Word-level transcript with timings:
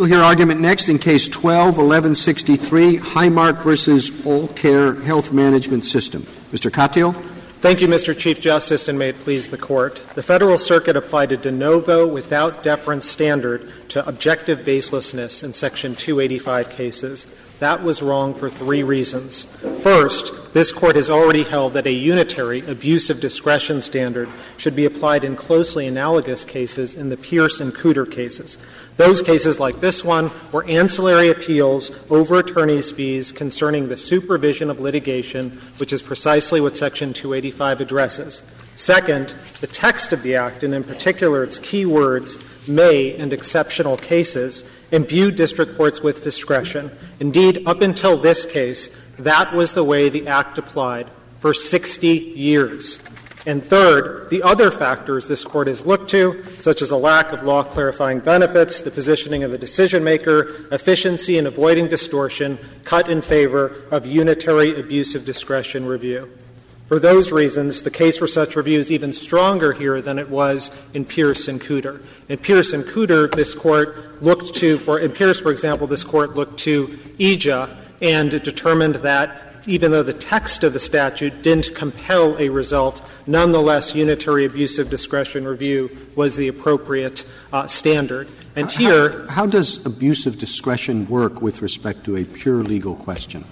We'll 0.00 0.08
hear 0.08 0.22
argument 0.22 0.60
next 0.62 0.88
in 0.88 0.98
Case 0.98 1.28
12-1163, 1.28 3.00
Highmark 3.00 3.62
versus 3.62 4.10
Allcare 4.10 5.04
Health 5.04 5.30
Management 5.30 5.84
System. 5.84 6.22
Mr. 6.52 6.70
Katyal. 6.70 7.14
Thank 7.60 7.82
you, 7.82 7.86
Mr. 7.86 8.16
Chief 8.16 8.40
Justice, 8.40 8.88
and 8.88 8.98
may 8.98 9.10
it 9.10 9.18
please 9.18 9.48
the 9.48 9.58
Court. 9.58 10.02
The 10.14 10.22
Federal 10.22 10.56
Circuit 10.56 10.96
applied 10.96 11.32
a 11.32 11.36
de 11.36 11.52
novo 11.52 12.06
without 12.06 12.62
deference 12.62 13.04
standard 13.04 13.70
to 13.90 14.08
objective 14.08 14.60
baselessness 14.60 15.44
in 15.44 15.52
Section 15.52 15.94
285 15.94 16.70
cases. 16.70 17.26
That 17.60 17.82
was 17.82 18.00
wrong 18.00 18.32
for 18.32 18.48
three 18.48 18.82
reasons. 18.82 19.44
First, 19.82 20.32
this 20.54 20.72
Court 20.72 20.96
has 20.96 21.10
already 21.10 21.42
held 21.42 21.74
that 21.74 21.86
a 21.86 21.92
unitary 21.92 22.60
abuse 22.66 23.10
of 23.10 23.20
discretion 23.20 23.82
standard 23.82 24.30
should 24.56 24.74
be 24.74 24.86
applied 24.86 25.24
in 25.24 25.36
closely 25.36 25.86
analogous 25.86 26.46
cases 26.46 26.94
in 26.94 27.10
the 27.10 27.18
Pierce 27.18 27.60
and 27.60 27.74
Cooter 27.74 28.10
cases. 28.10 28.56
Those 28.96 29.20
cases, 29.20 29.60
like 29.60 29.80
this 29.80 30.02
one, 30.02 30.30
were 30.52 30.64
ancillary 30.64 31.28
appeals 31.28 31.90
over 32.10 32.38
attorneys' 32.38 32.90
fees 32.90 33.30
concerning 33.30 33.88
the 33.88 33.96
supervision 33.98 34.70
of 34.70 34.80
litigation, 34.80 35.60
which 35.76 35.92
is 35.92 36.00
precisely 36.00 36.62
what 36.62 36.78
Section 36.78 37.12
285 37.12 37.82
addresses. 37.82 38.42
Second, 38.74 39.34
the 39.60 39.66
text 39.66 40.14
of 40.14 40.22
the 40.22 40.34
Act, 40.34 40.62
and 40.62 40.74
in 40.74 40.82
particular 40.82 41.44
its 41.44 41.58
key 41.58 41.84
words, 41.84 42.38
may 42.66 43.14
and 43.16 43.34
exceptional 43.34 43.98
cases, 43.98 44.64
imbued 44.90 45.36
district 45.36 45.76
courts 45.76 46.00
with 46.00 46.22
discretion. 46.22 46.90
Indeed, 47.20 47.62
up 47.66 47.80
until 47.80 48.16
this 48.16 48.44
case, 48.44 48.90
that 49.18 49.52
was 49.52 49.72
the 49.72 49.84
way 49.84 50.08
the 50.08 50.28
Act 50.28 50.58
applied 50.58 51.08
for 51.40 51.54
60 51.54 52.08
years. 52.08 53.00
And 53.46 53.66
third, 53.66 54.28
the 54.28 54.42
other 54.42 54.70
factors 54.70 55.26
this 55.26 55.44
Court 55.44 55.66
has 55.66 55.86
looked 55.86 56.10
to, 56.10 56.44
such 56.44 56.82
as 56.82 56.90
a 56.90 56.96
lack 56.96 57.32
of 57.32 57.42
law 57.42 57.62
clarifying 57.62 58.20
benefits, 58.20 58.80
the 58.80 58.90
positioning 58.90 59.42
of 59.42 59.50
the 59.50 59.56
decision 59.56 60.04
maker, 60.04 60.66
efficiency 60.70 61.38
in 61.38 61.46
avoiding 61.46 61.88
distortion, 61.88 62.58
cut 62.84 63.10
in 63.10 63.22
favor 63.22 63.76
of 63.90 64.04
unitary 64.04 64.78
abuse 64.78 65.14
of 65.14 65.24
discretion 65.24 65.86
review. 65.86 66.30
For 66.90 66.98
those 66.98 67.30
reasons, 67.30 67.82
the 67.82 67.90
case 67.92 68.18
for 68.18 68.26
such 68.26 68.56
review 68.56 68.80
is 68.80 68.90
even 68.90 69.12
stronger 69.12 69.72
here 69.72 70.02
than 70.02 70.18
it 70.18 70.28
was 70.28 70.72
in 70.92 71.04
Pierce 71.04 71.46
and 71.46 71.60
Cooter. 71.60 72.02
In 72.28 72.36
Pierce 72.36 72.72
and 72.72 72.82
Cooter, 72.82 73.32
this 73.32 73.54
Court 73.54 74.20
looked 74.20 74.56
to, 74.56 74.76
for, 74.76 74.98
in 74.98 75.12
Pierce, 75.12 75.38
for 75.38 75.52
example, 75.52 75.86
this 75.86 76.02
Court 76.02 76.34
looked 76.34 76.58
to 76.64 76.88
EAJA 76.88 77.76
and 78.02 78.32
determined 78.42 78.96
that 78.96 79.62
even 79.68 79.92
though 79.92 80.02
the 80.02 80.12
text 80.12 80.64
of 80.64 80.72
the 80.72 80.80
statute 80.80 81.42
didn't 81.42 81.76
compel 81.76 82.36
a 82.38 82.48
result, 82.48 83.02
nonetheless 83.24 83.94
unitary 83.94 84.44
abuse 84.44 84.80
of 84.80 84.90
discretion 84.90 85.46
review 85.46 85.96
was 86.16 86.34
the 86.34 86.48
appropriate 86.48 87.24
uh, 87.52 87.68
standard. 87.68 88.26
And 88.56 88.68
here. 88.68 89.26
How, 89.28 89.28
how 89.28 89.46
does 89.46 89.86
abuse 89.86 90.26
of 90.26 90.40
discretion 90.40 91.06
work 91.06 91.40
with 91.40 91.62
respect 91.62 92.02
to 92.06 92.16
a 92.16 92.24
pure 92.24 92.64
legal 92.64 92.96
question? 92.96 93.44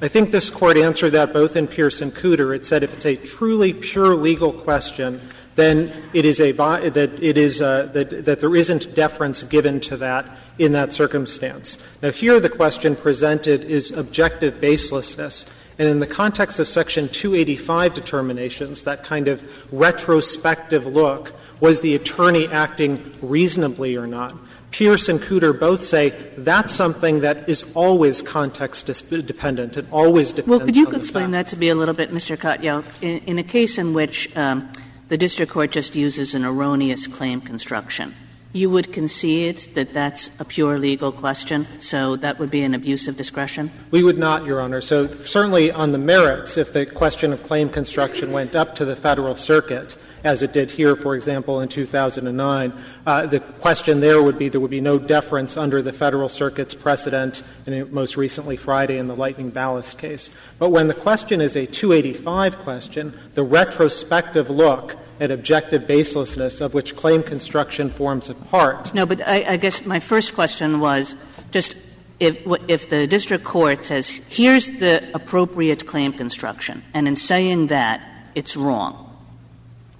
I 0.00 0.08
think 0.08 0.30
this 0.30 0.50
Court 0.50 0.76
answered 0.76 1.10
that 1.10 1.32
both 1.32 1.54
in 1.54 1.68
Pierce 1.68 2.00
and 2.00 2.12
Cooter. 2.14 2.54
It 2.54 2.66
said 2.66 2.82
if 2.82 2.94
it's 2.94 3.06
a 3.06 3.16
truly 3.16 3.72
pure 3.72 4.16
legal 4.16 4.52
question, 4.52 5.20
then 5.54 5.92
it 6.12 6.24
is 6.24 6.40
a 6.40 6.52
that 6.52 7.22
it 7.22 7.36
is 7.36 7.60
uh, 7.60 7.84
that, 7.92 8.24
that 8.24 8.38
there 8.38 8.54
isn't 8.54 8.94
deference 8.94 9.42
given 9.42 9.80
to 9.80 9.96
that 9.96 10.26
in 10.58 10.72
that 10.72 10.92
circumstance. 10.92 11.78
Now, 12.02 12.12
here 12.12 12.40
the 12.40 12.48
question 12.48 12.96
presented 12.96 13.64
is 13.64 13.90
objective 13.90 14.54
baselessness. 14.54 15.48
And 15.78 15.88
in 15.88 16.00
the 16.00 16.06
context 16.06 16.58
of 16.58 16.66
Section 16.66 17.08
285 17.08 17.94
determinations, 17.94 18.82
that 18.82 19.04
kind 19.04 19.28
of 19.28 19.72
retrospective 19.72 20.86
look, 20.86 21.32
was 21.60 21.80
the 21.80 21.94
attorney 21.94 22.48
acting 22.48 23.14
reasonably 23.22 23.96
or 23.96 24.06
not? 24.06 24.34
Pierce 24.70 25.08
and 25.08 25.20
Cooter 25.20 25.58
both 25.58 25.82
say 25.82 26.10
that's 26.36 26.72
something 26.72 27.20
that 27.20 27.48
is 27.48 27.64
always 27.74 28.20
context 28.22 28.86
dependent. 29.26 29.76
It 29.76 29.86
always 29.90 30.32
depends. 30.32 30.48
Well, 30.48 30.66
could 30.66 30.76
you 30.76 30.90
explain 30.90 31.30
that 31.32 31.46
to 31.48 31.58
me 31.58 31.68
a 31.68 31.74
little 31.74 31.94
bit, 31.94 32.10
Mr. 32.10 32.36
Katyal? 32.36 32.84
In, 33.00 33.18
in 33.26 33.38
a 33.38 33.42
case 33.42 33.78
in 33.78 33.94
which 33.94 34.34
um, 34.36 34.70
the 35.08 35.16
district 35.16 35.52
court 35.52 35.70
just 35.70 35.96
uses 35.96 36.34
an 36.34 36.44
erroneous 36.44 37.06
claim 37.06 37.40
construction, 37.40 38.14
you 38.52 38.70
would 38.70 38.92
concede 38.92 39.58
that 39.74 39.92
that's 39.92 40.30
a 40.40 40.44
pure 40.44 40.78
legal 40.78 41.12
question, 41.12 41.66
so 41.80 42.16
that 42.16 42.38
would 42.38 42.50
be 42.50 42.62
an 42.62 42.74
abuse 42.74 43.06
of 43.06 43.16
discretion? 43.16 43.70
We 43.90 44.02
would 44.02 44.18
not, 44.18 44.46
Your 44.46 44.60
Honor. 44.60 44.80
So 44.80 45.06
certainly 45.06 45.70
on 45.70 45.92
the 45.92 45.98
merits, 45.98 46.56
if 46.56 46.72
the 46.72 46.86
question 46.86 47.32
of 47.32 47.42
claim 47.42 47.68
construction 47.68 48.32
went 48.32 48.54
up 48.54 48.74
to 48.76 48.84
the 48.84 48.96
Federal 48.96 49.36
Circuit, 49.36 49.96
as 50.24 50.42
it 50.42 50.52
did 50.52 50.70
here, 50.70 50.96
for 50.96 51.14
example, 51.14 51.60
in 51.60 51.68
2009. 51.68 52.72
Uh, 53.06 53.26
the 53.26 53.40
question 53.40 54.00
there 54.00 54.22
would 54.22 54.38
be 54.38 54.48
there 54.48 54.60
would 54.60 54.70
be 54.70 54.80
no 54.80 54.98
deference 54.98 55.56
under 55.56 55.80
the 55.82 55.92
Federal 55.92 56.28
Circuit's 56.28 56.74
precedent, 56.74 57.42
and 57.66 57.90
most 57.92 58.16
recently 58.16 58.56
Friday 58.56 58.98
in 58.98 59.06
the 59.06 59.16
Lighting 59.16 59.50
Ballast 59.50 59.98
case. 59.98 60.30
But 60.58 60.70
when 60.70 60.88
the 60.88 60.94
question 60.94 61.40
is 61.40 61.56
a 61.56 61.66
285 61.66 62.58
question, 62.58 63.18
the 63.34 63.44
retrospective 63.44 64.50
look 64.50 64.96
at 65.20 65.30
objective 65.30 65.82
baselessness 65.82 66.60
of 66.60 66.74
which 66.74 66.96
claim 66.96 67.22
construction 67.22 67.90
forms 67.90 68.30
a 68.30 68.34
part. 68.34 68.92
No, 68.94 69.06
but 69.06 69.26
I, 69.26 69.54
I 69.54 69.56
guess 69.56 69.84
my 69.84 70.00
first 70.00 70.34
question 70.34 70.80
was 70.80 71.16
just 71.50 71.76
if, 72.20 72.40
if 72.68 72.90
the 72.90 73.06
district 73.06 73.44
court 73.44 73.84
says, 73.84 74.10
here's 74.28 74.70
the 74.70 75.08
appropriate 75.14 75.86
claim 75.86 76.12
construction, 76.12 76.82
and 76.94 77.06
in 77.06 77.16
saying 77.16 77.68
that, 77.68 78.00
it's 78.34 78.56
wrong. 78.56 79.07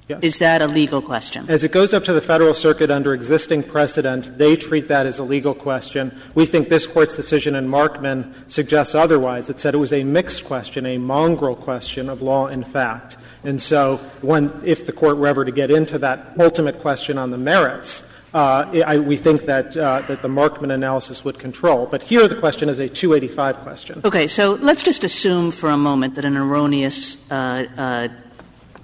Yes. 0.08 0.22
Is 0.22 0.38
that 0.38 0.62
a 0.62 0.66
legal 0.66 1.02
question? 1.02 1.44
As 1.50 1.64
it 1.64 1.70
goes 1.70 1.92
up 1.92 2.02
to 2.04 2.14
the 2.14 2.22
Federal 2.22 2.54
Circuit 2.54 2.90
under 2.90 3.12
existing 3.12 3.62
precedent, 3.62 4.38
they 4.38 4.56
treat 4.56 4.88
that 4.88 5.04
as 5.04 5.18
a 5.18 5.22
legal 5.22 5.54
question. 5.54 6.18
We 6.34 6.46
think 6.46 6.70
this 6.70 6.86
Court's 6.86 7.14
decision 7.14 7.54
in 7.54 7.68
Markman 7.68 8.32
suggests 8.50 8.94
otherwise. 8.94 9.50
It 9.50 9.60
said 9.60 9.74
it 9.74 9.78
was 9.78 9.92
a 9.92 10.04
mixed 10.04 10.46
question, 10.46 10.86
a 10.86 10.96
mongrel 10.96 11.54
question 11.54 12.08
of 12.08 12.22
law 12.22 12.46
and 12.46 12.66
fact. 12.66 13.18
And 13.44 13.60
so, 13.60 13.98
when, 14.22 14.50
if 14.64 14.86
the 14.86 14.92
Court 14.92 15.18
were 15.18 15.26
ever 15.26 15.44
to 15.44 15.52
get 15.52 15.70
into 15.70 15.98
that 15.98 16.32
ultimate 16.40 16.80
question 16.80 17.18
on 17.18 17.30
the 17.30 17.38
merits, 17.38 18.08
uh, 18.32 18.82
I, 18.86 18.98
we 18.98 19.18
think 19.18 19.42
that, 19.42 19.76
uh, 19.76 20.02
that 20.08 20.22
the 20.22 20.28
Markman 20.28 20.72
analysis 20.72 21.22
would 21.24 21.38
control. 21.38 21.86
But 21.86 22.02
here 22.02 22.26
the 22.28 22.36
question 22.36 22.70
is 22.70 22.78
a 22.78 22.88
285 22.88 23.58
question. 23.58 24.00
Okay, 24.04 24.26
so 24.26 24.54
let's 24.54 24.82
just 24.82 25.04
assume 25.04 25.50
for 25.50 25.68
a 25.68 25.76
moment 25.76 26.14
that 26.14 26.24
an 26.24 26.36
erroneous 26.36 27.16
uh, 27.30 27.64
uh 27.76 28.08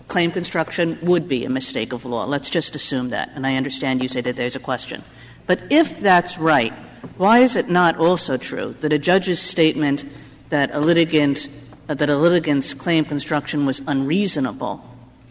claim 0.09 0.31
construction 0.31 0.99
would 1.03 1.29
be 1.29 1.45
a 1.45 1.51
mistake 1.51 1.93
of 1.93 2.05
law. 2.05 2.25
Let's 2.25 2.51
just 2.51 2.77
assume 2.77 3.11
that. 3.11 3.31
And 3.35 3.47
I 3.47 3.57
understand 3.57 4.03
you 4.03 4.09
say 4.09 4.21
that 4.21 4.37
there's 4.37 4.57
a 4.57 4.61
question. 4.61 5.03
But 5.47 5.61
if 5.71 6.01
that's 6.01 6.39
right, 6.39 6.73
why 7.17 7.41
is 7.41 7.57
it 7.57 7.69
not 7.69 7.99
also 7.99 8.37
true 8.37 8.75
that 8.81 8.93
a 8.93 8.99
judge's 8.99 9.41
statement 9.41 10.05
that 10.51 10.71
a 10.73 10.81
litigant 10.81 11.49
uh, 11.89 11.95
that 11.95 12.09
a 12.09 12.17
litigant's 12.17 12.73
claim 12.73 13.05
construction 13.05 13.67
was 13.67 13.83
unreasonable 13.87 14.83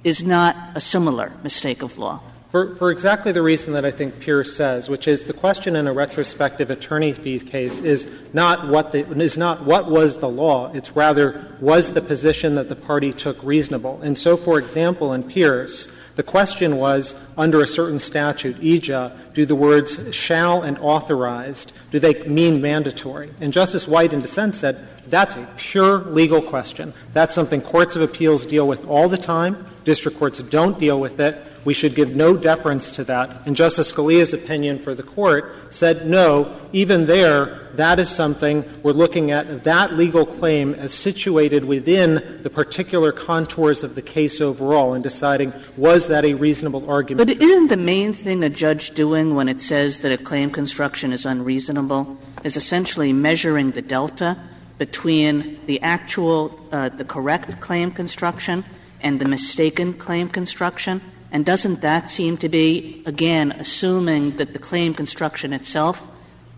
is 0.04 0.24
not 0.24 0.56
a 0.76 0.82
similar 0.82 1.32
mistake 1.44 1.82
of 1.82 1.98
law? 1.98 2.22
For, 2.54 2.76
for 2.76 2.92
exactly 2.92 3.32
the 3.32 3.42
reason 3.42 3.74
that 3.74 3.84
I 3.84 3.90
think 3.90 4.20
Pierce 4.20 4.56
says, 4.56 4.88
which 4.88 5.08
is 5.08 5.24
the 5.24 5.34
question 5.34 5.76
in 5.76 5.88
a 5.88 5.92
retrospective 5.92 6.70
attorney's 6.70 7.18
fees 7.18 7.42
case 7.42 7.82
is 7.82 8.12
not 8.32 8.68
what 8.68 8.92
the, 8.92 9.00
is 9.20 9.40
not 9.40 9.66
what 9.66 9.90
was 9.90 10.18
the 10.18 10.30
law. 10.30 10.72
It's 10.72 10.96
rather 10.96 11.48
was 11.60 11.94
the 11.94 12.02
position 12.02 12.54
that 12.54 12.70
the 12.70 12.76
party 12.76 13.12
took 13.12 13.42
reasonable. 13.42 14.00
And 14.04 14.16
so, 14.16 14.38
for 14.38 14.60
example, 14.60 15.14
in 15.14 15.24
Pierce, 15.24 15.92
the 16.16 16.22
question 16.22 16.78
was 16.78 17.16
under 17.36 17.64
a 17.64 17.68
certain 17.68 17.98
statute, 17.98 18.62
EAJA, 18.62 19.34
do 19.34 19.48
the 19.48 19.56
words 19.56 20.14
shall 20.16 20.62
and 20.62 20.78
authorized 20.78 21.72
do 21.90 21.98
they 21.98 22.22
mean 22.28 22.62
mandatory? 22.62 23.32
And 23.42 23.52
Justice 23.52 23.88
White 23.88 24.14
in 24.14 24.20
dissent 24.20 24.56
said 24.56 24.88
that's 25.10 25.34
a 25.36 25.50
pure 25.58 26.02
legal 26.02 26.40
question. 26.40 26.94
That's 27.14 27.34
something 27.34 27.62
courts 27.62 27.96
of 27.96 28.04
appeals 28.04 28.46
deal 28.46 28.68
with 28.68 28.86
all 28.86 29.10
the 29.10 29.18
time. 29.18 29.66
District 29.84 30.18
courts 30.18 30.40
don't 30.44 30.80
deal 30.80 31.00
with 31.00 31.20
it 31.20 31.48
we 31.66 31.74
should 31.74 31.96
give 31.96 32.16
no 32.16 32.36
deference 32.36 32.92
to 32.94 33.04
that. 33.06 33.46
And 33.46 33.56
Justice 33.56 33.92
Scalia's 33.92 34.34
opinion 34.34 34.80
for 34.80 34.94
the 34.94 35.04
Court 35.04 35.56
said, 35.74 36.08
no, 36.08 36.60
even 36.74 37.06
there, 37.06 37.70
that 37.76 38.00
is 38.00 38.10
something 38.10 38.66
we're 38.84 38.92
looking 38.92 39.32
at 39.32 39.64
that 39.64 39.94
legal 39.94 40.26
claim 40.26 40.74
as 40.74 40.94
situated 40.94 41.66
within 41.66 42.40
the 42.44 42.50
particular 42.50 43.12
contours 43.12 43.84
of 43.84 43.96
the 43.96 44.02
case 44.02 44.42
overall 44.42 44.94
and 44.94 45.04
deciding 45.04 45.54
was 45.78 46.08
that 46.08 46.26
a 46.26 46.34
reasonable 46.34 46.90
argument. 46.90 47.28
But 47.28 47.42
isn't 47.42 47.68
the 47.68 47.78
main 47.78 48.14
thing 48.14 48.44
a 48.44 48.50
judge 48.50 48.92
doing 48.92 49.36
when 49.36 49.48
it 49.48 49.62
says 49.62 50.00
that 50.00 50.12
a 50.12 50.22
claim 50.22 50.52
construction 50.52 51.14
is 51.14 51.26
unreasonable 51.26 52.18
is 52.44 52.58
essentially 52.58 53.14
measuring 53.14 53.72
the 53.72 53.82
delta 53.82 54.38
between 54.78 55.60
the 55.66 55.82
actual, 55.82 56.60
uh, 56.72 56.90
the 56.90 57.06
correct 57.06 57.62
claim 57.62 57.90
construction 57.90 58.66
and 59.04 59.20
the 59.20 59.26
mistaken 59.26 59.94
claim 59.94 60.30
construction? 60.30 61.02
And 61.32 61.46
doesn't 61.46 61.82
that 61.82 62.10
seem 62.10 62.38
to 62.38 62.50
be, 62.50 63.04
again, 63.06 63.52
assuming 63.54 64.38
that 64.38 64.54
the 64.54 64.60
claim 64.60 64.94
construction 64.94 65.52
itself 65.52 66.08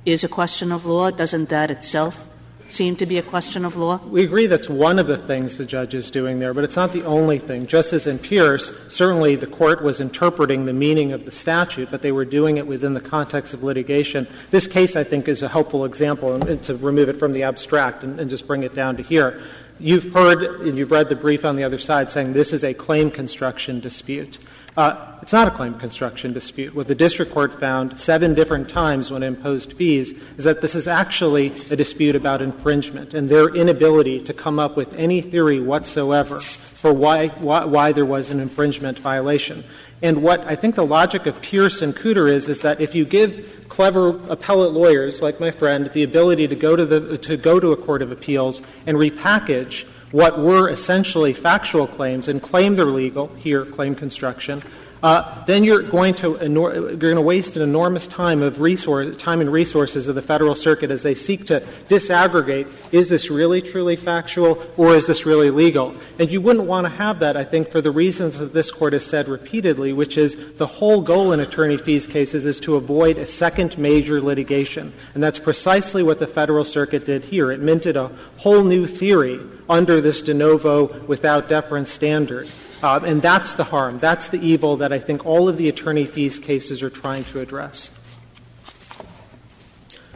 is 0.06 0.24
a 0.24 0.28
question 0.28 0.72
of 0.72 0.86
law? 0.86 1.12
Doesn't 1.12 1.50
that 1.50 1.72
itself 1.72 2.30
seem 2.68 2.96
to 2.98 3.06
be 3.06 3.18
a 3.18 3.22
question 3.22 3.64
of 3.64 3.78
law? 3.78 3.98
We 4.06 4.24
agree 4.24 4.48
that's 4.48 4.70
one 4.70 5.00
of 5.00 5.08
the 5.08 5.18
things 5.18 5.58
the 5.58 5.66
judge 5.66 5.94
is 5.94 6.12
doing 6.12 6.40
there, 6.40 6.54
but 6.54 6.64
it's 6.64 6.76
not 6.76 6.92
the 6.94 7.06
only 7.06 7.40
thing. 7.40 7.68
Just 7.68 7.94
as 7.94 8.08
in 8.08 8.20
Pierce, 8.20 8.74
certainly 8.90 9.36
the 9.36 9.48
court 9.48 9.84
was 9.84 10.00
interpreting 10.00 10.66
the 10.66 10.74
meaning 10.74 11.12
of 11.12 11.26
the 11.26 11.32
statute, 11.32 11.90
but 11.92 12.02
they 12.02 12.12
were 12.12 12.26
doing 12.26 12.58
it 12.58 12.68
within 12.68 12.94
the 12.94 13.02
context 13.02 13.54
of 13.54 13.64
litigation. 13.64 14.28
This 14.50 14.68
case, 14.68 14.96
I 14.96 15.04
think, 15.04 15.28
is 15.28 15.42
a 15.42 15.48
helpful 15.48 15.86
example 15.86 16.40
to 16.40 16.78
remove 16.78 17.08
it 17.08 17.18
from 17.18 17.34
the 17.34 17.44
abstract 17.44 18.04
and, 18.04 18.20
and 18.20 18.30
just 18.30 18.48
bring 18.48 18.64
it 18.64 18.74
down 18.74 18.98
to 18.98 19.04
here. 19.04 19.42
You've 19.80 20.14
heard 20.14 20.42
and 20.62 20.78
you've 20.78 20.92
read 20.92 21.10
the 21.10 21.16
brief 21.16 21.44
on 21.44 21.58
the 21.58 21.66
other 21.66 21.78
side 21.78 22.10
saying 22.10 22.32
this 22.32 22.54
is 22.54 22.64
a 22.64 22.74
claim 22.74 23.12
construction 23.12 23.82
dispute. 23.82 24.40
Uh, 24.78 25.14
it's 25.22 25.34
not 25.34 25.48
a 25.48 25.52
claim 25.52 25.74
construction 25.80 26.34
dispute. 26.34 26.76
What 26.76 26.88
the 26.88 26.96
district 26.96 27.34
court 27.34 27.60
found 27.60 28.00
seven 28.00 28.34
different 28.34 28.70
times 28.70 29.12
when 29.12 29.24
it 29.24 29.28
imposed 29.28 29.74
fees 29.74 30.12
is 30.38 30.44
that 30.44 30.62
this 30.62 30.76
is 30.76 30.88
actually 30.88 31.48
a 31.72 31.76
dispute 31.76 32.16
about 32.16 32.42
infringement 32.42 33.14
and 33.14 33.28
their 33.28 33.54
inability 33.54 34.22
to 34.22 34.34
come 34.34 34.60
up 34.60 34.78
with 34.78 34.98
any 34.98 35.22
theory 35.22 35.60
whatsoever 35.60 36.40
for 36.40 36.94
why, 36.94 37.30
why, 37.30 37.66
why 37.66 37.92
there 37.92 38.06
was 38.06 38.30
an 38.30 38.40
infringement 38.40 39.00
violation. 39.00 39.64
And 40.02 40.22
what 40.22 40.46
I 40.46 40.56
think 40.56 40.76
the 40.76 40.86
logic 40.86 41.26
of 41.26 41.42
Pierce 41.42 41.82
and 41.82 41.96
Cooter 41.96 42.32
is, 42.32 42.48
is 42.50 42.62
that 42.62 42.80
if 42.80 42.94
you 42.94 43.06
give 43.06 43.55
clever 43.70 44.20
appellate 44.30 44.74
lawyers 44.74 45.22
like 45.22 45.40
my 45.40 45.52
friend 45.52 45.88
the 45.94 46.04
ability 46.04 46.48
to 46.48 46.56
go 46.56 46.76
to, 46.76 46.86
the, 46.86 47.18
to 47.18 47.38
go 47.38 47.60
to 47.60 47.72
a 47.72 47.78
court 47.78 48.02
of 48.02 48.12
appeals 48.12 48.62
and 48.86 48.98
repackage 48.98 49.86
what 50.12 50.40
were 50.40 50.70
essentially 50.70 51.34
factual 51.34 51.88
claims 51.88 52.28
and 52.28 52.42
claim 52.42 52.76
they're 52.76 52.86
legal, 52.86 53.28
here, 53.36 53.66
claim 53.66 53.96
construction, 53.96 54.62
Uh, 55.06 55.46
then 55.46 55.64
you're 55.64 55.84
going 55.84 56.16
to 56.16 56.32
you're 56.32 56.96
going 56.96 57.16
to 57.16 57.22
waste 57.22 57.56
an 57.56 57.62
enormous 57.62 58.08
time 58.08 58.42
of 58.42 58.60
resource, 58.60 59.16
time 59.18 59.40
and 59.40 59.52
resources 59.52 60.08
of 60.08 60.16
the 60.16 60.22
federal 60.24 60.56
circuit 60.56 60.90
as 60.90 61.04
they 61.04 61.14
seek 61.14 61.46
to 61.46 61.60
disaggregate: 61.88 62.68
is 62.92 63.08
this 63.08 63.30
really 63.30 63.62
truly 63.62 63.96
factual, 63.96 64.58
or 64.78 64.96
is 64.96 65.06
this 65.06 65.24
really 65.24 65.52
legal? 65.52 65.94
And 66.18 66.32
you 66.32 66.42
wouldn't 66.42 66.66
want 66.66 66.86
to 66.86 66.90
have 66.90 67.20
that, 67.20 67.38
I 67.38 67.44
think, 67.44 67.70
for 67.70 67.82
the 67.82 67.92
reasons 67.92 68.40
that 68.40 68.52
this 68.56 68.72
court 68.72 68.94
has 68.94 69.06
said 69.06 69.28
repeatedly, 69.28 69.94
which 69.94 70.18
is 70.18 70.56
the 70.56 70.66
whole 70.66 71.02
goal 71.02 71.34
in 71.34 71.40
attorney 71.40 71.78
fees 71.78 72.08
cases 72.08 72.44
is 72.44 72.60
to 72.62 72.76
avoid 72.76 73.20
a 73.20 73.28
second 73.28 73.78
major 73.78 74.20
litigation, 74.20 74.92
and 75.14 75.22
that's 75.22 75.38
precisely 75.38 76.02
what 76.02 76.18
the 76.18 76.26
federal 76.26 76.66
circuit 76.66 77.06
did 77.06 77.26
here. 77.26 77.52
It 77.52 77.60
minted 77.60 77.96
a 77.96 78.10
whole 78.38 78.64
new 78.64 78.88
theory 78.88 79.40
under 79.70 80.02
this 80.02 80.24
de 80.24 80.34
novo 80.34 81.00
without 81.02 81.48
deference 81.48 81.92
standard. 81.92 82.50
Uh, 82.84 83.00
and 83.04 83.22
that's 83.22 83.54
the 83.54 83.64
harm. 83.64 83.98
That's 84.00 84.30
the 84.30 84.40
evil 84.40 84.78
that 84.78 84.92
I 84.92 85.00
think 85.00 85.26
all 85.26 85.48
of 85.48 85.58
the 85.58 85.70
attorney 85.70 86.06
fees 86.06 86.40
cases 86.40 86.84
are 86.84 86.90
trying 86.90 87.24
to 87.26 87.40
address. 87.40 87.92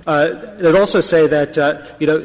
Uh, 0.06 0.56
I'd 0.60 0.76
also 0.76 1.02
say 1.02 1.28
that, 1.28 1.58
uh, 1.58 1.86
you 2.00 2.08
know, 2.08 2.20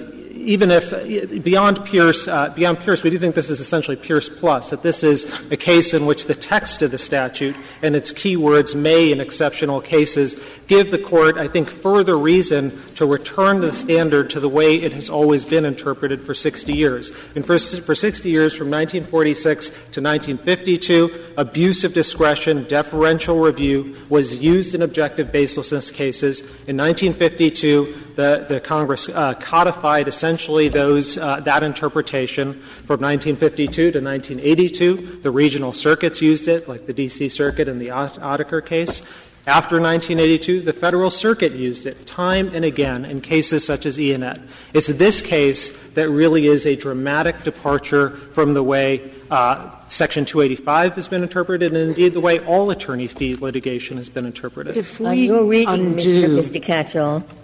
even 0.44 0.70
if 0.70 1.42
beyond 1.42 1.84
Pierce, 1.84 2.28
uh, 2.28 2.50
beyond 2.50 2.80
Pierce, 2.80 3.02
we 3.02 3.10
do 3.10 3.18
think 3.18 3.34
this 3.34 3.50
is 3.50 3.60
essentially 3.60 3.96
Pierce 3.96 4.28
plus. 4.28 4.70
That 4.70 4.82
this 4.82 5.02
is 5.02 5.24
a 5.50 5.56
case 5.56 5.94
in 5.94 6.06
which 6.06 6.26
the 6.26 6.34
text 6.34 6.82
of 6.82 6.90
the 6.90 6.98
statute 6.98 7.56
and 7.82 7.96
its 7.96 8.12
keywords 8.12 8.74
may, 8.74 9.10
in 9.10 9.20
exceptional 9.20 9.80
cases, 9.80 10.40
give 10.66 10.90
the 10.90 10.98
court, 10.98 11.36
I 11.36 11.48
think, 11.48 11.68
further 11.68 12.16
reason 12.16 12.80
to 12.96 13.06
return 13.06 13.60
the 13.60 13.72
standard 13.72 14.30
to 14.30 14.40
the 14.40 14.48
way 14.48 14.76
it 14.76 14.92
has 14.92 15.10
always 15.10 15.44
been 15.44 15.64
interpreted 15.64 16.22
for 16.22 16.34
60 16.34 16.74
years. 16.74 17.10
And 17.34 17.44
for, 17.44 17.58
for 17.58 17.94
60 17.94 18.28
years, 18.28 18.54
from 18.54 18.70
1946 18.70 19.68
to 19.68 20.00
1952, 20.00 21.32
abuse 21.36 21.84
of 21.84 21.94
discretion, 21.94 22.64
deferential 22.64 23.38
review 23.38 23.96
was 24.08 24.36
used 24.36 24.74
in 24.74 24.82
objective 24.82 25.28
baselessness 25.28 25.92
cases. 25.92 26.40
In 26.66 26.76
1952, 26.76 28.03
the, 28.14 28.46
the 28.48 28.60
Congress 28.60 29.08
uh, 29.08 29.34
codified 29.34 30.08
essentially 30.08 30.68
those, 30.68 31.18
uh, 31.18 31.40
that 31.40 31.62
interpretation 31.62 32.54
from 32.54 33.00
1952 33.00 33.72
to 33.92 34.00
1982. 34.00 35.20
The 35.22 35.30
regional 35.30 35.72
circuits 35.72 36.22
used 36.22 36.48
it, 36.48 36.68
like 36.68 36.86
the 36.86 36.92
D.C. 36.92 37.28
Circuit 37.28 37.68
in 37.68 37.78
the 37.78 37.88
Oedeker 37.88 38.64
case. 38.64 39.02
After 39.46 39.78
1982, 39.78 40.62
the 40.62 40.72
Federal 40.72 41.10
Circuit 41.10 41.52
used 41.52 41.86
it 41.86 42.06
time 42.06 42.48
and 42.54 42.64
again 42.64 43.04
in 43.04 43.20
cases 43.20 43.64
such 43.64 43.84
as 43.84 44.00
E&Et. 44.00 44.38
It's 44.72 44.86
this 44.86 45.20
case 45.20 45.76
that 45.88 46.08
really 46.08 46.46
is 46.46 46.64
a 46.64 46.76
dramatic 46.76 47.42
departure 47.42 48.10
from 48.10 48.54
the 48.54 48.62
way 48.62 49.10
uh, 49.30 49.76
Section 49.86 50.24
285 50.24 50.94
has 50.94 51.08
been 51.08 51.22
interpreted, 51.22 51.72
and 51.72 51.90
indeed 51.90 52.14
the 52.14 52.20
way 52.20 52.38
all 52.40 52.70
attorney 52.70 53.06
fee 53.06 53.34
litigation 53.34 53.98
has 53.98 54.08
been 54.08 54.24
interpreted. 54.24 54.76
If 54.76 54.98
we 54.98 55.06
uh, 55.06 55.12
you're 55.12 55.44
reading, 55.44 55.68
undo, 55.68 56.38
Mr. 56.38 56.60
Mr. 56.60 56.62
Katyal, 56.62 57.22
uh, 57.22 57.43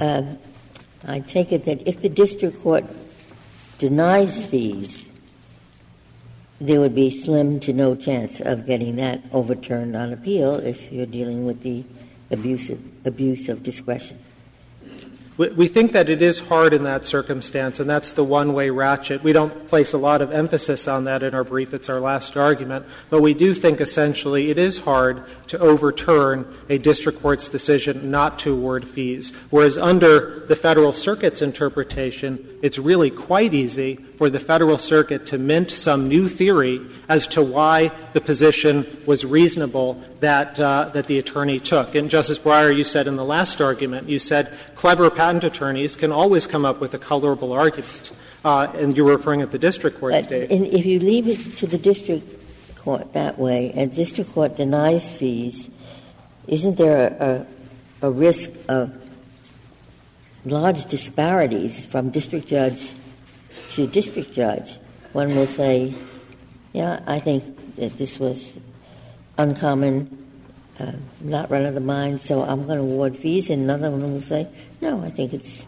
Um, 0.00 0.38
I 1.06 1.20
take 1.20 1.52
it 1.52 1.66
that 1.66 1.86
if 1.86 2.00
the 2.00 2.08
district 2.08 2.60
court 2.60 2.84
denies 3.78 4.44
fees, 4.44 5.06
there 6.60 6.80
would 6.80 6.94
be 6.94 7.10
slim 7.10 7.60
to 7.60 7.72
no 7.72 7.94
chance 7.94 8.40
of 8.40 8.66
getting 8.66 8.96
that 8.96 9.22
overturned 9.32 9.94
on 9.94 10.12
appeal 10.12 10.56
if 10.56 10.90
you're 10.90 11.06
dealing 11.06 11.44
with 11.44 11.62
the 11.62 11.84
abuse 12.30 12.70
of, 12.70 12.80
abuse 13.04 13.48
of 13.48 13.62
discretion. 13.62 14.18
We 15.48 15.68
think 15.68 15.92
that 15.92 16.10
it 16.10 16.20
is 16.20 16.38
hard 16.38 16.74
in 16.74 16.84
that 16.84 17.06
circumstance, 17.06 17.80
and 17.80 17.88
that's 17.88 18.12
the 18.12 18.22
one 18.22 18.52
way 18.52 18.68
ratchet. 18.68 19.22
We 19.22 19.32
don't 19.32 19.66
place 19.68 19.94
a 19.94 19.98
lot 19.98 20.20
of 20.20 20.32
emphasis 20.32 20.86
on 20.86 21.04
that 21.04 21.22
in 21.22 21.34
our 21.34 21.44
brief. 21.44 21.72
It's 21.72 21.88
our 21.88 21.98
last 21.98 22.36
argument. 22.36 22.84
But 23.08 23.22
we 23.22 23.32
do 23.32 23.54
think 23.54 23.80
essentially 23.80 24.50
it 24.50 24.58
is 24.58 24.80
hard 24.80 25.24
to 25.46 25.58
overturn 25.58 26.46
a 26.68 26.76
district 26.76 27.22
court's 27.22 27.48
decision 27.48 28.10
not 28.10 28.38
to 28.40 28.52
award 28.52 28.84
fees. 28.84 29.34
Whereas 29.48 29.78
under 29.78 30.40
the 30.40 30.56
Federal 30.56 30.92
Circuit's 30.92 31.40
interpretation, 31.40 32.46
it's 32.60 32.78
really 32.78 33.10
quite 33.10 33.54
easy 33.54 33.96
for 34.18 34.28
the 34.28 34.40
Federal 34.40 34.76
Circuit 34.76 35.24
to 35.28 35.38
mint 35.38 35.70
some 35.70 36.06
new 36.06 36.28
theory 36.28 36.82
as 37.08 37.26
to 37.28 37.42
why 37.42 37.90
the 38.12 38.20
position 38.20 38.86
was 39.06 39.24
reasonable 39.24 40.02
that, 40.20 40.60
uh, 40.60 40.90
that 40.92 41.06
the 41.06 41.18
attorney 41.18 41.58
took. 41.58 41.94
And 41.94 42.10
Justice 42.10 42.38
Breyer, 42.38 42.76
you 42.76 42.84
said 42.84 43.06
in 43.06 43.16
the 43.16 43.24
last 43.24 43.62
argument, 43.62 44.06
you 44.06 44.18
said 44.18 44.52
clever 44.74 45.08
patent 45.08 45.29
attorneys 45.38 45.96
can 45.96 46.12
always 46.12 46.46
come 46.46 46.64
up 46.64 46.80
with 46.80 46.94
a 46.94 46.98
colorable 46.98 47.52
argument. 47.52 48.12
Uh, 48.44 48.72
and 48.76 48.96
you're 48.96 49.06
referring 49.06 49.42
at 49.42 49.50
the 49.50 49.58
district 49.58 50.00
court 50.00 50.12
but 50.12 50.24
stage. 50.24 50.50
if 50.50 50.86
you 50.86 50.98
leave 50.98 51.28
it 51.28 51.38
to 51.58 51.66
the 51.66 51.76
district 51.76 52.24
court 52.76 53.12
that 53.12 53.38
way, 53.38 53.70
and 53.74 53.94
district 53.94 54.32
court 54.32 54.56
denies 54.56 55.12
fees, 55.12 55.68
isn't 56.46 56.78
there 56.78 57.14
a, 57.20 57.46
a, 58.02 58.08
a 58.08 58.10
risk 58.10 58.50
of 58.68 58.92
large 60.44 60.86
disparities 60.86 61.84
from 61.84 62.10
district 62.10 62.46
judge 62.46 62.92
to 63.70 63.86
district 63.86 64.32
judge. 64.32 64.78
One 65.12 65.34
will 65.36 65.46
say, 65.46 65.94
yeah, 66.72 67.02
I 67.06 67.20
think 67.20 67.76
that 67.76 67.98
this 67.98 68.18
was 68.18 68.58
uncommon, 69.36 70.26
uh, 70.78 70.92
not 71.20 71.50
run 71.50 71.66
of 71.66 71.74
the 71.74 71.80
mind, 71.80 72.20
so 72.20 72.42
I'm 72.42 72.66
going 72.66 72.78
to 72.78 72.84
award 72.84 73.16
fees. 73.16 73.50
And 73.50 73.62
another 73.62 73.90
one 73.90 74.02
will 74.02 74.20
say, 74.20 74.48
no, 74.80 75.02
I 75.02 75.10
think 75.10 75.32
it's 75.32 75.66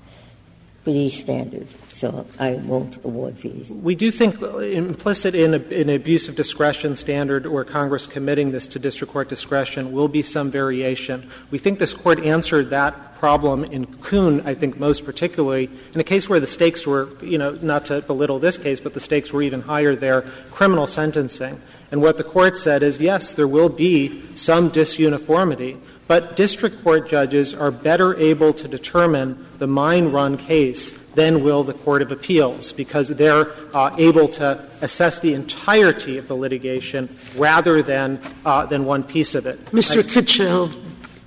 pretty 0.85 1.11
standard 1.11 1.69
so 2.02 2.26
I 2.40 2.54
won't 2.54 2.97
award 3.04 3.38
fees. 3.38 3.71
We 3.71 3.95
do 3.95 4.11
think 4.11 4.42
implicit 4.42 5.37
in, 5.37 5.54
an 5.54 5.88
abuse 5.88 6.28
of 6.28 6.35
discretion 6.35 6.97
standard 6.97 7.47
or 7.47 7.64
Congress 7.64 8.09
committing 8.09 8.50
this 8.50 8.66
to 8.69 8.81
district 8.81 9.12
court 9.12 9.28
discretion 9.28 9.92
will 9.92 10.09
be 10.09 10.21
some 10.21 10.50
variation. 10.50 11.31
We 11.52 11.59
think 11.59 11.78
this 11.78 11.95
court 11.95 12.19
answered 12.19 12.71
that 12.71 13.14
problem 13.14 13.62
in 13.62 13.87
Koon, 13.99 14.40
I 14.45 14.54
think 14.54 14.81
most 14.81 15.04
particularly, 15.04 15.71
in 15.95 16.00
a 16.00 16.04
case 16.04 16.28
where 16.28 16.40
the 16.40 16.49
stakes 16.49 16.88
were, 16.88 17.09
you 17.23 17.38
know, 17.38 17.52
not 17.62 17.85
to 17.85 18.02
belittle 18.02 18.40
this 18.40 18.59
case, 18.59 18.81
but 18.81 18.95
the 18.95 19.00
stakes 19.00 19.33
were 19.33 19.42
even 19.42 19.62
higher 19.62 19.95
there, 19.95 20.23
criminal 20.50 20.88
sentencing. 20.88 21.61
And 21.92 22.02
what 22.02 22.16
the 22.16 22.25
court 22.25 22.59
said 22.59 22.83
is, 22.83 22.99
yes, 22.99 23.33
there 23.33 23.47
will 23.47 23.69
be 23.69 24.25
some 24.35 24.73
disuniformity, 24.73 25.78
but 26.09 26.37
district 26.37 26.82
court 26.82 27.09
judges 27.09 27.54
are 27.54 27.71
better 27.71 28.14
able 28.16 28.52
to 28.52 28.68
determine 28.68 29.47
the 29.59 29.66
mine 29.66 30.11
run 30.11 30.37
case 30.37 30.99
than 31.14 31.42
will 31.42 31.62
the 31.62 31.75
Court 31.75 32.02
of 32.02 32.11
Appeals, 32.11 32.73
because 32.73 33.09
they're 33.09 33.52
uh, 33.75 33.94
able 33.99 34.28
to 34.28 34.64
assess 34.80 35.21
the 35.21 35.35
entirety 35.35 36.18
of 36.18 36.28
the 36.28 36.35
litigation 36.35 37.09
rather 37.37 37.82
than, 37.82 38.18
uh, 38.44 38.66
than 38.66 38.85
one 38.85 39.02
piece 39.04 39.35
of 39.35 39.47
it. 39.47 39.62
Mr. 39.66 40.02
Katyal, 40.02 40.75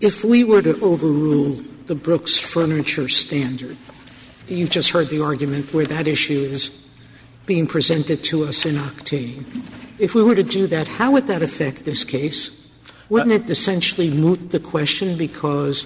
if 0.01 0.23
we 0.23 0.43
were 0.43 0.61
to 0.61 0.79
overrule 0.81 1.61
the 1.85 1.95
Brooks 1.95 2.39
furniture 2.39 3.07
standard, 3.07 3.77
you've 4.47 4.71
just 4.71 4.89
heard 4.89 5.09
the 5.09 5.23
argument 5.23 5.73
where 5.73 5.85
that 5.85 6.07
issue 6.07 6.41
is 6.41 6.81
being 7.45 7.67
presented 7.67 8.23
to 8.23 8.43
us 8.43 8.65
in 8.65 8.75
Octane. 8.75 9.45
If 9.99 10.15
we 10.15 10.23
were 10.23 10.35
to 10.35 10.43
do 10.43 10.67
that, 10.67 10.87
how 10.87 11.11
would 11.11 11.27
that 11.27 11.41
affect 11.41 11.85
this 11.85 12.03
case? 12.03 12.49
Wouldn't 13.09 13.31
it 13.31 13.49
essentially 13.49 14.09
moot 14.09 14.51
the 14.51 14.59
question 14.59 15.17
because 15.17 15.85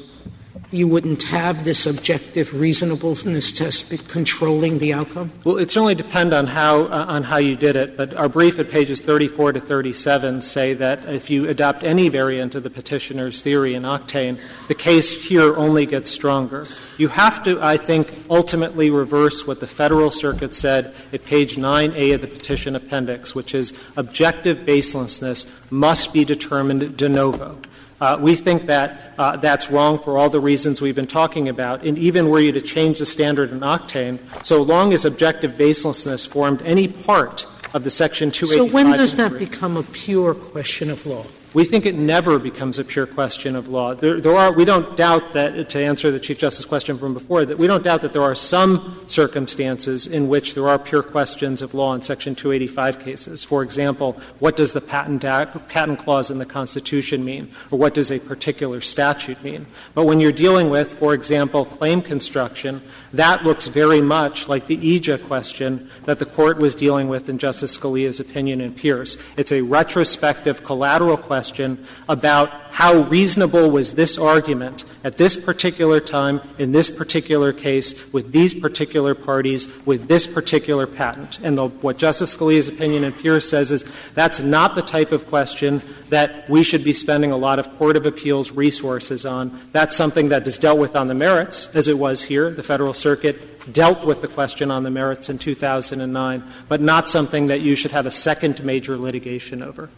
you 0.71 0.87
wouldn't 0.87 1.23
have 1.23 1.63
this 1.63 1.85
objective 1.85 2.53
reasonableness 2.53 3.51
test 3.51 3.89
controlling 4.07 4.77
the 4.77 4.93
outcome? 4.93 5.31
Well, 5.43 5.57
it 5.57 5.71
certainly 5.71 5.95
depends 5.95 6.33
on 6.33 6.47
how 6.47 6.83
uh, 6.85 7.05
on 7.07 7.23
how 7.23 7.37
you 7.37 7.55
did 7.55 7.75
it. 7.75 7.97
But 7.97 8.13
our 8.13 8.29
brief 8.29 8.59
at 8.59 8.69
pages 8.69 9.01
34 9.01 9.53
to 9.53 9.59
37 9.59 10.41
say 10.41 10.73
that 10.75 11.07
if 11.07 11.29
you 11.29 11.49
adopt 11.49 11.83
any 11.83 12.09
variant 12.09 12.55
of 12.55 12.63
the 12.63 12.69
petitioner's 12.69 13.41
theory 13.41 13.73
in 13.73 13.83
Octane, 13.83 14.39
the 14.67 14.75
case 14.75 15.27
here 15.27 15.55
only 15.55 15.85
gets 15.85 16.11
stronger. 16.11 16.67
You 16.97 17.07
have 17.09 17.43
to, 17.43 17.61
I 17.61 17.77
think, 17.77 18.13
ultimately 18.29 18.89
reverse 18.89 19.47
what 19.47 19.59
the 19.59 19.67
Federal 19.67 20.11
Circuit 20.11 20.53
said 20.53 20.93
at 21.13 21.23
page 21.23 21.55
9A 21.55 22.15
of 22.15 22.21
the 22.21 22.27
petition 22.27 22.75
appendix, 22.75 23.33
which 23.33 23.55
is 23.55 23.73
objective 23.97 24.59
baselessness 24.59 25.49
must 25.71 26.13
be 26.13 26.25
determined 26.25 26.97
de 26.97 27.09
novo. 27.09 27.57
Uh, 28.01 28.17
we 28.19 28.35
think 28.35 28.65
that 28.67 29.13
uh, 29.17 29.35
that's 29.37 29.69
wrong 29.69 29.99
for 29.99 30.17
all 30.17 30.29
the 30.29 30.39
reasons 30.39 30.81
we've 30.81 30.95
been 30.95 31.07
talking 31.07 31.49
about. 31.49 31.83
And 31.83 31.97
even 31.97 32.29
were 32.29 32.39
you 32.39 32.51
to 32.53 32.61
change 32.61 32.99
the 32.99 33.05
standard 33.05 33.51
in 33.51 33.59
Octane, 33.59 34.19
so 34.43 34.61
long 34.61 34.93
as 34.93 35.05
objective 35.05 35.51
baselessness 35.53 36.27
formed 36.27 36.61
any 36.61 36.87
part 36.87 37.45
of 37.73 37.83
the 37.83 37.91
Section 37.91 38.31
285. 38.31 38.69
So 38.69 38.73
when 38.73 38.97
does 38.97 39.15
that 39.15 39.37
become 39.37 39.77
a 39.77 39.83
pure 39.83 40.33
question 40.33 40.89
of 40.89 41.05
law? 41.05 41.25
We 41.51 41.65
think 41.65 41.87
it 41.87 41.95
never 41.95 42.37
becomes 42.37 42.77
a 42.77 42.83
pure 42.83 43.07
question 43.07 43.55
of 43.55 43.67
law. 43.67 43.95
There, 43.95 44.21
there, 44.21 44.35
are, 44.35 44.51
we 44.51 44.65
don't 44.65 44.95
doubt 44.95 45.33
that, 45.33 45.69
to 45.69 45.79
answer 45.79 46.11
the 46.11 46.19
Chief 46.19 46.37
Justice 46.37 46.63
question 46.63 46.99
from 46.99 47.15
before, 47.15 47.43
that 47.43 47.57
we 47.57 47.65
don't 47.65 47.83
doubt 47.83 48.01
that 48.01 48.13
there 48.13 48.21
are 48.21 48.35
some 48.35 49.01
circumstances 49.07 50.05
in 50.05 50.27
which 50.27 50.53
there 50.53 50.69
are 50.69 50.77
pure 50.77 51.01
questions 51.01 51.63
of 51.63 51.73
law 51.73 51.95
in 51.95 52.03
Section 52.03 52.35
285 52.35 52.99
cases. 52.99 53.43
For 53.43 53.63
example, 53.63 54.13
what 54.37 54.57
does 54.57 54.73
the 54.73 54.81
patent, 54.81 55.25
act, 55.25 55.67
patent 55.69 55.97
clause 55.97 56.29
in 56.29 56.37
the 56.37 56.45
Constitution 56.45 57.25
mean, 57.25 57.51
or 57.71 57.79
what 57.79 57.95
does 57.95 58.11
a 58.11 58.19
particular 58.19 58.79
statute 58.79 59.43
mean? 59.43 59.65
But 59.95 60.05
when 60.05 60.19
you're 60.19 60.31
dealing 60.31 60.69
with, 60.69 60.99
for 60.99 61.15
example, 61.15 61.65
claim 61.65 62.03
construction, 62.03 62.79
that 63.11 63.43
looks 63.43 63.65
very 63.65 64.01
much 64.01 64.47
like 64.47 64.67
the 64.67 64.77
EAJA 64.77 65.25
question 65.25 65.89
that 66.05 66.19
the 66.19 66.27
Court 66.27 66.59
was 66.59 66.75
dealing 66.75 67.09
with 67.09 67.27
in 67.27 67.39
Justice 67.39 67.75
Scalia's 67.75 68.19
opinion 68.19 68.61
in 68.61 68.71
Pierce. 68.71 69.17
It's 69.35 69.51
a 69.51 69.63
retrospective 69.63 70.63
collateral 70.63 71.17
question 71.17 71.38
question 71.39 71.85
about 72.09 72.49
how 72.71 73.03
reasonable 73.03 73.71
was 73.71 73.93
this 73.93 74.17
argument 74.17 74.83
at 75.05 75.15
this 75.15 75.37
particular 75.37 76.01
time, 76.01 76.41
in 76.57 76.73
this 76.73 76.91
particular 76.91 77.53
case, 77.53 77.95
with 78.11 78.33
these 78.33 78.53
particular 78.53 79.15
parties, 79.15 79.69
with 79.85 80.09
this 80.09 80.27
particular 80.27 80.85
patent. 80.85 81.39
And 81.41 81.57
the, 81.57 81.69
what 81.69 81.97
Justice 81.97 82.35
Scalia's 82.35 82.67
opinion 82.67 83.05
in 83.05 83.13
Pierce 83.13 83.49
says 83.49 83.71
is 83.71 83.85
that's 84.15 84.41
not 84.41 84.75
the 84.75 84.81
type 84.81 85.13
of 85.13 85.27
question 85.27 85.81
that 86.09 86.49
we 86.49 86.61
should 86.61 86.83
be 86.83 86.91
spending 86.91 87.31
a 87.31 87.37
lot 87.37 87.57
of 87.57 87.77
Court 87.77 87.95
of 87.95 88.05
Appeals 88.05 88.51
resources 88.51 89.25
on. 89.25 89.57
That's 89.71 89.95
something 89.95 90.27
that 90.27 90.45
is 90.45 90.57
dealt 90.57 90.77
with 90.77 90.93
on 90.97 91.07
the 91.07 91.15
merits, 91.15 91.73
as 91.73 91.87
it 91.87 91.97
was 91.97 92.23
here. 92.23 92.49
The 92.49 92.63
Federal 92.63 92.93
Circuit 92.93 93.71
dealt 93.71 94.03
with 94.03 94.19
the 94.19 94.27
question 94.27 94.71
on 94.71 94.83
the 94.83 94.91
merits 94.91 95.29
in 95.29 95.37
2009, 95.37 96.43
but 96.67 96.81
not 96.81 97.07
something 97.07 97.47
that 97.47 97.61
you 97.61 97.75
should 97.75 97.91
have 97.91 98.05
a 98.05 98.11
second 98.11 98.61
major 98.61 98.97
litigation 98.97 99.63
over. 99.63 99.89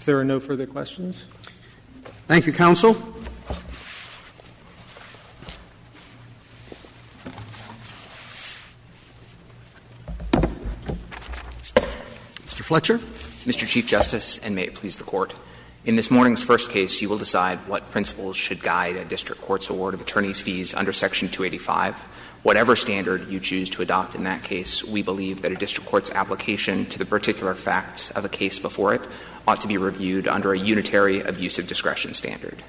If 0.00 0.06
there 0.06 0.18
are 0.18 0.24
no 0.24 0.40
further 0.40 0.66
questions. 0.66 1.26
Thank 2.26 2.46
you, 2.46 2.54
counsel. 2.54 2.94
Mr. 12.46 12.62
Fletcher. 12.62 12.96
Mr. 12.96 13.68
Chief 13.68 13.86
Justice, 13.86 14.38
and 14.38 14.54
may 14.54 14.62
it 14.62 14.74
please 14.74 14.96
the 14.96 15.04
Court. 15.04 15.34
In 15.84 15.96
this 15.96 16.10
morning's 16.10 16.42
first 16.42 16.70
case, 16.70 17.02
you 17.02 17.10
will 17.10 17.18
decide 17.18 17.58
what 17.68 17.90
principles 17.90 18.38
should 18.38 18.62
guide 18.62 18.96
a 18.96 19.04
district 19.04 19.42
court's 19.42 19.68
award 19.68 19.92
of 19.92 20.00
attorney's 20.00 20.40
fees 20.40 20.72
under 20.72 20.94
Section 20.94 21.28
285. 21.28 22.02
Whatever 22.42 22.74
standard 22.74 23.28
you 23.28 23.38
choose 23.38 23.68
to 23.70 23.82
adopt 23.82 24.14
in 24.14 24.24
that 24.24 24.42
case, 24.42 24.82
we 24.82 25.02
believe 25.02 25.42
that 25.42 25.52
a 25.52 25.56
district 25.56 25.90
court's 25.90 26.10
application 26.10 26.86
to 26.86 26.98
the 26.98 27.04
particular 27.04 27.54
facts 27.54 28.10
of 28.12 28.24
a 28.24 28.30
case 28.30 28.58
before 28.58 28.94
it 28.94 29.02
ought 29.46 29.60
to 29.60 29.68
be 29.68 29.76
reviewed 29.76 30.26
under 30.26 30.54
a 30.54 30.58
unitary 30.58 31.20
abusive 31.20 31.66
discretion 31.66 32.14
standard. 32.14 32.62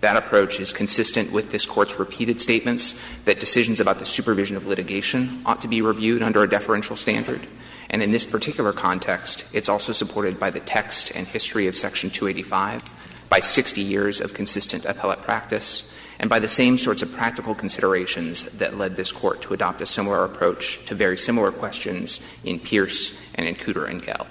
That 0.00 0.16
approach 0.16 0.60
is 0.60 0.72
consistent 0.72 1.32
with 1.32 1.50
this 1.50 1.66
Court's 1.66 1.98
repeated 1.98 2.40
statements 2.40 3.00
that 3.24 3.40
decisions 3.40 3.80
about 3.80 3.98
the 3.98 4.06
supervision 4.06 4.56
of 4.56 4.66
litigation 4.66 5.42
ought 5.44 5.62
to 5.62 5.68
be 5.68 5.82
reviewed 5.82 6.22
under 6.22 6.44
a 6.44 6.48
deferential 6.48 6.94
standard. 6.94 7.44
And 7.90 8.00
in 8.02 8.12
this 8.12 8.24
particular 8.24 8.72
context, 8.72 9.44
it's 9.52 9.68
also 9.68 9.92
supported 9.92 10.38
by 10.38 10.50
the 10.50 10.60
text 10.60 11.10
and 11.16 11.26
history 11.26 11.66
of 11.66 11.74
Section 11.74 12.10
285, 12.10 13.26
by 13.28 13.40
60 13.40 13.80
years 13.80 14.20
of 14.20 14.34
consistent 14.34 14.84
appellate 14.84 15.22
practice, 15.22 15.92
and 16.18 16.28
by 16.28 16.38
the 16.38 16.48
same 16.48 16.78
sorts 16.78 17.02
of 17.02 17.12
practical 17.12 17.54
considerations 17.54 18.44
that 18.58 18.76
led 18.76 18.96
this 18.96 19.12
Court 19.12 19.40
to 19.42 19.54
adopt 19.54 19.80
a 19.80 19.86
similar 19.86 20.24
approach 20.24 20.84
to 20.86 20.94
very 20.94 21.16
similar 21.16 21.52
questions 21.52 22.20
in 22.44 22.58
Pierce 22.58 23.16
and 23.34 23.46
in 23.46 23.54
Cooter 23.54 23.88
and 23.88 24.02
Gell. 24.02 24.26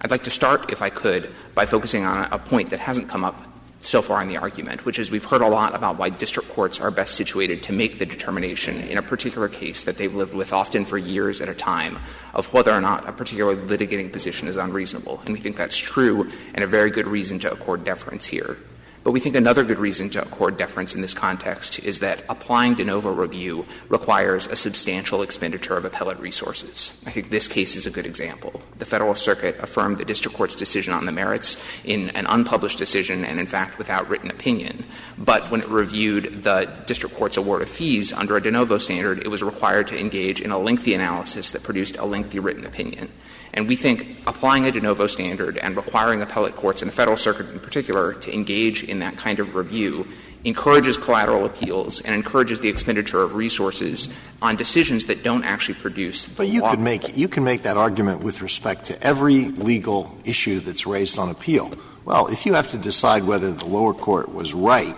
I'd 0.00 0.10
like 0.10 0.24
to 0.24 0.30
start, 0.30 0.72
if 0.72 0.82
I 0.82 0.90
could, 0.90 1.30
by 1.54 1.66
focusing 1.66 2.04
on 2.04 2.26
a 2.32 2.38
point 2.38 2.70
that 2.70 2.80
hasn't 2.80 3.08
come 3.08 3.24
up 3.24 3.52
so 3.84 4.00
far 4.00 4.22
in 4.22 4.28
the 4.28 4.36
argument, 4.36 4.84
which 4.84 4.98
is 4.98 5.10
we've 5.10 5.24
heard 5.24 5.42
a 5.42 5.48
lot 5.48 5.74
about 5.74 5.98
why 5.98 6.08
district 6.08 6.48
courts 6.50 6.80
are 6.80 6.90
best 6.90 7.14
situated 7.14 7.62
to 7.64 7.72
make 7.72 7.98
the 7.98 8.06
determination 8.06 8.80
in 8.80 8.96
a 8.96 9.02
particular 9.02 9.48
case 9.48 9.84
that 9.84 9.96
they've 9.96 10.14
lived 10.14 10.34
with 10.34 10.52
often 10.52 10.84
for 10.84 10.98
years 10.98 11.40
at 11.40 11.48
a 11.48 11.54
time 11.54 11.98
of 12.32 12.52
whether 12.52 12.72
or 12.72 12.80
not 12.80 13.08
a 13.08 13.12
particular 13.12 13.56
litigating 13.56 14.12
position 14.12 14.48
is 14.48 14.56
unreasonable. 14.56 15.20
And 15.24 15.32
we 15.32 15.40
think 15.40 15.56
that's 15.56 15.76
true 15.76 16.30
and 16.54 16.64
a 16.64 16.66
very 16.66 16.90
good 16.90 17.06
reason 17.06 17.38
to 17.40 17.52
accord 17.52 17.84
deference 17.84 18.26
here. 18.26 18.56
But 19.04 19.10
we 19.10 19.20
think 19.20 19.34
another 19.34 19.64
good 19.64 19.78
reason 19.78 20.10
to 20.10 20.22
accord 20.22 20.56
deference 20.56 20.94
in 20.94 21.00
this 21.00 21.14
context 21.14 21.80
is 21.80 21.98
that 21.98 22.24
applying 22.28 22.74
de 22.74 22.84
novo 22.84 23.10
review 23.10 23.64
requires 23.88 24.46
a 24.46 24.54
substantial 24.54 25.22
expenditure 25.22 25.76
of 25.76 25.84
appellate 25.84 26.20
resources. 26.20 26.96
I 27.04 27.10
think 27.10 27.30
this 27.30 27.48
case 27.48 27.74
is 27.74 27.84
a 27.84 27.90
good 27.90 28.06
example. 28.06 28.62
The 28.78 28.84
Federal 28.84 29.16
Circuit 29.16 29.58
affirmed 29.58 29.98
the 29.98 30.04
district 30.04 30.36
court's 30.36 30.54
decision 30.54 30.92
on 30.92 31.06
the 31.06 31.12
merits 31.12 31.60
in 31.84 32.10
an 32.10 32.26
unpublished 32.26 32.78
decision 32.78 33.24
and, 33.24 33.40
in 33.40 33.46
fact, 33.46 33.76
without 33.76 34.08
written 34.08 34.30
opinion. 34.30 34.84
But 35.18 35.50
when 35.50 35.62
it 35.62 35.68
reviewed 35.68 36.44
the 36.44 36.70
district 36.86 37.16
court's 37.16 37.36
award 37.36 37.62
of 37.62 37.68
fees 37.68 38.12
under 38.12 38.36
a 38.36 38.42
de 38.42 38.50
novo 38.50 38.78
standard, 38.78 39.18
it 39.18 39.28
was 39.28 39.42
required 39.42 39.88
to 39.88 39.98
engage 39.98 40.40
in 40.40 40.52
a 40.52 40.58
lengthy 40.58 40.94
analysis 40.94 41.50
that 41.50 41.62
produced 41.62 41.96
a 41.96 42.04
lengthy 42.04 42.38
written 42.38 42.64
opinion. 42.64 43.10
And 43.54 43.68
we 43.68 43.76
think 43.76 44.22
applying 44.26 44.64
a 44.64 44.72
de 44.72 44.80
novo 44.80 45.06
standard 45.06 45.58
and 45.58 45.76
requiring 45.76 46.22
appellate 46.22 46.56
courts 46.56 46.80
and 46.80 46.90
the 46.90 46.94
Federal 46.94 47.18
Circuit 47.18 47.50
in 47.50 47.60
particular 47.60 48.14
to 48.14 48.32
engage 48.32 48.82
that 49.00 49.16
kind 49.16 49.38
of 49.38 49.54
review 49.54 50.06
encourages 50.44 50.96
collateral 50.96 51.44
appeals 51.44 52.00
and 52.00 52.14
encourages 52.14 52.60
the 52.60 52.68
expenditure 52.68 53.22
of 53.22 53.34
resources 53.34 54.12
on 54.40 54.56
decisions 54.56 55.06
that 55.06 55.22
don't 55.22 55.44
actually 55.44 55.74
produce. 55.74 56.28
But 56.28 56.48
you 56.48 56.62
law. 56.62 56.70
could 56.70 56.80
make 56.80 57.16
you 57.16 57.28
can 57.28 57.44
make 57.44 57.62
that 57.62 57.76
argument 57.76 58.22
with 58.22 58.42
respect 58.42 58.86
to 58.86 59.02
every 59.02 59.46
legal 59.50 60.16
issue 60.24 60.60
that's 60.60 60.86
raised 60.86 61.18
on 61.18 61.28
appeal. 61.30 61.72
Well, 62.04 62.26
if 62.26 62.46
you 62.46 62.54
have 62.54 62.70
to 62.72 62.78
decide 62.78 63.24
whether 63.24 63.52
the 63.52 63.66
lower 63.66 63.94
court 63.94 64.34
was 64.34 64.54
right, 64.54 64.96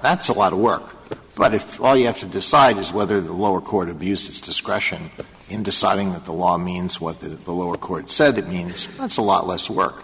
that's 0.00 0.28
a 0.28 0.32
lot 0.32 0.52
of 0.52 0.60
work. 0.60 0.92
But 1.34 1.52
if 1.52 1.80
all 1.80 1.96
you 1.96 2.06
have 2.06 2.18
to 2.20 2.26
decide 2.26 2.78
is 2.78 2.92
whether 2.92 3.20
the 3.20 3.32
lower 3.32 3.60
court 3.60 3.90
abused 3.90 4.28
its 4.28 4.40
discretion 4.40 5.10
in 5.50 5.62
deciding 5.62 6.12
that 6.12 6.24
the 6.24 6.32
law 6.32 6.56
means 6.56 7.00
what 7.00 7.20
the, 7.20 7.28
the 7.28 7.52
lower 7.52 7.76
court 7.76 8.10
said 8.10 8.38
it 8.38 8.48
means, 8.48 8.86
that's 8.96 9.18
a 9.18 9.22
lot 9.22 9.46
less 9.46 9.68
work. 9.68 10.02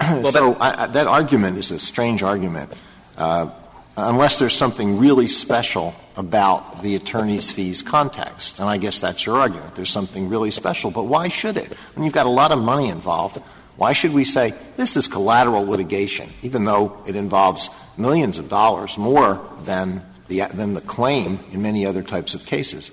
So 0.32 0.54
that 0.54 1.06
argument 1.06 1.58
is 1.58 1.70
a 1.70 1.78
strange 1.78 2.22
argument. 2.22 2.72
Uh, 3.16 3.50
unless 3.96 4.38
there's 4.38 4.54
something 4.54 4.98
really 4.98 5.26
special 5.26 5.94
about 6.16 6.82
the 6.82 6.94
attorney's 6.94 7.50
fees 7.50 7.82
context. 7.82 8.58
And 8.60 8.68
I 8.68 8.76
guess 8.76 9.00
that's 9.00 9.26
your 9.26 9.36
argument. 9.36 9.74
There's 9.74 9.90
something 9.90 10.28
really 10.28 10.50
special. 10.50 10.90
But 10.90 11.04
why 11.04 11.28
should 11.28 11.56
it? 11.56 11.72
When 11.94 12.04
you've 12.04 12.12
got 12.12 12.26
a 12.26 12.30
lot 12.30 12.52
of 12.52 12.58
money 12.58 12.88
involved, 12.88 13.38
why 13.76 13.92
should 13.92 14.12
we 14.12 14.24
say 14.24 14.54
this 14.76 14.96
is 14.96 15.06
collateral 15.06 15.62
litigation, 15.62 16.30
even 16.42 16.64
though 16.64 17.00
it 17.06 17.14
involves 17.16 17.70
millions 17.96 18.38
of 18.38 18.48
dollars 18.48 18.98
more 18.98 19.40
than 19.64 20.04
the, 20.26 20.40
than 20.52 20.74
the 20.74 20.80
claim 20.80 21.40
in 21.52 21.62
many 21.62 21.86
other 21.86 22.02
types 22.02 22.34
of 22.34 22.44
cases? 22.44 22.90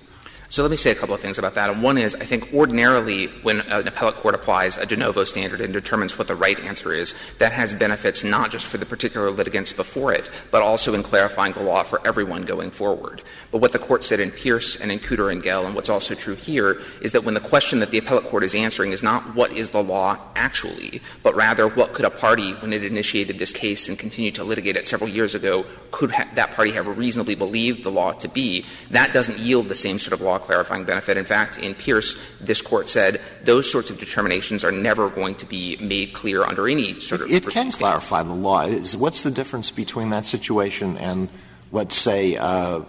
So 0.55 0.62
let 0.62 0.71
me 0.71 0.77
say 0.77 0.91
a 0.91 0.95
couple 0.95 1.13
of 1.13 1.19
things 1.19 1.38
about 1.38 1.55
that. 1.55 1.69
And 1.69 1.83
one 1.83 1.97
is, 1.97 2.15
I 2.15 2.24
think 2.24 2.53
ordinarily 2.53 3.25
when 3.43 3.59
an 3.59 3.89
appellate 3.89 4.15
court 4.15 4.35
applies 4.35 4.77
a 4.77 4.85
de 4.85 4.95
novo 4.95 5.25
standard 5.25 5.59
and 5.59 5.74
determines 5.74 6.17
what 6.17 6.29
the 6.29 6.35
right 6.35 6.57
answer 6.62 6.93
is, 6.93 7.13
that 7.39 7.51
has 7.51 7.74
benefits 7.74 8.24
not 8.24 8.51
just 8.51 8.65
for 8.65 8.77
the 8.77 8.85
particular 8.85 9.31
litigants 9.31 9.74
before 9.74 10.13
it, 10.13 10.29
but 10.51 10.62
also 10.62 10.93
in 10.93 11.03
clarifying 11.03 11.51
the 11.51 11.62
law 11.62 11.83
for 11.83 12.00
everyone 12.07 12.43
going 12.43 12.71
forward. 12.71 13.21
But 13.51 13.57
what 13.57 13.74
the 13.74 13.79
court 13.79 14.05
said 14.05 14.21
in 14.21 14.31
Pierce 14.31 14.77
and 14.77 14.93
in 14.93 15.00
Cooter 15.00 15.29
and 15.29 15.43
Gell, 15.43 15.65
and 15.65 15.75
what's 15.75 15.89
also 15.89 16.15
true 16.15 16.35
here, 16.35 16.81
is 17.01 17.12
that 17.12 17.25
when 17.25 17.33
the 17.33 17.41
question 17.41 17.81
that 17.81 17.91
the 17.91 17.97
appellate 17.97 18.24
court 18.24 18.45
is 18.45 18.55
answering 18.55 18.93
is 18.93 19.03
not 19.03 19.35
what 19.35 19.51
is 19.51 19.71
the 19.71 19.83
law 19.83 20.17
actually, 20.38 21.01
but 21.21 21.35
rather 21.35 21.67
what 21.67 21.91
could 21.91 22.05
a 22.05 22.09
party, 22.09 22.53
when 22.53 22.71
it 22.71 22.85
initiated 22.85 23.39
this 23.39 23.51
case 23.51 23.89
and 23.89 24.00
continued 24.00 24.35
to 24.35 24.45
litigate 24.45 24.77
it 24.77 24.88
several 24.88 25.09
years 25.09 25.35
ago, 25.35 25.65
could 25.91 26.12
ha- 26.12 26.29
that 26.35 26.51
party 26.51 26.71
have 26.71 26.97
reasonably 26.97 27.35
believed 27.35 27.83
the 27.83 27.91
law 27.91 28.13
to 28.13 28.29
be, 28.29 28.65
that 28.89 29.12
doesn't 29.12 29.38
yield 29.38 29.67
the 29.67 29.75
same 29.75 30.00
sort 30.00 30.13
of 30.13 30.21
law 30.21 30.39
clarifying 30.45 30.85
benefit. 30.85 31.17
In 31.17 31.25
fact, 31.25 31.57
in 31.57 31.73
Pierce, 31.73 32.17
this 32.39 32.61
court 32.61 32.87
said 32.87 33.19
those 33.43 33.69
sorts 33.69 33.89
of 33.89 33.97
determinations 33.99 34.63
are 34.63 34.71
never 34.71 35.09
going 35.09 35.35
to 35.35 35.45
be 35.45 35.77
made 35.77 36.13
clear 36.13 36.43
under 36.43 36.67
any 36.67 36.99
sort 36.99 37.21
of. 37.21 37.31
It 37.31 37.47
can 37.47 37.71
clarify 37.71 38.23
the 38.23 38.33
law. 38.33 38.67
What's 38.97 39.23
the 39.23 39.31
difference 39.31 39.71
between 39.71 40.09
that 40.11 40.25
situation 40.25 40.97
and, 40.97 41.29
let's 41.71 41.95
say, 41.95 42.37
uh, 42.37 42.81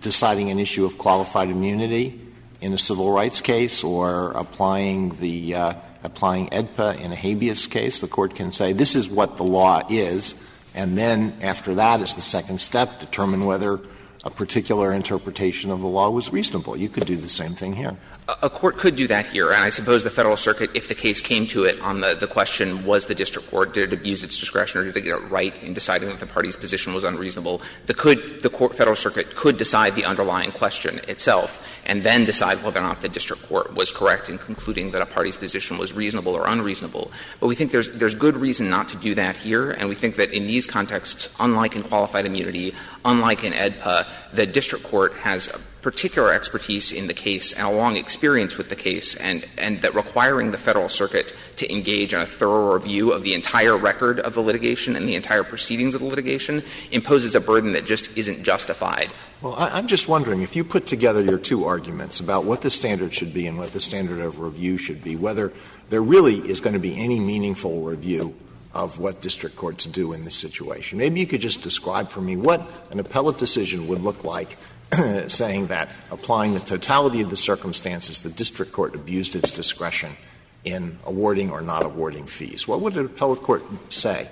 deciding 0.00 0.50
an 0.50 0.58
issue 0.58 0.84
of 0.84 0.98
qualified 0.98 1.48
immunity 1.48 2.20
in 2.60 2.72
a 2.72 2.78
civil 2.78 3.12
rights 3.12 3.40
case 3.40 3.84
or 3.84 4.32
applying 4.32 5.10
the 5.20 5.54
uh, 5.54 5.72
applying 6.02 6.48
AEDPA 6.48 7.00
in 7.00 7.12
a 7.12 7.16
habeas 7.16 7.66
case? 7.66 8.00
The 8.00 8.08
court 8.08 8.34
can 8.34 8.52
say 8.52 8.72
this 8.72 8.96
is 8.96 9.08
what 9.08 9.36
the 9.36 9.44
law 9.44 9.82
is, 9.88 10.34
and 10.74 10.98
then 10.98 11.34
after 11.40 11.74
that 11.76 12.00
is 12.00 12.14
the 12.14 12.22
second 12.22 12.60
step, 12.60 13.00
determine 13.00 13.46
whether 13.46 13.80
a 14.24 14.30
particular 14.30 14.92
interpretation 14.92 15.70
of 15.70 15.80
the 15.80 15.86
law 15.86 16.10
was 16.10 16.32
reasonable. 16.32 16.76
You 16.76 16.88
could 16.88 17.06
do 17.06 17.16
the 17.16 17.28
same 17.28 17.54
thing 17.54 17.74
here. 17.74 17.96
A 18.42 18.50
court 18.50 18.76
could 18.76 18.96
do 18.96 19.06
that 19.08 19.26
here, 19.26 19.50
and 19.50 19.62
I 19.62 19.70
suppose 19.70 20.04
the 20.04 20.10
Federal 20.10 20.36
Circuit, 20.36 20.70
if 20.74 20.88
the 20.88 20.94
case 20.94 21.20
came 21.20 21.46
to 21.48 21.64
it 21.64 21.80
on 21.80 22.00
the, 22.00 22.28
question, 22.30 22.84
was 22.84 23.06
the 23.06 23.14
district 23.14 23.50
court, 23.50 23.74
did 23.74 23.92
it 23.92 23.98
abuse 23.98 24.22
its 24.22 24.38
discretion 24.38 24.80
or 24.80 24.84
did 24.84 24.96
it 24.96 25.00
get 25.00 25.16
it 25.16 25.30
right 25.30 25.60
in 25.62 25.72
deciding 25.72 26.08
that 26.10 26.20
the 26.20 26.26
party's 26.26 26.56
position 26.56 26.92
was 26.92 27.02
unreasonable, 27.02 27.62
the, 27.86 27.94
could, 27.94 28.42
the 28.42 28.50
court, 28.50 28.76
Federal 28.76 28.96
Circuit 28.96 29.34
could 29.34 29.56
decide 29.56 29.94
the 29.94 30.04
underlying 30.04 30.52
question 30.52 31.00
itself 31.08 31.80
and 31.86 32.02
then 32.02 32.24
decide 32.24 32.62
whether 32.62 32.78
or 32.78 32.82
not 32.82 33.00
the 33.00 33.08
district 33.08 33.42
court 33.48 33.74
was 33.74 33.90
correct 33.90 34.28
in 34.28 34.38
concluding 34.38 34.90
that 34.90 35.02
a 35.02 35.06
party's 35.06 35.36
position 35.36 35.78
was 35.78 35.92
reasonable 35.92 36.34
or 36.34 36.46
unreasonable. 36.46 37.10
But 37.40 37.46
we 37.46 37.54
think 37.54 37.72
there's, 37.72 37.88
there's 37.90 38.14
good 38.14 38.36
reason 38.36 38.70
not 38.70 38.88
to 38.90 38.96
do 38.98 39.14
that 39.14 39.36
here, 39.36 39.70
and 39.70 39.88
we 39.88 39.94
think 39.94 40.16
that 40.16 40.32
in 40.32 40.46
these 40.46 40.66
contexts, 40.66 41.34
unlike 41.40 41.74
in 41.74 41.82
qualified 41.82 42.26
immunity, 42.26 42.74
unlike 43.04 43.44
in 43.44 43.52
AEDPA, 43.52 44.06
the 44.32 44.46
district 44.46 44.84
court 44.84 45.14
has 45.14 45.48
particular 45.82 46.32
expertise 46.32 46.92
in 46.92 47.06
the 47.06 47.14
case 47.14 47.52
and 47.52 47.66
a 47.66 47.70
long 47.70 47.96
experience 47.96 48.56
with 48.56 48.68
the 48.68 48.76
case, 48.76 49.14
and, 49.16 49.46
and 49.56 49.80
that 49.80 49.94
requiring 49.94 50.50
the 50.50 50.58
Federal 50.58 50.88
Circuit 50.88 51.34
to 51.56 51.70
engage 51.72 52.14
in 52.14 52.20
a 52.20 52.26
thorough 52.26 52.74
review 52.74 53.12
of 53.12 53.22
the 53.22 53.34
entire 53.34 53.76
record 53.76 54.20
of 54.20 54.34
the 54.34 54.40
litigation 54.40 54.96
and 54.96 55.08
the 55.08 55.14
entire 55.14 55.44
proceedings 55.44 55.94
of 55.94 56.00
the 56.00 56.06
litigation 56.06 56.62
imposes 56.90 57.34
a 57.34 57.40
burden 57.40 57.72
that 57.72 57.84
just 57.84 58.16
isn't 58.16 58.42
justified. 58.42 59.12
Well, 59.40 59.54
I, 59.54 59.78
am 59.78 59.86
just 59.86 60.08
wondering 60.08 60.42
if 60.42 60.54
you 60.54 60.64
put 60.64 60.86
together 60.86 61.22
your 61.22 61.38
two 61.38 61.64
arguments 61.64 62.20
about 62.20 62.44
what 62.44 62.60
the 62.60 62.70
standard 62.70 63.14
should 63.14 63.32
be 63.32 63.46
and 63.46 63.56
what 63.58 63.72
the 63.72 63.80
standard 63.80 64.20
of 64.20 64.40
review 64.40 64.76
should 64.76 65.02
be, 65.02 65.16
whether 65.16 65.52
there 65.88 66.02
really 66.02 66.38
is 66.48 66.60
going 66.60 66.74
to 66.74 66.80
be 66.80 66.98
any 66.98 67.18
meaningful 67.18 67.82
review 67.82 68.34
of 68.72 68.98
what 68.98 69.20
district 69.20 69.56
courts 69.56 69.86
do 69.86 70.12
in 70.12 70.24
this 70.24 70.36
situation. 70.36 70.98
Maybe 70.98 71.20
you 71.20 71.26
could 71.26 71.40
just 71.40 71.62
describe 71.62 72.08
for 72.08 72.20
me 72.20 72.36
what 72.36 72.62
an 72.90 73.00
appellate 73.00 73.38
decision 73.38 73.88
would 73.88 74.00
look 74.00 74.22
like 74.22 74.56
saying 75.28 75.68
that 75.68 75.88
applying 76.10 76.54
the 76.54 76.60
totality 76.60 77.20
of 77.20 77.30
the 77.30 77.36
circumstances, 77.36 78.20
the 78.20 78.30
district 78.30 78.72
court 78.72 78.94
abused 78.94 79.36
its 79.36 79.52
discretion 79.52 80.16
in 80.64 80.98
awarding 81.04 81.50
or 81.50 81.60
not 81.60 81.84
awarding 81.84 82.26
fees. 82.26 82.68
What 82.68 82.80
would 82.80 82.96
an 82.96 83.06
appellate 83.06 83.42
court 83.42 83.62
say? 83.88 84.28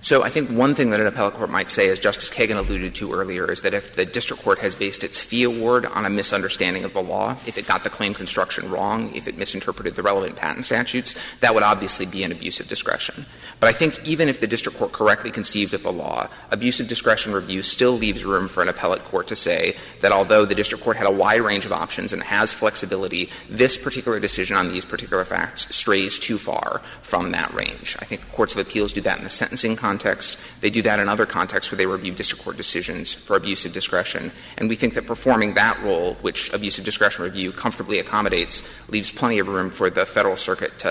So 0.00 0.22
I 0.22 0.28
think 0.28 0.48
one 0.50 0.76
thing 0.76 0.90
that 0.90 1.00
an 1.00 1.08
appellate 1.08 1.34
court 1.34 1.50
might 1.50 1.70
say, 1.70 1.88
as 1.88 1.98
Justice 1.98 2.30
Kagan 2.30 2.56
alluded 2.56 2.94
to 2.94 3.12
earlier, 3.12 3.50
is 3.50 3.62
that 3.62 3.74
if 3.74 3.96
the 3.96 4.06
district 4.06 4.44
court 4.44 4.60
has 4.60 4.74
based 4.76 5.02
its 5.02 5.18
fee 5.18 5.42
award 5.42 5.86
on 5.86 6.06
a 6.06 6.10
misunderstanding 6.10 6.84
of 6.84 6.92
the 6.92 7.02
law, 7.02 7.32
if 7.46 7.58
it 7.58 7.66
got 7.66 7.82
the 7.82 7.90
claim 7.90 8.14
construction 8.14 8.70
wrong, 8.70 9.12
if 9.14 9.26
it 9.26 9.36
misinterpreted 9.36 9.96
the 9.96 10.02
relevant 10.02 10.36
patent 10.36 10.64
statutes, 10.64 11.16
that 11.40 11.52
would 11.52 11.64
obviously 11.64 12.06
be 12.06 12.22
an 12.22 12.30
abuse 12.30 12.60
of 12.60 12.68
discretion. 12.68 13.26
But 13.58 13.68
I 13.68 13.72
think 13.72 14.06
even 14.06 14.28
if 14.28 14.38
the 14.38 14.46
district 14.46 14.78
court 14.78 14.92
correctly 14.92 15.32
conceived 15.32 15.74
of 15.74 15.82
the 15.82 15.92
law, 15.92 16.28
abuse 16.52 16.78
of 16.78 16.86
discretion 16.86 17.32
review 17.32 17.64
still 17.64 17.92
leaves 17.92 18.24
room 18.24 18.46
for 18.46 18.62
an 18.62 18.68
appellate 18.68 19.04
court 19.04 19.26
to 19.28 19.36
say 19.36 19.76
that 20.00 20.12
although 20.12 20.44
the 20.44 20.54
district 20.54 20.84
court 20.84 20.96
had 20.96 21.08
a 21.08 21.12
wide 21.12 21.40
range 21.40 21.66
of 21.66 21.72
options 21.72 22.12
and 22.12 22.22
has 22.22 22.52
flexibility, 22.52 23.30
this 23.50 23.76
particular 23.76 24.20
decision 24.20 24.56
on 24.56 24.68
these 24.68 24.84
particular 24.84 25.24
facts 25.24 25.74
strays 25.74 26.20
too 26.20 26.38
far 26.38 26.80
from 27.02 27.32
that 27.32 27.52
range. 27.52 27.96
I 27.98 28.04
think 28.04 28.30
courts 28.30 28.54
of 28.54 28.60
appeals 28.60 28.92
do 28.92 29.00
that 29.00 29.18
in 29.18 29.24
the 29.24 29.30
sentencing 29.30 29.74
context 29.74 29.87
context. 29.88 30.38
They 30.60 30.70
do 30.70 30.82
that 30.82 31.00
in 31.00 31.08
other 31.08 31.26
contexts 31.26 31.70
where 31.70 31.78
they 31.80 31.86
review 31.86 32.12
district 32.12 32.44
court 32.44 32.56
decisions 32.56 33.14
for 33.14 33.36
abuse 33.36 33.64
of 33.64 33.72
discretion. 33.72 34.32
And 34.58 34.68
we 34.68 34.76
think 34.76 34.92
that 34.94 35.06
performing 35.06 35.54
that 35.54 35.76
role, 35.82 36.14
which 36.26 36.52
abuse 36.52 36.78
of 36.78 36.84
discretion 36.84 37.24
review 37.24 37.52
comfortably 37.52 37.98
accommodates, 37.98 38.62
leaves 38.88 39.10
plenty 39.10 39.38
of 39.38 39.48
room 39.48 39.70
for 39.70 39.88
the 39.90 40.04
Federal 40.04 40.36
Circuit 40.36 40.72
to 40.80 40.90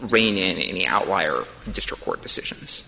rein 0.00 0.36
in 0.36 0.58
any 0.58 0.84
outlier 0.86 1.44
district 1.72 2.02
court 2.02 2.20
decisions. 2.22 2.82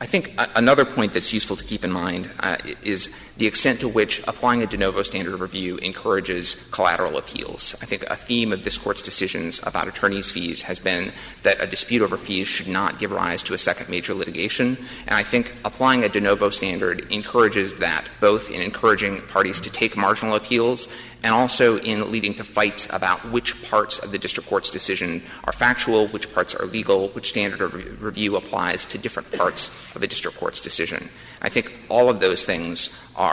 I 0.00 0.06
think 0.06 0.32
another 0.56 0.86
point 0.86 1.12
that's 1.12 1.32
useful 1.32 1.56
to 1.56 1.64
keep 1.64 1.84
in 1.84 1.92
mind 1.92 2.30
uh, 2.40 2.56
is 2.82 3.14
the 3.40 3.46
extent 3.46 3.80
to 3.80 3.88
which 3.88 4.20
applying 4.28 4.62
a 4.62 4.66
de 4.66 4.76
novo 4.76 5.02
standard 5.02 5.32
of 5.32 5.40
review 5.40 5.78
encourages 5.78 6.56
collateral 6.72 7.16
appeals. 7.16 7.74
I 7.80 7.86
think 7.86 8.02
a 8.10 8.14
theme 8.14 8.52
of 8.52 8.64
this 8.64 8.76
Court's 8.76 9.00
decisions 9.00 9.60
about 9.62 9.88
attorneys' 9.88 10.30
fees 10.30 10.60
has 10.60 10.78
been 10.78 11.10
that 11.42 11.58
a 11.58 11.66
dispute 11.66 12.02
over 12.02 12.18
fees 12.18 12.48
should 12.48 12.68
not 12.68 12.98
give 12.98 13.12
rise 13.12 13.42
to 13.44 13.54
a 13.54 13.58
second 13.58 13.88
major 13.88 14.12
litigation. 14.12 14.76
And 15.06 15.16
I 15.16 15.22
think 15.22 15.54
applying 15.64 16.04
a 16.04 16.10
de 16.10 16.20
novo 16.20 16.50
standard 16.50 17.10
encourages 17.10 17.72
that, 17.76 18.04
both 18.20 18.50
in 18.50 18.60
encouraging 18.60 19.22
parties 19.22 19.58
to 19.62 19.70
take 19.70 19.96
marginal 19.96 20.34
appeals 20.34 20.86
and 21.22 21.34
also 21.34 21.78
in 21.78 22.10
leading 22.10 22.34
to 22.34 22.44
fights 22.44 22.88
about 22.90 23.24
which 23.30 23.62
parts 23.70 23.98
of 23.98 24.12
the 24.12 24.18
district 24.18 24.48
court's 24.48 24.70
decision 24.70 25.22
are 25.44 25.52
factual, 25.52 26.08
which 26.08 26.32
parts 26.32 26.54
are 26.54 26.66
legal, 26.66 27.08
which 27.08 27.30
standard 27.30 27.60
of 27.60 27.74
re- 27.74 27.84
review 28.00 28.36
applies 28.36 28.84
to 28.86 28.98
different 28.98 29.30
parts 29.32 29.68
of 29.94 30.02
a 30.02 30.06
district 30.06 30.38
court's 30.38 30.60
decision. 30.60 31.08
I 31.42 31.48
think 31.48 31.78
all 31.88 32.08
of 32.08 32.20
those 32.20 32.44
things 32.44 32.94
are 33.16 33.29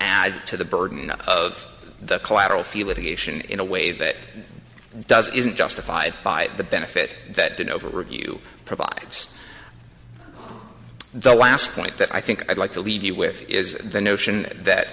add 0.00 0.46
to 0.46 0.56
the 0.56 0.64
burden 0.64 1.10
of 1.26 1.66
the 2.00 2.18
collateral 2.18 2.64
fee 2.64 2.84
litigation 2.84 3.40
in 3.42 3.60
a 3.60 3.64
way 3.64 3.92
that 3.92 4.16
does 5.06 5.28
isn't 5.28 5.56
justified 5.56 6.14
by 6.22 6.48
the 6.56 6.64
benefit 6.64 7.16
that 7.30 7.56
de 7.56 7.64
novo 7.64 7.88
review 7.90 8.40
provides. 8.64 9.28
The 11.14 11.34
last 11.34 11.70
point 11.72 11.98
that 11.98 12.14
I 12.14 12.20
think 12.20 12.50
I'd 12.50 12.58
like 12.58 12.72
to 12.72 12.80
leave 12.80 13.02
you 13.02 13.14
with 13.14 13.48
is 13.50 13.74
the 13.74 14.00
notion 14.00 14.46
that 14.62 14.88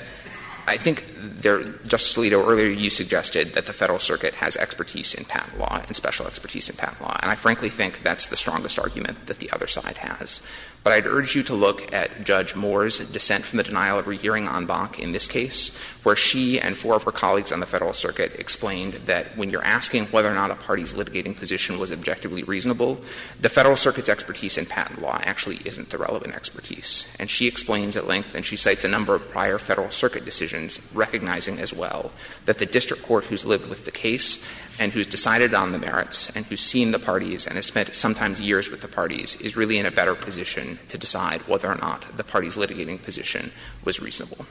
I 0.68 0.78
think 0.78 1.06
there, 1.20 1.64
Justice 1.64 2.18
Alito, 2.18 2.46
earlier 2.46 2.68
you 2.68 2.90
suggested 2.90 3.54
that 3.54 3.66
the 3.66 3.74
Federal 3.74 4.00
Circuit 4.00 4.36
has 4.36 4.56
expertise 4.58 5.14
in 5.14 5.26
patent 5.26 5.60
law 5.60 5.82
and 5.86 5.96
special 5.96 6.26
expertise 6.28 6.70
in 6.70 6.76
patent 6.76 7.02
law, 7.02 7.18
and 7.22 7.32
I 7.32 7.36
frankly 7.36 7.70
think 7.70 8.04
that's 8.04 8.28
the 8.28 8.38
strongest 8.38 8.80
argument 8.80 9.28
that 9.28 9.40
the 9.40 9.52
other 9.52 9.68
side 9.68 9.98
has. 9.98 10.42
But 10.82 10.94
I'd 10.94 11.06
urge 11.06 11.36
you 11.36 11.44
to 11.44 11.54
look 11.54 11.94
at 11.94 12.24
Judge 12.24 12.56
Moore's 12.56 13.00
dissent 13.00 13.46
from 13.46 13.58
the 13.58 13.64
denial 13.64 14.00
of 14.00 14.08
rehearing 14.08 14.48
en 14.48 14.66
banc 14.66 14.98
in 14.98 15.12
this 15.12 15.28
case, 15.28 15.76
where 16.04 16.16
she 16.16 16.60
and 16.60 16.78
four 16.78 16.96
of 16.96 17.04
her 17.04 17.12
colleagues 17.12 17.52
on 17.52 17.60
the 17.60 17.66
Federal 17.66 17.94
Circuit 17.94 18.34
explained 18.40 18.94
that 19.06 19.38
when 19.38 19.50
you're 19.50 19.64
asking 19.64 20.06
whether 20.06 20.32
or 20.32 20.34
not 20.34 20.52
a 20.52 20.56
party's 20.56 20.94
litigating 20.94 21.36
position 21.36 21.80
was 21.80 21.92
objectively 21.92 22.44
reasonable, 22.44 23.02
the 23.42 23.50
Federal 23.50 23.76
Circuit's 23.76 24.08
expertise 24.08 24.58
in 24.58 24.66
patent 24.66 25.02
law 25.02 25.20
actually 25.24 25.60
isn't 25.66 25.90
the 25.90 25.98
relevant 25.98 26.34
expertise. 26.34 27.14
And 27.20 27.30
she 27.30 27.46
explains 27.46 27.98
at 27.98 28.08
length, 28.08 28.34
and 28.34 28.46
she 28.46 28.56
cites 28.56 28.86
a 28.86 28.88
number 28.88 29.14
of 29.16 29.28
prior 29.28 29.58
Federal 29.58 29.92
Circuit 29.92 30.24
decisions 30.24 30.80
as 31.14 31.74
well 31.74 32.12
that 32.46 32.58
the 32.58 32.66
district 32.66 33.04
court 33.04 33.26
who's 33.26 33.46
lived 33.46 33.68
with 33.68 33.86
the 33.86 33.92
case 33.92 34.44
and 34.80 34.94
who's 34.94 35.08
decided 35.08 35.54
on 35.54 35.72
the 35.72 35.80
merits 35.80 36.30
and 36.36 36.46
who's 36.46 36.62
seen 36.62 36.92
the 36.92 37.00
parties 37.00 37.46
and 37.46 37.56
has 37.56 37.66
spent 37.66 37.96
sometimes 37.96 38.42
years 38.42 38.70
with 38.70 38.82
the 38.82 38.88
parties 38.88 39.36
is 39.42 39.58
really 39.58 39.78
in 39.78 39.86
a 39.86 39.92
better 39.92 40.16
position 40.16 40.80
to 40.88 40.98
decide 40.98 41.42
whether 41.42 41.70
or 41.70 41.76
not 41.76 42.18
the 42.18 42.24
party's 42.24 42.56
litigating 42.56 43.02
position 43.02 43.52
was 43.84 44.00
reasonable. 44.02 44.46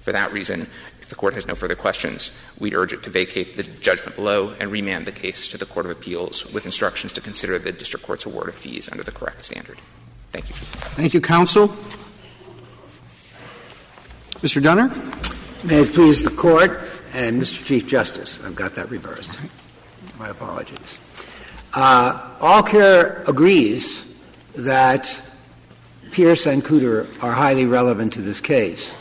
For 0.00 0.12
that 0.12 0.32
reason, 0.32 0.68
if 1.00 1.08
the 1.08 1.14
Court 1.14 1.34
has 1.34 1.46
no 1.46 1.54
further 1.54 1.74
questions, 1.74 2.30
we'd 2.58 2.74
urge 2.74 2.92
it 2.92 3.02
to 3.04 3.10
vacate 3.10 3.56
the 3.56 3.62
judgment 3.62 4.16
below 4.16 4.54
and 4.60 4.70
remand 4.70 5.06
the 5.06 5.12
case 5.12 5.48
to 5.48 5.58
the 5.58 5.66
Court 5.66 5.86
of 5.86 5.92
Appeals 5.92 6.50
with 6.52 6.66
instructions 6.66 7.12
to 7.14 7.22
consider 7.22 7.58
the 7.58 7.72
district 7.72 8.04
court's 8.04 8.26
award 8.26 8.48
of 8.48 8.54
fees 8.54 8.90
under 8.90 9.02
the 9.02 9.12
correct 9.12 9.44
standard. 9.44 9.78
Thank 10.30 10.50
you. 10.50 10.54
Thank 10.54 11.14
you, 11.14 11.20
counsel. 11.20 11.68
Mr. 14.40 14.62
Dunner? 14.62 14.90
May 15.64 15.80
it 15.80 15.94
please 15.94 16.22
the 16.22 16.28
Court 16.28 16.78
and 17.14 17.40
Mr. 17.40 17.64
Chief 17.64 17.86
Justice. 17.86 18.44
I've 18.44 18.54
got 18.54 18.74
that 18.74 18.90
reversed. 18.90 19.38
My 20.18 20.28
apologies. 20.28 20.98
Uh, 21.72 22.20
Allcare 22.38 23.26
agrees 23.26 24.14
that 24.56 25.22
Pierce 26.12 26.44
and 26.44 26.62
Cooter 26.62 27.06
are 27.22 27.32
highly 27.32 27.64
relevant 27.64 28.12
to 28.12 28.20
this 28.20 28.42
case, 28.42 28.94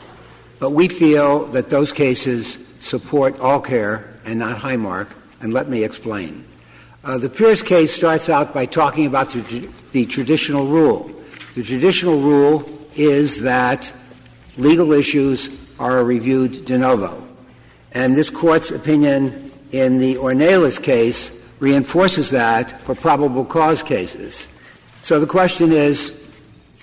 but 0.59 0.69
we 0.69 0.87
feel 0.87 1.47
that 1.47 1.69
those 1.69 1.91
cases 1.91 2.59
support 2.79 3.35
Allcare 3.39 4.07
and 4.23 4.39
not 4.39 4.57
Highmark, 4.57 5.09
and 5.41 5.53
let 5.53 5.67
me 5.67 5.83
explain. 5.83 6.45
Uh, 7.03 7.17
the 7.17 7.29
Pierce 7.29 7.61
case 7.61 7.91
starts 7.93 8.29
out 8.29 8.53
by 8.53 8.65
talking 8.65 9.05
about 9.05 9.31
the, 9.31 9.67
the 9.91 10.05
traditional 10.05 10.67
rule. 10.67 11.11
The 11.55 11.63
traditional 11.63 12.21
rule 12.21 12.63
is 12.95 13.41
that 13.41 13.91
legal 14.55 14.93
issues 14.93 15.49
are 15.83 16.03
reviewed 16.03 16.65
de 16.65 16.77
novo. 16.77 17.21
And 17.91 18.15
this 18.15 18.29
Court's 18.29 18.71
opinion 18.71 19.51
in 19.71 19.99
the 19.99 20.15
Ornelas 20.15 20.81
case 20.81 21.37
reinforces 21.59 22.29
that 22.29 22.81
for 22.83 22.95
probable 22.95 23.43
cause 23.43 23.83
cases. 23.83 24.47
So 25.01 25.19
the 25.19 25.27
question 25.27 25.73
is, 25.73 26.17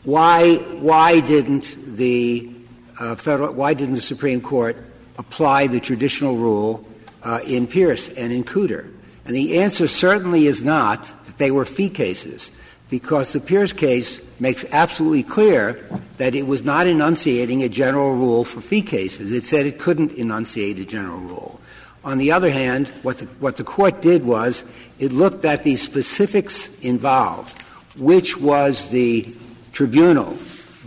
why, 0.04 0.56
why 0.80 1.20
didn't 1.20 1.76
the 1.96 2.50
uh, 2.98 3.16
federal, 3.16 3.54
why 3.54 3.72
didn't 3.74 3.94
the 3.94 4.00
Supreme 4.00 4.40
Court 4.40 4.76
apply 5.18 5.66
the 5.66 5.80
traditional 5.80 6.36
rule 6.36 6.86
uh, 7.22 7.40
in 7.46 7.66
Pierce 7.66 8.08
and 8.10 8.32
in 8.32 8.44
Cooter? 8.44 8.92
And 9.24 9.34
the 9.34 9.60
answer 9.60 9.88
certainly 9.88 10.46
is 10.46 10.62
not 10.62 11.04
that 11.24 11.38
they 11.38 11.50
were 11.50 11.64
fee 11.64 11.88
cases, 11.88 12.50
because 12.90 13.32
the 13.32 13.40
Pierce 13.40 13.72
case 13.72 14.20
makes 14.40 14.64
absolutely 14.72 15.22
clear 15.22 15.84
that 16.18 16.34
it 16.34 16.46
was 16.46 16.64
not 16.64 16.86
enunciating 16.86 17.62
a 17.62 17.68
general 17.68 18.14
rule 18.14 18.44
for 18.44 18.60
fee 18.60 18.82
cases. 18.82 19.32
It 19.32 19.44
said 19.44 19.64
it 19.64 19.78
couldn't 19.78 20.12
enunciate 20.12 20.78
a 20.78 20.84
general 20.84 21.20
rule. 21.20 21.60
On 22.02 22.18
the 22.18 22.32
other 22.32 22.50
hand, 22.50 22.88
what 23.02 23.18
the, 23.18 23.26
what 23.38 23.56
the 23.56 23.64
court 23.64 24.02
did 24.02 24.24
was 24.24 24.64
it 24.98 25.12
looked 25.12 25.44
at 25.44 25.64
the 25.64 25.76
specifics 25.76 26.74
involved, 26.80 27.62
which 27.98 28.38
was 28.38 28.90
the 28.90 29.32
tribunal 29.72 30.36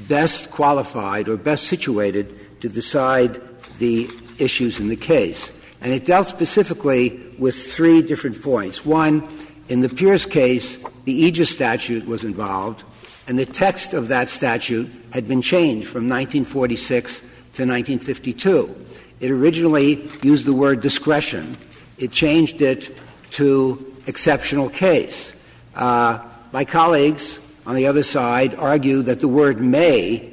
best 0.09 0.51
qualified 0.51 1.29
or 1.29 1.37
best 1.37 1.67
situated 1.67 2.61
to 2.61 2.67
decide 2.67 3.39
the 3.77 4.09
issues 4.39 4.79
in 4.79 4.89
the 4.89 4.95
case. 4.95 5.53
And 5.81 5.93
it 5.93 6.05
dealt 6.05 6.27
specifically 6.27 7.21
with 7.37 7.55
three 7.55 8.01
different 8.01 8.41
points. 8.41 8.85
One, 8.85 9.27
in 9.69 9.81
the 9.81 9.89
Pierce 9.89 10.25
case, 10.25 10.77
the 11.05 11.31
EAJA 11.31 11.47
statute 11.47 12.05
was 12.05 12.23
involved, 12.23 12.83
and 13.27 13.39
the 13.39 13.45
text 13.45 13.93
of 13.93 14.09
that 14.09 14.29
statute 14.29 14.91
had 15.11 15.27
been 15.27 15.41
changed 15.41 15.87
from 15.87 16.09
1946 16.09 17.19
to 17.19 17.65
1952. 17.65 18.85
It 19.19 19.31
originally 19.31 20.09
used 20.21 20.45
the 20.45 20.53
word 20.53 20.81
discretion. 20.81 21.55
It 21.97 22.11
changed 22.11 22.61
it 22.61 22.95
to 23.31 23.93
exceptional 24.05 24.69
case. 24.69 25.35
Uh, 25.75 26.19
my 26.51 26.65
colleagues 26.65 27.39
on 27.65 27.75
the 27.75 27.87
other 27.87 28.03
side 28.03 28.55
argue 28.55 29.01
that 29.03 29.21
the 29.21 29.27
word 29.27 29.61
may 29.61 30.31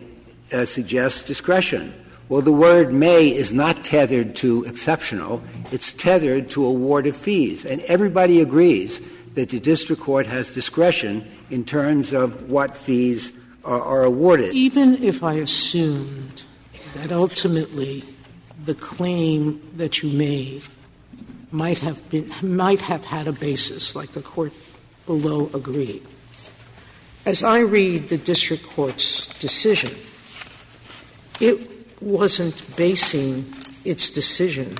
uh, 0.52 0.64
suggests 0.64 1.22
discretion. 1.22 1.94
Well, 2.28 2.42
the 2.42 2.52
word 2.52 2.92
may 2.92 3.28
is 3.28 3.52
not 3.52 3.84
tethered 3.84 4.36
to 4.36 4.64
exceptional, 4.64 5.42
it's 5.72 5.92
tethered 5.92 6.50
to 6.50 6.64
award 6.64 7.06
of 7.06 7.16
fees. 7.16 7.64
And 7.64 7.80
everybody 7.82 8.40
agrees 8.40 9.00
that 9.34 9.50
the 9.50 9.60
district 9.60 10.02
court 10.02 10.26
has 10.26 10.52
discretion 10.52 11.26
in 11.50 11.64
terms 11.64 12.12
of 12.12 12.50
what 12.50 12.76
fees 12.76 13.32
are, 13.64 13.80
are 13.80 14.04
awarded. 14.04 14.52
Even 14.52 15.02
if 15.02 15.22
I 15.22 15.34
assumed 15.34 16.42
that 16.94 17.12
ultimately 17.12 18.04
the 18.64 18.74
claim 18.74 19.60
that 19.76 20.02
you 20.02 20.10
made 20.10 20.62
might 21.50 21.78
have 21.78 22.08
been 22.10 22.30
might 22.42 22.80
have 22.80 23.04
had 23.04 23.26
a 23.26 23.32
basis, 23.32 23.96
like 23.96 24.12
the 24.12 24.22
court 24.22 24.52
below 25.06 25.50
agreed. 25.54 26.02
As 27.26 27.42
I 27.42 27.60
read 27.60 28.08
the 28.08 28.18
district 28.18 28.64
court's 28.64 29.26
decision, 29.38 29.94
it 31.40 31.68
wasn't 32.00 32.64
basing 32.76 33.52
its 33.84 34.10
decision 34.10 34.76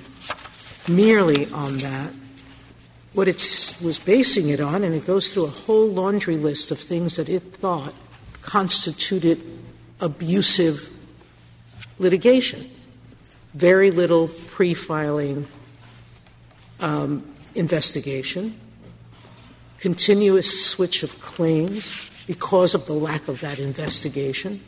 merely 0.89 1.51
on 1.53 1.77
that, 1.79 2.13
what 3.13 3.27
it 3.27 3.37
was 3.83 3.99
basing 3.99 4.49
it 4.49 4.61
on, 4.61 4.85
and 4.85 4.95
it 4.95 5.07
goes 5.07 5.33
through 5.33 5.45
a 5.45 5.51
whole 5.51 5.89
laundry 5.89 6.37
list 6.37 6.71
of 6.71 6.79
things 6.79 7.17
that 7.17 7.29
it 7.29 7.41
thought 7.41 7.95
constituted 8.43 9.43
abusive 10.01 10.89
litigation. 11.99 12.71
Very 13.55 13.91
little 13.91 14.29
pre 14.29 14.75
filing 14.75 15.47
um, 16.79 17.29
investigation, 17.55 18.59
continuous 19.79 20.71
switch 20.71 21.03
of 21.03 21.21
claims 21.21 22.09
because 22.29 22.75
of 22.75 22.87
the 22.87 22.93
lack 22.93 23.27
of 23.27 23.41
that 23.41 23.59
investigation, 23.59 24.63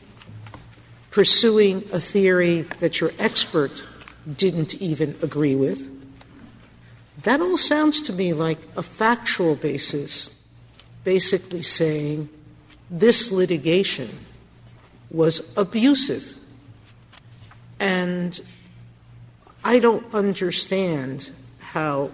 pursuing 1.12 1.78
a 1.92 2.00
theory 2.00 2.62
that 2.62 3.00
your 3.00 3.12
expert 3.20 3.86
didn't 4.36 4.74
even 4.82 5.16
agree 5.22 5.54
with 5.54 5.91
that 7.22 7.40
all 7.40 7.56
sounds 7.56 8.02
to 8.02 8.12
me 8.12 8.32
like 8.32 8.58
a 8.76 8.82
factual 8.82 9.54
basis, 9.54 10.40
basically 11.04 11.62
saying 11.62 12.28
this 12.90 13.30
litigation 13.30 14.10
was 15.10 15.52
abusive. 15.56 16.34
And 17.78 18.40
I 19.64 19.78
don't 19.78 20.12
understand 20.14 21.30
how 21.58 22.10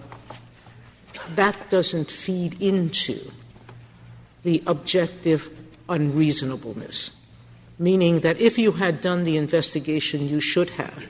that 1.35 1.69
doesn't 1.69 2.11
feed 2.11 2.61
into 2.61 3.31
the 4.43 4.63
objective 4.65 5.51
unreasonableness, 5.87 7.11
meaning 7.77 8.21
that 8.21 8.39
if 8.39 8.57
you 8.57 8.73
had 8.73 9.01
done 9.01 9.23
the 9.23 9.37
investigation 9.37 10.27
you 10.27 10.39
should 10.39 10.71
have, 10.71 11.07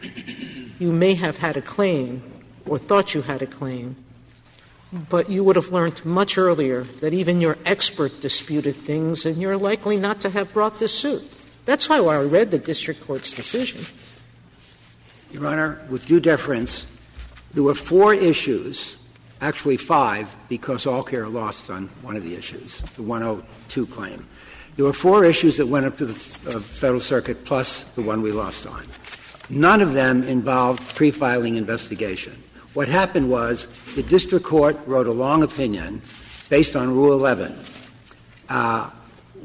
you 0.79 0.91
may 0.91 1.13
have 1.13 1.38
had 1.38 1.57
a 1.57 1.62
claim 1.62 2.23
or 2.65 2.78
thought 2.78 3.13
you 3.13 3.22
had 3.22 3.41
a 3.41 3.48
claim, 3.48 3.95
but 4.91 5.30
you 5.30 5.43
would 5.43 5.56
have 5.56 5.69
learned 5.69 6.04
much 6.06 6.38
earlier 6.38 6.84
that 7.02 7.13
even 7.13 7.39
your 7.39 7.58
expert 7.65 8.22
disputed 8.22 8.76
things, 8.76 9.26
and 9.26 9.38
you're 9.38 9.58
likely 9.58 9.98
not 9.98 10.22
to 10.22 10.30
have 10.30 10.54
brought 10.54 10.80
this 10.80 10.98
suit. 10.98 11.30
That's 11.65 11.88
how 11.88 12.08
I 12.08 12.22
read 12.24 12.52
the 12.52 12.58
district 12.58 13.02
court's 13.02 13.34
decision. 13.34 13.86
Your 15.32 15.45
Honor, 15.45 15.80
with 15.89 16.08
due 16.08 16.19
deference, 16.19 16.88
there 17.54 17.63
were 17.63 17.76
four 17.76 18.13
issues, 18.13 18.98
actually 19.41 19.78
five, 19.78 20.36
because 20.50 20.86
Allcare 20.86 21.32
lost 21.32 21.69
on 21.69 21.88
one 22.02 22.15
of 22.15 22.24
the 22.24 22.36
issues, 22.36 22.80
the 22.95 23.04
102 23.04 23.86
claim. 23.88 24.26
There 24.76 24.86
were 24.86 24.93
four 24.93 25.26
issues 25.26 25.58
that 25.58 25.67
went 25.67 25.86
up 25.86 25.98
to 25.98 26.06
the 26.06 26.13
uh, 26.50 26.60
Federal 26.60 27.02
Circuit 27.02 27.43
plus 27.45 27.84
the 27.95 28.02
one 28.02 28.22
we 28.22 28.32
lost 28.32 28.65
on. 28.65 28.86
None 29.50 29.82
of 29.82 29.93
them 29.93 30.24
involved 30.24 30.95
pre 30.95 31.12
filing 31.12 31.56
investigation. 31.56 32.41
What 32.79 32.87
happened 32.87 33.29
was 33.29 33.67
the 33.95 34.03
district 34.03 34.45
court 34.45 34.77
wrote 34.85 35.05
a 35.05 35.11
long 35.11 35.43
opinion 35.43 36.01
based 36.49 36.77
on 36.77 36.95
Rule 36.95 37.11
11. 37.11 37.53
Uh, 38.47 38.89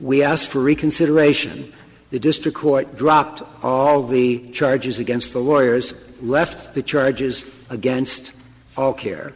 we 0.00 0.22
asked 0.22 0.50
for 0.50 0.60
reconsideration. 0.60 1.72
The 2.10 2.20
district 2.20 2.56
court 2.56 2.96
dropped 2.96 3.42
all 3.60 4.04
the 4.04 4.52
charges 4.52 5.00
against 5.00 5.32
the 5.32 5.40
lawyers, 5.40 5.94
left 6.22 6.74
the 6.74 6.82
charges 6.84 7.44
against 7.70 8.34
Allcare. 8.76 9.32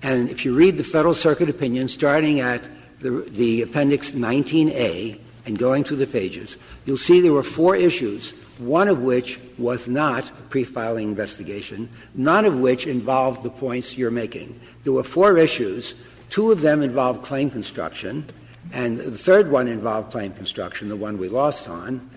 And 0.00 0.30
if 0.30 0.44
you 0.44 0.54
read 0.54 0.76
the 0.76 0.84
Federal 0.84 1.14
Circuit 1.14 1.50
opinion, 1.50 1.88
starting 1.88 2.38
at 2.38 2.68
the, 3.00 3.26
the 3.30 3.62
Appendix 3.62 4.12
19A 4.12 5.18
and 5.46 5.58
going 5.58 5.82
through 5.82 5.96
the 5.96 6.06
pages, 6.06 6.56
you'll 6.86 6.96
see 6.96 7.20
there 7.20 7.32
were 7.32 7.42
four 7.42 7.74
issues 7.74 8.32
one 8.60 8.88
of 8.88 9.00
which 9.00 9.40
was 9.58 9.88
not 9.88 10.28
a 10.28 10.32
pre-filing 10.50 11.08
investigation, 11.08 11.88
none 12.14 12.44
of 12.44 12.58
which 12.60 12.86
involved 12.86 13.42
the 13.42 13.50
points 13.50 13.96
you're 13.96 14.10
making. 14.10 14.58
There 14.84 14.92
were 14.92 15.04
four 15.04 15.38
issues. 15.38 15.94
Two 16.28 16.52
of 16.52 16.60
them 16.60 16.82
involved 16.82 17.24
claim 17.24 17.50
construction, 17.50 18.24
and 18.72 18.98
the 18.98 19.18
third 19.18 19.50
one 19.50 19.66
involved 19.66 20.12
claim 20.12 20.32
construction, 20.32 20.88
the 20.88 20.96
one 20.96 21.18
we 21.18 21.28
lost 21.28 21.68
on. 21.68 22.08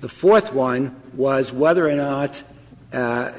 The 0.00 0.08
fourth 0.08 0.52
one 0.52 0.96
was 1.14 1.52
whether 1.52 1.88
or 1.88 1.94
not 1.94 2.42
uh, 2.92 3.32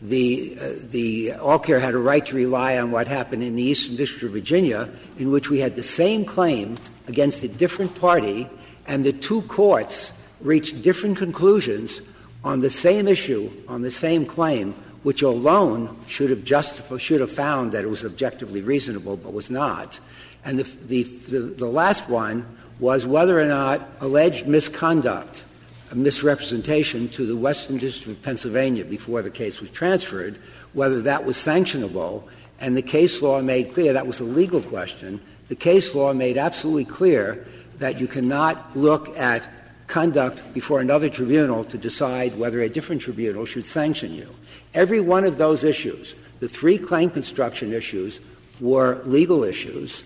the, 0.00 0.56
uh, 0.60 0.68
the 0.90 1.28
Allcare 1.30 1.80
had 1.80 1.94
a 1.94 1.98
right 1.98 2.24
to 2.26 2.36
rely 2.36 2.78
on 2.78 2.90
what 2.90 3.08
happened 3.08 3.42
in 3.42 3.56
the 3.56 3.62
Eastern 3.62 3.96
District 3.96 4.22
of 4.22 4.32
Virginia, 4.32 4.88
in 5.18 5.30
which 5.30 5.50
we 5.50 5.58
had 5.58 5.76
the 5.76 5.82
same 5.82 6.24
claim 6.24 6.76
against 7.08 7.42
a 7.42 7.48
different 7.48 7.94
party, 8.00 8.48
and 8.86 9.04
the 9.04 9.12
two 9.12 9.42
courts 9.42 10.12
reached 10.44 10.82
different 10.82 11.18
conclusions 11.18 12.00
on 12.44 12.60
the 12.60 12.70
same 12.70 13.08
issue, 13.08 13.50
on 13.66 13.82
the 13.82 13.90
same 13.90 14.24
claim, 14.26 14.74
which 15.02 15.22
alone 15.22 15.96
should 16.06 16.30
have 16.30 16.44
justified, 16.44 17.00
should 17.00 17.20
have 17.20 17.32
found 17.32 17.72
that 17.72 17.84
it 17.84 17.88
was 17.88 18.04
objectively 18.04 18.60
reasonable, 18.62 19.16
but 19.16 19.32
was 19.32 19.50
not. 19.50 19.98
And 20.44 20.58
the, 20.58 20.62
the, 20.86 21.02
the, 21.02 21.40
the 21.40 21.66
last 21.66 22.08
one 22.08 22.46
was 22.78 23.06
whether 23.06 23.40
or 23.40 23.46
not 23.46 23.88
alleged 24.00 24.46
misconduct, 24.46 25.44
a 25.90 25.94
misrepresentation 25.94 27.08
to 27.10 27.24
the 27.24 27.36
Western 27.36 27.78
District 27.78 28.18
of 28.18 28.22
Pennsylvania 28.22 28.84
before 28.84 29.22
the 29.22 29.30
case 29.30 29.60
was 29.60 29.70
transferred, 29.70 30.38
whether 30.72 31.00
that 31.02 31.24
was 31.24 31.36
sanctionable. 31.36 32.24
And 32.60 32.76
the 32.76 32.82
case 32.82 33.22
law 33.22 33.40
made 33.40 33.72
clear 33.72 33.92
that 33.92 34.06
was 34.06 34.20
a 34.20 34.24
legal 34.24 34.62
question. 34.62 35.20
The 35.48 35.54
case 35.54 35.94
law 35.94 36.12
made 36.12 36.36
absolutely 36.36 36.86
clear 36.86 37.46
that 37.78 38.00
you 38.00 38.06
cannot 38.06 38.76
look 38.76 39.16
at 39.18 39.48
conduct 39.86 40.54
before 40.54 40.80
another 40.80 41.08
tribunal 41.08 41.64
to 41.64 41.78
decide 41.78 42.36
whether 42.36 42.60
a 42.60 42.68
different 42.68 43.02
tribunal 43.02 43.44
should 43.44 43.66
sanction 43.66 44.12
you. 44.12 44.28
Every 44.72 45.00
one 45.00 45.24
of 45.24 45.38
those 45.38 45.64
issues, 45.64 46.14
the 46.40 46.48
three 46.48 46.78
claim 46.78 47.10
construction 47.10 47.72
issues, 47.72 48.20
were 48.60 49.02
legal 49.04 49.44
issues, 49.44 50.04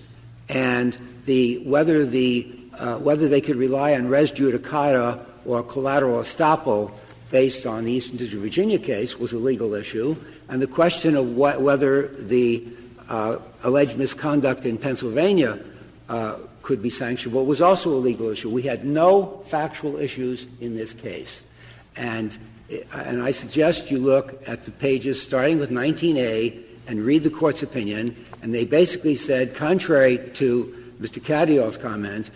and 0.49 0.99
the, 1.27 1.59
whether, 1.59 2.07
the, 2.07 2.51
uh, 2.75 2.97
whether 2.97 3.29
they 3.29 3.41
could 3.41 3.57
rely 3.57 3.95
on 3.95 4.09
res 4.09 4.33
judicata 4.33 5.25
or 5.45 5.63
collateral 5.63 6.21
estoppel 6.21 6.91
based 7.31 7.67
on 7.67 7.85
the 7.85 7.93
Eastern 7.93 8.17
District 8.17 8.37
of 8.37 8.43
Virginia 8.43 8.79
case 8.79 9.19
was 9.19 9.33
a 9.33 9.39
legal 9.39 9.75
issue, 9.75 10.17
and 10.49 10.63
the 10.63 10.67
question 10.67 11.15
of 11.15 11.37
what, 11.37 11.61
whether 11.61 12.09
the 12.09 12.67
uh, 13.09 13.37
alleged 13.63 13.99
misconduct 13.99 14.65
in 14.65 14.79
Pennsylvania 14.79 15.59
uh, 16.09 16.37
could 16.63 16.83
be 16.83 16.91
sanctionable 16.91 17.45
was 17.47 17.61
also 17.61 17.91
a 17.91 18.01
legal 18.01 18.29
issue. 18.29 18.51
We 18.51 18.63
had 18.63 18.85
no 18.85 19.43
factual 19.47 19.97
issues 19.97 20.47
in 20.61 20.77
this 20.77 20.93
case. 20.93 21.43
And, 21.97 22.37
and 22.93 23.23
I 23.23 23.31
suggest 23.31 23.91
you 23.91 23.99
look 23.99 24.43
at 24.47 24.65
the 24.65 24.71
pages 24.71 25.23
starting 25.23 25.59
with 25.59 25.71
19A 25.71 26.63
and 26.87 27.01
read 27.03 27.23
the 27.23 27.31
Court's 27.31 27.63
opinion, 27.63 28.17
and 28.43 28.55
they 28.55 28.65
basically 28.65 29.17
said, 29.17 29.55
contrary 29.55 30.19
to 30.35 30.93
Mr. 31.01 31.23
Katyal's 31.23 31.77
comment, 31.77 32.31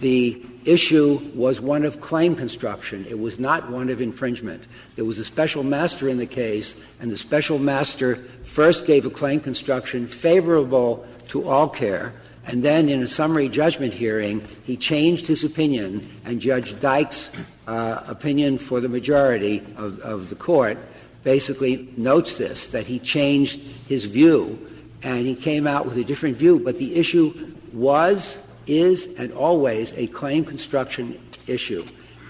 the 0.00 0.44
issue 0.64 1.20
was 1.34 1.60
one 1.60 1.84
of 1.84 2.00
claim 2.00 2.34
construction. 2.34 3.06
It 3.08 3.18
was 3.18 3.38
not 3.38 3.70
one 3.70 3.90
of 3.90 4.00
infringement. 4.00 4.66
There 4.96 5.04
was 5.04 5.18
a 5.18 5.24
special 5.24 5.62
master 5.62 6.08
in 6.08 6.18
the 6.18 6.26
case, 6.26 6.76
and 7.00 7.10
the 7.10 7.16
special 7.16 7.58
master 7.58 8.16
first 8.42 8.86
gave 8.86 9.06
a 9.06 9.10
claim 9.10 9.40
construction 9.40 10.06
favorable 10.06 11.06
to 11.28 11.42
Allcare, 11.42 12.12
and 12.46 12.62
then 12.62 12.88
in 12.88 13.02
a 13.02 13.08
summary 13.08 13.48
judgment 13.48 13.94
hearing, 13.94 14.44
he 14.64 14.76
changed 14.76 15.26
his 15.26 15.44
opinion, 15.44 16.06
and 16.24 16.40
Judge 16.40 16.78
Dyke's 16.78 17.30
uh, 17.66 18.02
opinion 18.06 18.58
for 18.58 18.80
the 18.80 18.88
majority 18.88 19.62
of, 19.76 19.98
of 20.00 20.28
the 20.28 20.34
court 20.34 20.78
basically 21.22 21.88
notes 21.96 22.36
this, 22.36 22.68
that 22.68 22.86
he 22.86 22.98
changed 22.98 23.60
his 23.88 24.04
view, 24.04 24.58
and 25.02 25.26
he 25.26 25.34
came 25.34 25.66
out 25.66 25.86
with 25.86 25.96
a 25.96 26.04
different 26.04 26.36
view. 26.36 26.58
But 26.58 26.78
the 26.78 26.94
issue 26.96 27.54
was, 27.72 28.38
is, 28.66 29.06
and 29.18 29.32
always 29.32 29.92
a 29.94 30.06
claim 30.08 30.44
construction 30.44 31.18
issue. 31.46 31.84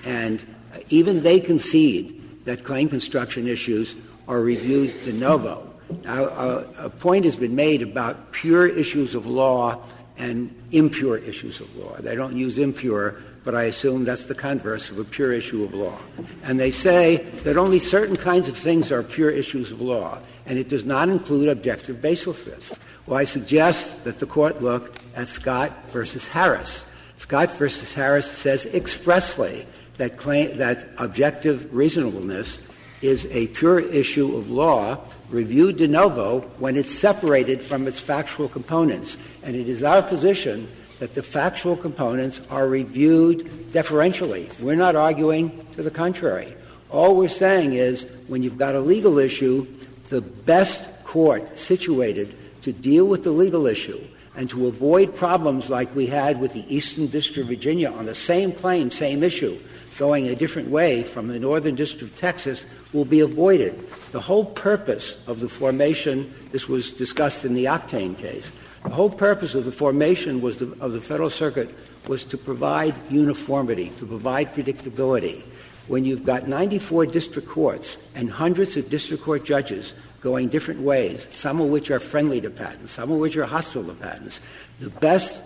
And 0.04 0.44
even 0.90 1.22
they 1.22 1.40
concede 1.40 2.44
that 2.44 2.62
claim 2.64 2.88
construction 2.88 3.48
issues 3.48 3.96
are 4.28 4.40
reviewed 4.40 5.02
de 5.02 5.12
novo. 5.12 5.70
Now, 6.04 6.24
a, 6.24 6.86
a 6.86 6.90
point 6.90 7.24
has 7.24 7.36
been 7.36 7.54
made 7.54 7.82
about 7.82 8.32
pure 8.32 8.66
issues 8.66 9.14
of 9.14 9.26
law 9.26 9.82
and 10.16 10.54
impure 10.70 11.18
issues 11.18 11.60
of 11.60 11.76
law. 11.76 11.96
They 11.96 12.14
don't 12.14 12.36
use 12.36 12.58
impure, 12.58 13.16
but 13.42 13.54
I 13.54 13.64
assume 13.64 14.04
that's 14.04 14.24
the 14.24 14.34
converse 14.34 14.90
of 14.90 14.98
a 14.98 15.04
pure 15.04 15.32
issue 15.32 15.64
of 15.64 15.74
law. 15.74 15.98
And 16.44 16.58
they 16.58 16.70
say 16.70 17.16
that 17.44 17.56
only 17.56 17.78
certain 17.78 18.16
kinds 18.16 18.48
of 18.48 18.56
things 18.56 18.92
are 18.92 19.02
pure 19.02 19.30
issues 19.30 19.72
of 19.72 19.80
law, 19.80 20.18
and 20.46 20.58
it 20.58 20.68
does 20.68 20.84
not 20.84 21.08
include 21.08 21.48
objective 21.48 21.96
baselessness. 21.96 22.76
Well, 23.06 23.18
I 23.18 23.24
suggest 23.24 24.04
that 24.04 24.18
the 24.18 24.26
court 24.26 24.62
look 24.62 24.96
at 25.14 25.28
Scott 25.28 25.72
versus 25.88 26.26
Harris. 26.26 26.86
Scott 27.16 27.52
versus 27.52 27.92
Harris 27.92 28.30
says 28.30 28.66
expressly 28.66 29.66
that, 29.98 30.16
claim, 30.16 30.56
that 30.56 30.86
objective 30.98 31.72
reasonableness 31.74 32.60
is 33.02 33.26
a 33.30 33.48
pure 33.48 33.80
issue 33.80 34.34
of 34.36 34.50
law 34.50 34.98
reviewed 35.28 35.76
de 35.76 35.86
novo 35.86 36.40
when 36.58 36.76
it's 36.76 36.90
separated 36.90 37.62
from 37.62 37.86
its 37.86 38.00
factual 38.00 38.48
components. 38.48 39.18
And 39.44 39.54
it 39.54 39.68
is 39.68 39.84
our 39.84 40.02
position 40.02 40.68
that 40.98 41.14
the 41.14 41.22
factual 41.22 41.76
components 41.76 42.40
are 42.50 42.66
reviewed 42.66 43.72
deferentially. 43.72 44.48
We're 44.60 44.74
not 44.76 44.96
arguing 44.96 45.66
to 45.74 45.82
the 45.82 45.90
contrary. 45.90 46.54
All 46.90 47.16
we're 47.16 47.28
saying 47.28 47.74
is 47.74 48.06
when 48.26 48.42
you've 48.42 48.58
got 48.58 48.74
a 48.74 48.80
legal 48.80 49.18
issue, 49.18 49.66
the 50.08 50.20
best 50.20 50.88
court 51.04 51.58
situated 51.58 52.34
to 52.62 52.72
deal 52.72 53.06
with 53.06 53.24
the 53.24 53.32
legal 53.32 53.66
issue 53.66 54.00
and 54.36 54.48
to 54.50 54.66
avoid 54.66 55.14
problems 55.14 55.70
like 55.70 55.94
we 55.94 56.06
had 56.06 56.40
with 56.40 56.52
the 56.52 56.74
Eastern 56.74 57.06
District 57.06 57.38
of 57.38 57.48
Virginia 57.48 57.90
on 57.90 58.06
the 58.06 58.14
same 58.14 58.52
claim, 58.52 58.90
same 58.90 59.22
issue, 59.22 59.58
going 59.98 60.28
a 60.28 60.34
different 60.34 60.70
way 60.70 61.04
from 61.04 61.28
the 61.28 61.38
Northern 61.38 61.74
District 61.74 62.02
of 62.02 62.16
Texas 62.16 62.66
will 62.92 63.04
be 63.04 63.20
avoided. 63.20 63.88
The 64.10 64.20
whole 64.20 64.44
purpose 64.44 65.22
of 65.26 65.40
the 65.40 65.48
formation, 65.48 66.32
this 66.50 66.68
was 66.68 66.90
discussed 66.90 67.44
in 67.44 67.54
the 67.54 67.66
Octane 67.66 68.18
case, 68.18 68.50
the 68.84 68.90
whole 68.90 69.10
purpose 69.10 69.54
of 69.54 69.64
the 69.64 69.72
formation 69.72 70.40
was 70.40 70.58
the, 70.58 70.70
of 70.80 70.92
the 70.92 71.00
Federal 71.00 71.30
Circuit 71.30 71.74
was 72.06 72.24
to 72.26 72.36
provide 72.36 72.94
uniformity, 73.10 73.90
to 73.98 74.06
provide 74.06 74.54
predictability. 74.54 75.42
When 75.88 76.04
you've 76.04 76.24
got 76.24 76.48
94 76.48 77.06
district 77.06 77.48
courts 77.48 77.98
and 78.14 78.30
hundreds 78.30 78.76
of 78.76 78.88
district 78.90 79.22
court 79.22 79.44
judges 79.44 79.94
going 80.20 80.48
different 80.48 80.80
ways, 80.80 81.28
some 81.30 81.60
of 81.60 81.68
which 81.68 81.90
are 81.90 82.00
friendly 82.00 82.40
to 82.42 82.50
patents, 82.50 82.92
some 82.92 83.10
of 83.10 83.18
which 83.18 83.36
are 83.36 83.44
hostile 83.44 83.84
to 83.84 83.94
patents, 83.94 84.40
the 84.80 84.90
best 84.90 85.42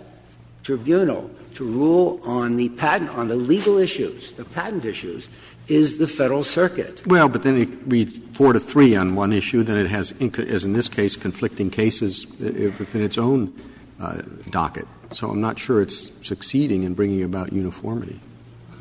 tribunal 0.68 1.30
to 1.54 1.64
rule 1.64 2.20
on 2.24 2.56
the 2.56 2.68
patent, 2.70 3.08
on 3.10 3.28
the 3.28 3.36
legal 3.36 3.78
issues, 3.78 4.32
the 4.34 4.44
patent 4.44 4.84
issues, 4.84 5.30
is 5.66 5.96
the 5.96 6.06
Federal 6.06 6.44
Circuit. 6.44 7.06
Well, 7.06 7.30
but 7.30 7.42
then 7.42 7.56
it 7.56 7.70
reads 7.86 8.18
four 8.34 8.52
to 8.52 8.60
three 8.60 8.94
on 8.94 9.14
one 9.14 9.32
issue, 9.32 9.62
then 9.62 9.78
it 9.78 9.86
has, 9.86 10.12
as 10.20 10.64
in 10.64 10.74
this 10.74 10.90
case, 10.90 11.16
conflicting 11.16 11.70
cases 11.70 12.26
within 12.38 13.02
its 13.02 13.16
own 13.16 13.54
uh, 13.98 14.20
docket. 14.50 14.86
So 15.12 15.30
I'm 15.30 15.40
not 15.40 15.58
sure 15.58 15.80
it's 15.80 16.12
succeeding 16.22 16.82
in 16.82 16.92
bringing 16.92 17.22
about 17.22 17.50
uniformity. 17.50 18.20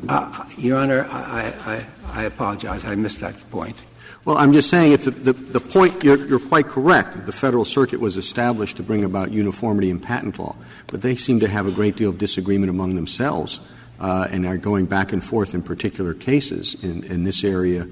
Uh, 0.10 0.46
Your 0.58 0.78
Honor, 0.78 1.08
I, 1.10 1.54
I, 1.66 2.20
I, 2.20 2.24
apologize. 2.26 2.84
I 2.84 2.96
missed 2.96 3.22
that 3.22 3.50
point. 3.50 3.82
Well, 4.28 4.38
I'm 4.38 4.52
just 4.52 4.70
saying 4.70 4.92
if 4.92 5.06
the, 5.06 5.12
the, 5.12 5.32
the 5.32 5.62
point, 5.62 6.04
you're, 6.04 6.18
you're, 6.28 6.38
quite 6.38 6.68
correct. 6.68 7.26
The 7.26 7.32
Federal 7.32 7.64
Circuit 7.64 8.02
was 8.02 8.18
established 8.18 8.76
to 8.76 8.84
bring 8.84 9.06
about 9.06 9.32
uniformity 9.32 9.90
in 9.90 10.02
patent 10.02 10.38
law, 10.38 10.58
but 10.88 11.02
they 11.02 11.16
seem 11.16 11.40
to 11.40 11.48
have 11.48 11.66
a 11.66 11.72
great 11.72 11.96
deal 11.96 12.10
of 12.10 12.18
disagreement 12.18 12.70
among 12.70 12.96
themselves 12.96 13.62
uh, 14.02 14.28
and 14.30 14.46
are 14.46 14.58
going 14.58 14.86
back 14.86 15.14
and 15.14 15.24
forth 15.24 15.54
in 15.54 15.64
particular 15.64 16.14
cases 16.14 16.76
in, 16.84 17.06
in 17.06 17.24
this 17.24 17.46
area 17.46 17.88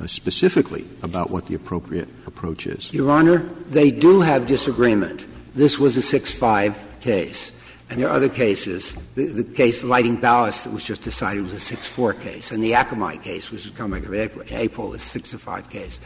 uh, 0.00 0.06
specifically 0.06 0.86
about 1.02 1.30
what 1.30 1.46
the 1.46 1.56
appropriate 1.56 2.08
approach 2.24 2.68
is. 2.68 2.92
Your 2.92 3.10
Honor, 3.10 3.38
they 3.66 3.90
do 3.90 4.20
have 4.20 4.46
disagreement. 4.46 5.26
This 5.56 5.76
was 5.80 5.96
a 5.96 6.02
6 6.02 6.32
5 6.32 7.00
case. 7.00 7.50
And 7.90 8.00
there 8.00 8.08
are 8.08 8.14
other 8.14 8.28
cases. 8.28 8.94
The, 9.16 9.26
the, 9.26 9.44
case 9.44 9.82
Lighting 9.82 10.14
Ballast 10.14 10.62
that 10.64 10.72
was 10.72 10.84
just 10.84 11.02
decided 11.02 11.42
was 11.42 11.54
a 11.54 11.60
6 11.60 11.88
4 11.88 12.14
case. 12.14 12.52
And 12.52 12.62
the 12.62 12.72
Akamai 12.72 13.20
case, 13.20 13.50
which 13.50 13.64
was 13.64 13.72
coming 13.72 14.04
up 14.04 14.12
in 14.12 14.20
April, 14.20 14.44
April 14.50 14.88
was 14.90 15.02
a 15.02 15.06
6 15.06 15.34
5 15.34 15.70
case. 15.70 15.98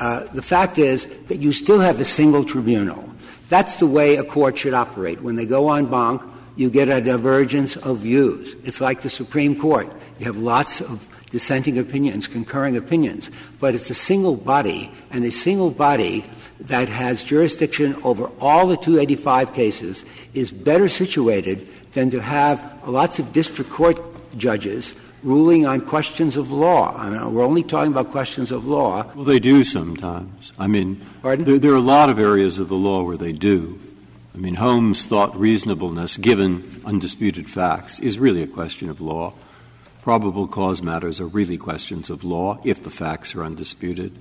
Uh, 0.00 0.24
the 0.34 0.42
fact 0.42 0.78
is 0.78 1.06
that 1.26 1.38
you 1.38 1.52
still 1.52 1.78
have 1.78 2.00
a 2.00 2.04
single 2.04 2.44
tribunal. 2.44 3.08
That's 3.48 3.76
the 3.76 3.86
way 3.86 4.16
a 4.16 4.24
court 4.24 4.58
should 4.58 4.74
operate. 4.74 5.22
When 5.22 5.36
they 5.36 5.46
go 5.46 5.72
en 5.72 5.86
banc, 5.86 6.22
you 6.56 6.70
get 6.70 6.88
a 6.88 7.00
divergence 7.00 7.76
of 7.76 7.98
views. 7.98 8.56
It's 8.64 8.80
like 8.80 9.02
the 9.02 9.10
Supreme 9.10 9.58
Court. 9.58 9.88
You 10.18 10.26
have 10.26 10.38
lots 10.38 10.80
of 10.80 11.08
dissenting 11.30 11.78
opinions, 11.78 12.26
concurring 12.26 12.76
opinions, 12.76 13.30
but 13.60 13.74
it's 13.74 13.90
a 13.90 13.94
single 13.94 14.36
body, 14.36 14.90
and 15.10 15.24
a 15.24 15.30
single 15.30 15.70
body 15.70 16.24
that 16.60 16.88
has 16.88 17.24
jurisdiction 17.24 17.96
over 18.02 18.30
all 18.40 18.66
the 18.66 18.76
285 18.76 19.54
cases 19.54 20.04
is 20.34 20.50
better 20.52 20.88
situated 20.88 21.66
than 21.92 22.10
to 22.10 22.20
have 22.20 22.62
lots 22.86 23.18
of 23.18 23.32
district 23.32 23.70
court 23.70 23.98
judges 24.36 24.94
ruling 25.22 25.66
on 25.66 25.80
questions 25.80 26.36
of 26.36 26.52
law. 26.52 26.96
I 26.96 27.10
mean, 27.10 27.34
we're 27.34 27.44
only 27.44 27.62
talking 27.62 27.92
about 27.92 28.10
questions 28.10 28.50
of 28.52 28.66
law. 28.66 29.04
Well, 29.14 29.24
they 29.24 29.40
do 29.40 29.64
sometimes. 29.64 30.52
I 30.58 30.66
mean, 30.66 31.04
there, 31.22 31.58
there, 31.58 31.72
are 31.72 31.76
a 31.76 31.80
lot 31.80 32.08
of 32.08 32.18
areas 32.18 32.58
of 32.58 32.68
the 32.68 32.76
law 32.76 33.02
where 33.02 33.16
they 33.16 33.32
do. 33.32 33.80
I 34.34 34.38
mean, 34.38 34.54
Holmes 34.54 35.06
thought 35.06 35.36
reasonableness, 35.36 36.16
given 36.16 36.80
undisputed 36.84 37.48
facts, 37.48 37.98
is 37.98 38.18
really 38.18 38.42
a 38.42 38.46
question 38.46 38.88
of 38.88 39.00
law. 39.00 39.32
Probable 40.02 40.46
cause 40.46 40.82
matters 40.82 41.20
are 41.20 41.26
really 41.26 41.58
questions 41.58 42.08
of 42.08 42.22
law 42.22 42.60
if 42.62 42.82
the 42.82 42.90
facts 42.90 43.34
are 43.34 43.42
undisputed. 43.42 44.16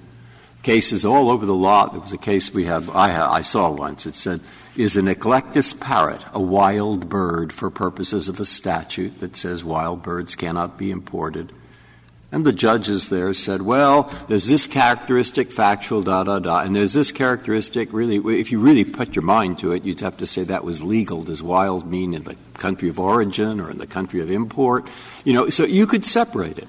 Cases 0.67 1.05
all 1.05 1.29
over 1.29 1.45
the 1.45 1.55
lot. 1.55 1.93
There 1.93 2.01
was 2.01 2.11
a 2.11 2.17
case 2.17 2.53
we 2.53 2.65
have, 2.65 2.89
I, 2.89 3.25
I 3.25 3.41
saw 3.41 3.71
once. 3.71 4.05
It 4.05 4.15
said, 4.15 4.41
Is 4.75 4.97
an 4.97 5.07
eclectus 5.07 5.73
parrot 5.73 6.25
a 6.33 6.41
wild 6.41 7.07
bird 7.07 7.53
for 7.53 7.69
purposes 7.69 8.27
of 8.27 8.41
a 8.41 8.45
statute 8.45 9.21
that 9.21 9.37
says 9.37 9.63
wild 9.63 10.03
birds 10.03 10.35
cannot 10.35 10.77
be 10.77 10.91
imported? 10.91 11.53
And 12.33 12.43
the 12.43 12.51
judges 12.51 13.07
there 13.07 13.33
said, 13.33 13.61
well, 13.61 14.13
there's 14.27 14.49
this 14.49 14.67
characteristic, 14.67 15.53
factual, 15.53 16.01
da, 16.01 16.25
da, 16.25 16.39
da, 16.39 16.63
and 16.63 16.75
there's 16.75 16.91
this 16.91 17.13
characteristic, 17.13 17.93
really, 17.93 18.17
if 18.37 18.51
you 18.51 18.59
really 18.59 18.83
put 18.83 19.15
your 19.15 19.23
mind 19.23 19.59
to 19.59 19.71
it, 19.71 19.85
you'd 19.85 20.01
have 20.01 20.17
to 20.17 20.27
say 20.27 20.43
that 20.43 20.65
was 20.65 20.83
legal. 20.83 21.23
Does 21.23 21.41
wild 21.41 21.89
mean 21.89 22.13
in 22.13 22.25
the 22.25 22.35
country 22.55 22.89
of 22.89 22.99
origin 22.99 23.61
or 23.61 23.71
in 23.71 23.77
the 23.77 23.87
country 23.87 24.19
of 24.19 24.29
import? 24.29 24.85
You 25.23 25.31
know, 25.31 25.49
so 25.49 25.63
you 25.63 25.87
could 25.87 26.03
separate 26.03 26.57
it. 26.57 26.67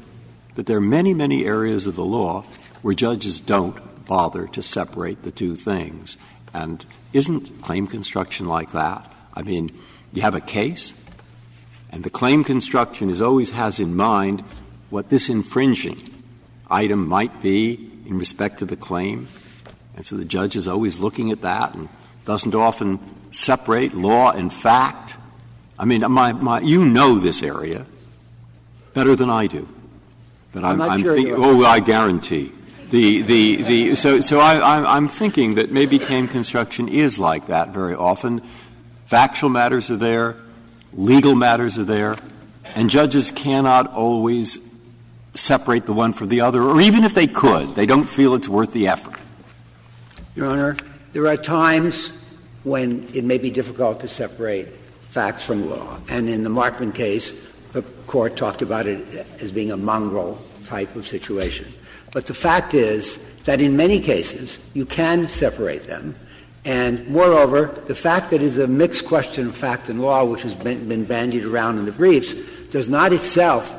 But 0.54 0.66
there 0.66 0.76
are 0.76 0.80
many, 0.80 1.14
many 1.14 1.44
areas 1.44 1.88
of 1.88 1.96
the 1.96 2.04
law 2.04 2.44
where 2.82 2.94
judges 2.94 3.40
don't 3.40 3.88
bother 4.09 4.49
to 4.49 4.62
separate 4.62 5.23
the 5.23 5.31
two 5.31 5.55
things. 5.55 6.16
And 6.53 6.85
isn't 7.12 7.62
claim 7.62 7.87
construction 7.87 8.47
like 8.47 8.73
that? 8.73 9.12
I 9.35 9.42
mean, 9.42 9.71
you 10.12 10.23
have 10.23 10.35
a 10.35 10.40
case, 10.40 11.01
and 11.90 12.03
the 12.03 12.11
claim 12.11 12.42
construction 12.42 13.11
is 13.11 13.23
always 13.23 13.51
has 13.51 13.79
in 13.79 13.94
mind 13.94 14.42
what 14.90 15.11
this 15.11 15.29
infringing 15.29 16.03
item 16.68 17.07
might 17.07 17.40
be 17.40 17.90
in 18.07 18.18
respect 18.18 18.59
to 18.59 18.64
the 18.64 18.77
claim. 18.77 19.29
And 19.94 20.05
so 20.05 20.16
the 20.16 20.25
judge 20.25 20.57
is 20.57 20.66
always 20.66 20.99
looking 20.99 21.31
at 21.31 21.42
that 21.42 21.75
and 21.75 21.88
doesn't 22.25 22.55
often 22.55 22.99
separate 23.31 23.94
law 23.94 24.33
and 24.33 24.53
fact. 24.53 25.16
I 25.79 25.85
mean, 25.85 26.01
my, 26.11 26.33
my, 26.33 26.61
you 26.61 26.85
know 26.85 27.18
this 27.18 27.42
area 27.42 27.87
better 28.94 29.14
than 29.14 29.31
I 29.31 29.47
do. 29.47 29.68
But 30.53 30.64
I'm, 30.64 30.81
I'm, 30.81 30.90
I'm 30.90 31.03
sure 31.03 31.14
thinking, 31.14 31.35
oh, 31.37 31.64
I 31.64 31.81
guarantee. 31.81 32.53
The, 32.90 33.22
the, 33.22 33.62
the, 33.62 33.96
so 33.96 34.20
so 34.20 34.40
I, 34.40 34.96
I'm 34.96 35.09
thinking 35.09 35.57
that 35.57 35.70
maybe 35.70 35.98
claim 35.98 36.27
construction 36.27 36.88
is 36.88 37.18
like 37.18 37.48
that 37.48 37.68
very 37.68 37.94
often. 37.94 38.40
Factual 39.07 39.51
matters 39.51 39.90
are 39.90 39.96
there, 39.96 40.37
legal 40.94 41.35
matters 41.35 41.77
are 41.79 41.85
there, 41.85 42.16
and 42.74 42.88
judges 42.88 43.31
cannot 43.31 43.92
always 43.92 44.59
separate 45.35 45.87
the 45.87 45.92
one 45.92 46.12
from 46.12 46.29
the 46.29 46.40
other, 46.40 46.62
or 46.62 46.81
even 46.81 47.05
if 47.05 47.14
they 47.14 47.27
could, 47.27 47.74
they 47.74 47.87
don't 47.87 48.07
feel 48.07 48.35
it's 48.35 48.48
worth 48.48 48.72
the 48.72 48.88
effort? 48.88 49.18
Your 50.35 50.46
Honor, 50.46 50.77
there 51.12 51.27
are 51.27 51.37
times 51.37 52.12
when 52.64 53.09
it 53.14 53.24
may 53.24 53.38
be 53.38 53.51
difficult 53.51 54.01
to 54.01 54.09
separate 54.09 54.68
facts 55.11 55.44
from 55.44 55.70
law. 55.70 55.98
And 56.09 56.29
in 56.29 56.42
the 56.42 56.51
Markman 56.51 56.94
case, 56.94 57.33
the 57.72 57.83
court 58.07 58.37
talked 58.37 58.62
about 58.62 58.87
it 58.87 59.27
as 59.40 59.51
being 59.51 59.72
a 59.72 59.77
mongrel 59.77 60.38
type 60.68 60.94
of 60.94 61.09
situation. 61.09 61.66
But 62.12 62.26
the 62.26 62.35
fact 62.35 62.74
is 62.74 63.18
that 63.44 63.61
in 63.61 63.76
many 63.76 64.00
cases 64.00 64.59
you 64.74 64.85
can 64.87 65.28
separate 65.28 65.85
them. 65.85 66.14
And 66.64 67.07
moreover, 67.09 67.83
the 67.87 67.94
fact 67.94 68.31
that 68.31 68.37
it 68.37 68.42
is 68.42 68.59
a 68.59 68.66
mixed 68.66 69.07
question 69.07 69.48
of 69.48 69.57
fact 69.57 69.88
and 69.88 70.02
law, 70.02 70.24
which 70.24 70.42
has 70.42 70.54
been, 70.54 70.88
been 70.88 71.04
bandied 71.04 71.44
around 71.44 71.78
in 71.78 71.85
the 71.87 71.92
briefs, 71.92 72.35
does 72.70 72.88
not 72.88 73.12
itself 73.12 73.78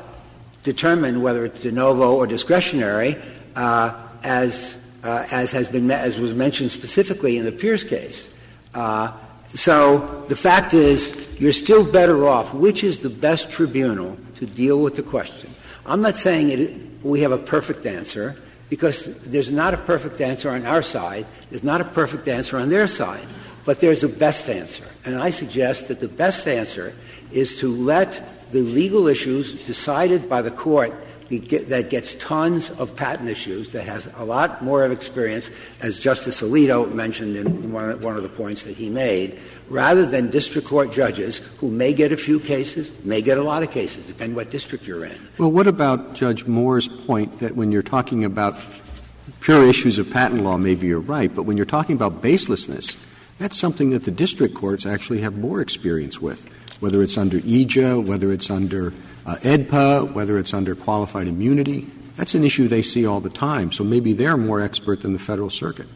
determine 0.62 1.22
whether 1.22 1.44
it's 1.44 1.60
de 1.60 1.70
novo 1.70 2.14
or 2.14 2.26
discretionary, 2.26 3.16
uh, 3.54 3.96
as 4.22 4.76
uh, 5.02 5.26
as 5.30 5.50
has 5.52 5.68
been 5.68 5.90
as 5.90 6.18
was 6.18 6.34
mentioned 6.34 6.70
specifically 6.70 7.38
in 7.38 7.44
the 7.44 7.52
Pierce 7.52 7.84
case. 7.84 8.30
Uh, 8.74 9.12
so 9.54 10.24
the 10.28 10.36
fact 10.36 10.74
is, 10.74 11.28
you're 11.40 11.52
still 11.52 11.90
better 11.90 12.28
off. 12.28 12.52
Which 12.54 12.84
is 12.84 12.98
the 12.98 13.10
best 13.10 13.50
tribunal 13.50 14.18
to 14.36 14.46
deal 14.46 14.80
with 14.80 14.94
the 14.96 15.02
question? 15.02 15.50
I'm 15.86 16.02
not 16.02 16.16
saying 16.16 16.50
it, 16.50 16.76
we 17.02 17.20
have 17.20 17.32
a 17.32 17.38
perfect 17.38 17.86
answer 17.86 18.36
because 18.68 19.16
there's 19.22 19.50
not 19.50 19.74
a 19.74 19.78
perfect 19.78 20.20
answer 20.20 20.50
on 20.50 20.64
our 20.64 20.82
side. 20.82 21.26
There's 21.50 21.64
not 21.64 21.80
a 21.80 21.84
perfect 21.84 22.28
answer 22.28 22.58
on 22.58 22.68
their 22.70 22.86
side. 22.86 23.26
But 23.64 23.80
there's 23.80 24.04
a 24.04 24.08
best 24.08 24.48
answer. 24.48 24.84
And 25.04 25.16
I 25.16 25.30
suggest 25.30 25.88
that 25.88 26.00
the 26.00 26.08
best 26.08 26.46
answer 26.46 26.94
is 27.32 27.56
to 27.56 27.68
let 27.74 28.22
the 28.52 28.60
legal 28.60 29.06
issues 29.06 29.52
decided 29.64 30.28
by 30.28 30.42
the 30.42 30.50
court 30.50 30.92
that 31.30 31.90
gets 31.90 32.16
tons 32.16 32.70
of 32.70 32.94
patent 32.96 33.28
issues, 33.28 33.70
that 33.72 33.86
has 33.86 34.08
a 34.16 34.24
lot 34.24 34.62
more 34.62 34.84
of 34.84 34.90
experience, 34.90 35.50
as 35.80 35.98
Justice 35.98 36.42
Alito 36.42 36.92
mentioned 36.92 37.36
in 37.36 37.72
one 37.72 38.16
of 38.16 38.22
the 38.22 38.28
points 38.28 38.64
that 38.64 38.76
he 38.76 38.90
made, 38.90 39.38
rather 39.68 40.04
than 40.04 40.28
district 40.30 40.66
court 40.66 40.92
judges 40.92 41.38
who 41.58 41.70
may 41.70 41.92
get 41.92 42.10
a 42.10 42.16
few 42.16 42.40
cases, 42.40 42.90
may 43.04 43.22
get 43.22 43.38
a 43.38 43.42
lot 43.42 43.62
of 43.62 43.70
cases, 43.70 44.06
depending 44.06 44.34
what 44.34 44.50
district 44.50 44.86
you're 44.86 45.04
in. 45.04 45.18
Well, 45.38 45.52
what 45.52 45.68
about 45.68 46.14
Judge 46.14 46.46
Moore's 46.46 46.88
point 46.88 47.38
that 47.38 47.54
when 47.54 47.70
you're 47.70 47.82
talking 47.82 48.24
about 48.24 48.58
pure 49.40 49.64
issues 49.64 49.98
of 49.98 50.10
patent 50.10 50.42
law, 50.42 50.58
maybe 50.58 50.88
you're 50.88 50.98
right, 50.98 51.32
but 51.32 51.44
when 51.44 51.56
you're 51.56 51.64
talking 51.64 51.94
about 51.94 52.20
baselessness, 52.20 52.96
that's 53.38 53.56
something 53.56 53.90
that 53.90 54.04
the 54.04 54.10
district 54.10 54.54
courts 54.54 54.84
actually 54.84 55.20
have 55.20 55.38
more 55.38 55.60
experience 55.60 56.20
with, 56.20 56.46
whether 56.80 57.02
it's 57.02 57.16
under 57.16 57.38
EAJA, 57.38 58.04
whether 58.04 58.32
it's 58.32 58.50
under 58.50 58.92
uh, 59.30 59.36
AEDPA, 59.36 60.12
whether 60.12 60.38
it's 60.38 60.52
under 60.52 60.74
qualified 60.74 61.28
immunity. 61.28 61.86
That's 62.16 62.34
an 62.34 62.42
issue 62.42 62.66
they 62.66 62.82
see 62.82 63.06
all 63.06 63.20
the 63.20 63.30
time. 63.30 63.70
So 63.70 63.84
maybe 63.84 64.12
they're 64.12 64.36
more 64.36 64.60
expert 64.60 65.02
than 65.02 65.12
the 65.12 65.20
Federal 65.20 65.50
Circuit. 65.50 65.86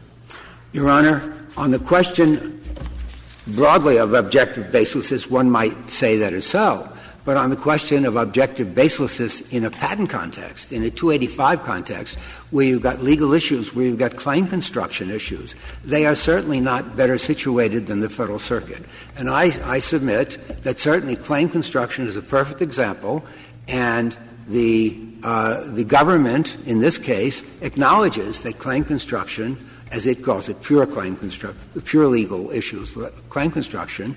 Your 0.71 0.89
Honor, 0.89 1.45
on 1.57 1.71
the 1.71 1.79
question 1.79 2.61
broadly 3.47 3.97
of 3.97 4.13
objective 4.13 4.67
baselessness, 4.67 5.29
one 5.29 5.49
might 5.49 5.89
say 5.89 6.17
that 6.19 6.31
is 6.31 6.45
so. 6.45 6.89
But 7.25 7.37
on 7.37 7.49
the 7.49 7.55
question 7.55 8.05
of 8.05 8.15
objective 8.15 8.69
baselessness 8.69 9.51
in 9.51 9.65
a 9.65 9.71
patent 9.71 10.11
context, 10.11 10.71
in 10.71 10.83
a 10.83 10.91
285 10.91 11.63
context, 11.63 12.19
where 12.51 12.65
you've 12.67 12.83
got 12.83 13.03
legal 13.03 13.33
issues, 13.33 13.73
where 13.73 13.85
you've 13.85 13.97
got 13.97 14.15
claim 14.15 14.47
construction 14.47 15.09
issues, 15.09 15.55
they 15.83 16.05
are 16.05 16.13
certainly 16.13 16.61
not 16.61 16.95
better 16.95 17.17
situated 17.17 17.87
than 17.87 17.99
the 17.99 18.09
Federal 18.09 18.37
Circuit. 18.37 18.83
And 19.17 19.27
I, 19.27 19.51
I 19.69 19.79
submit 19.79 20.37
that 20.61 20.77
certainly 20.77 21.15
claim 21.15 21.49
construction 21.49 22.05
is 22.05 22.15
a 22.15 22.21
perfect 22.21 22.61
example, 22.61 23.25
and 23.67 24.15
the, 24.47 24.95
uh, 25.23 25.69
the 25.71 25.83
government, 25.83 26.57
in 26.67 26.79
this 26.79 26.99
case, 26.99 27.43
acknowledges 27.61 28.41
that 28.41 28.59
claim 28.59 28.83
construction, 28.83 29.57
as 29.91 30.05
it 30.05 30.23
calls 30.23 30.47
it, 30.47 30.61
pure 30.61 30.85
claim 30.85 31.15
construction, 31.15 31.59
pure 31.85 32.05
legal 32.05 32.51
issues, 32.51 32.95
claim 33.29 33.49
construction, 33.49 34.15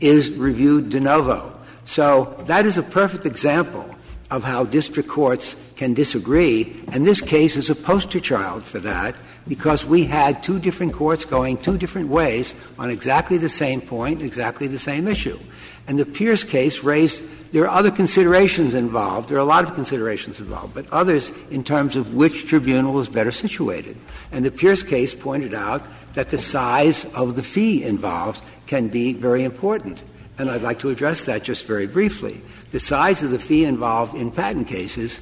is 0.00 0.32
reviewed 0.32 0.90
de 0.90 0.98
novo. 0.98 1.57
So 1.88 2.36
that 2.44 2.66
is 2.66 2.76
a 2.76 2.82
perfect 2.82 3.24
example 3.24 3.94
of 4.30 4.44
how 4.44 4.64
district 4.64 5.08
courts 5.08 5.56
can 5.74 5.94
disagree, 5.94 6.76
and 6.92 7.06
this 7.06 7.22
case 7.22 7.56
is 7.56 7.70
a 7.70 7.74
poster 7.74 8.20
child 8.20 8.66
for 8.66 8.78
that 8.80 9.14
because 9.48 9.86
we 9.86 10.04
had 10.04 10.42
two 10.42 10.58
different 10.58 10.92
courts 10.92 11.24
going 11.24 11.56
two 11.56 11.78
different 11.78 12.10
ways 12.10 12.54
on 12.78 12.90
exactly 12.90 13.38
the 13.38 13.48
same 13.48 13.80
point, 13.80 14.20
exactly 14.20 14.66
the 14.66 14.78
same 14.78 15.08
issue. 15.08 15.38
And 15.86 15.98
the 15.98 16.04
Pierce 16.04 16.44
case 16.44 16.84
raised 16.84 17.24
there 17.52 17.64
are 17.64 17.78
other 17.78 17.90
considerations 17.90 18.74
involved. 18.74 19.30
There 19.30 19.38
are 19.38 19.40
a 19.40 19.44
lot 19.44 19.64
of 19.64 19.74
considerations 19.74 20.40
involved, 20.40 20.74
but 20.74 20.92
others 20.92 21.32
in 21.50 21.64
terms 21.64 21.96
of 21.96 22.12
which 22.12 22.44
tribunal 22.44 23.00
is 23.00 23.08
better 23.08 23.30
situated. 23.30 23.96
And 24.30 24.44
the 24.44 24.50
Pierce 24.50 24.82
case 24.82 25.14
pointed 25.14 25.54
out 25.54 25.86
that 26.12 26.28
the 26.28 26.36
size 26.36 27.06
of 27.14 27.34
the 27.34 27.42
fee 27.42 27.82
involved 27.82 28.42
can 28.66 28.88
be 28.88 29.14
very 29.14 29.42
important 29.42 30.04
and 30.38 30.50
I'd 30.50 30.62
like 30.62 30.78
to 30.80 30.90
address 30.90 31.24
that 31.24 31.42
just 31.42 31.66
very 31.66 31.86
briefly. 31.86 32.40
The 32.70 32.80
size 32.80 33.22
of 33.22 33.30
the 33.30 33.38
fee 33.38 33.64
involved 33.64 34.14
in 34.14 34.30
patent 34.30 34.68
cases, 34.68 35.20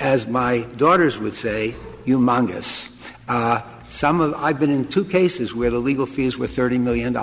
as 0.00 0.26
my 0.26 0.60
daughters 0.76 1.18
would 1.18 1.34
say, 1.34 1.74
humongous. 2.06 2.90
Uh, 3.28 3.60
some 3.88 4.20
of, 4.20 4.34
I've 4.34 4.58
been 4.58 4.70
in 4.70 4.88
two 4.88 5.04
cases 5.04 5.54
where 5.54 5.70
the 5.70 5.78
legal 5.78 6.06
fees 6.06 6.38
were 6.38 6.46
$30 6.46 6.80
million. 6.80 7.16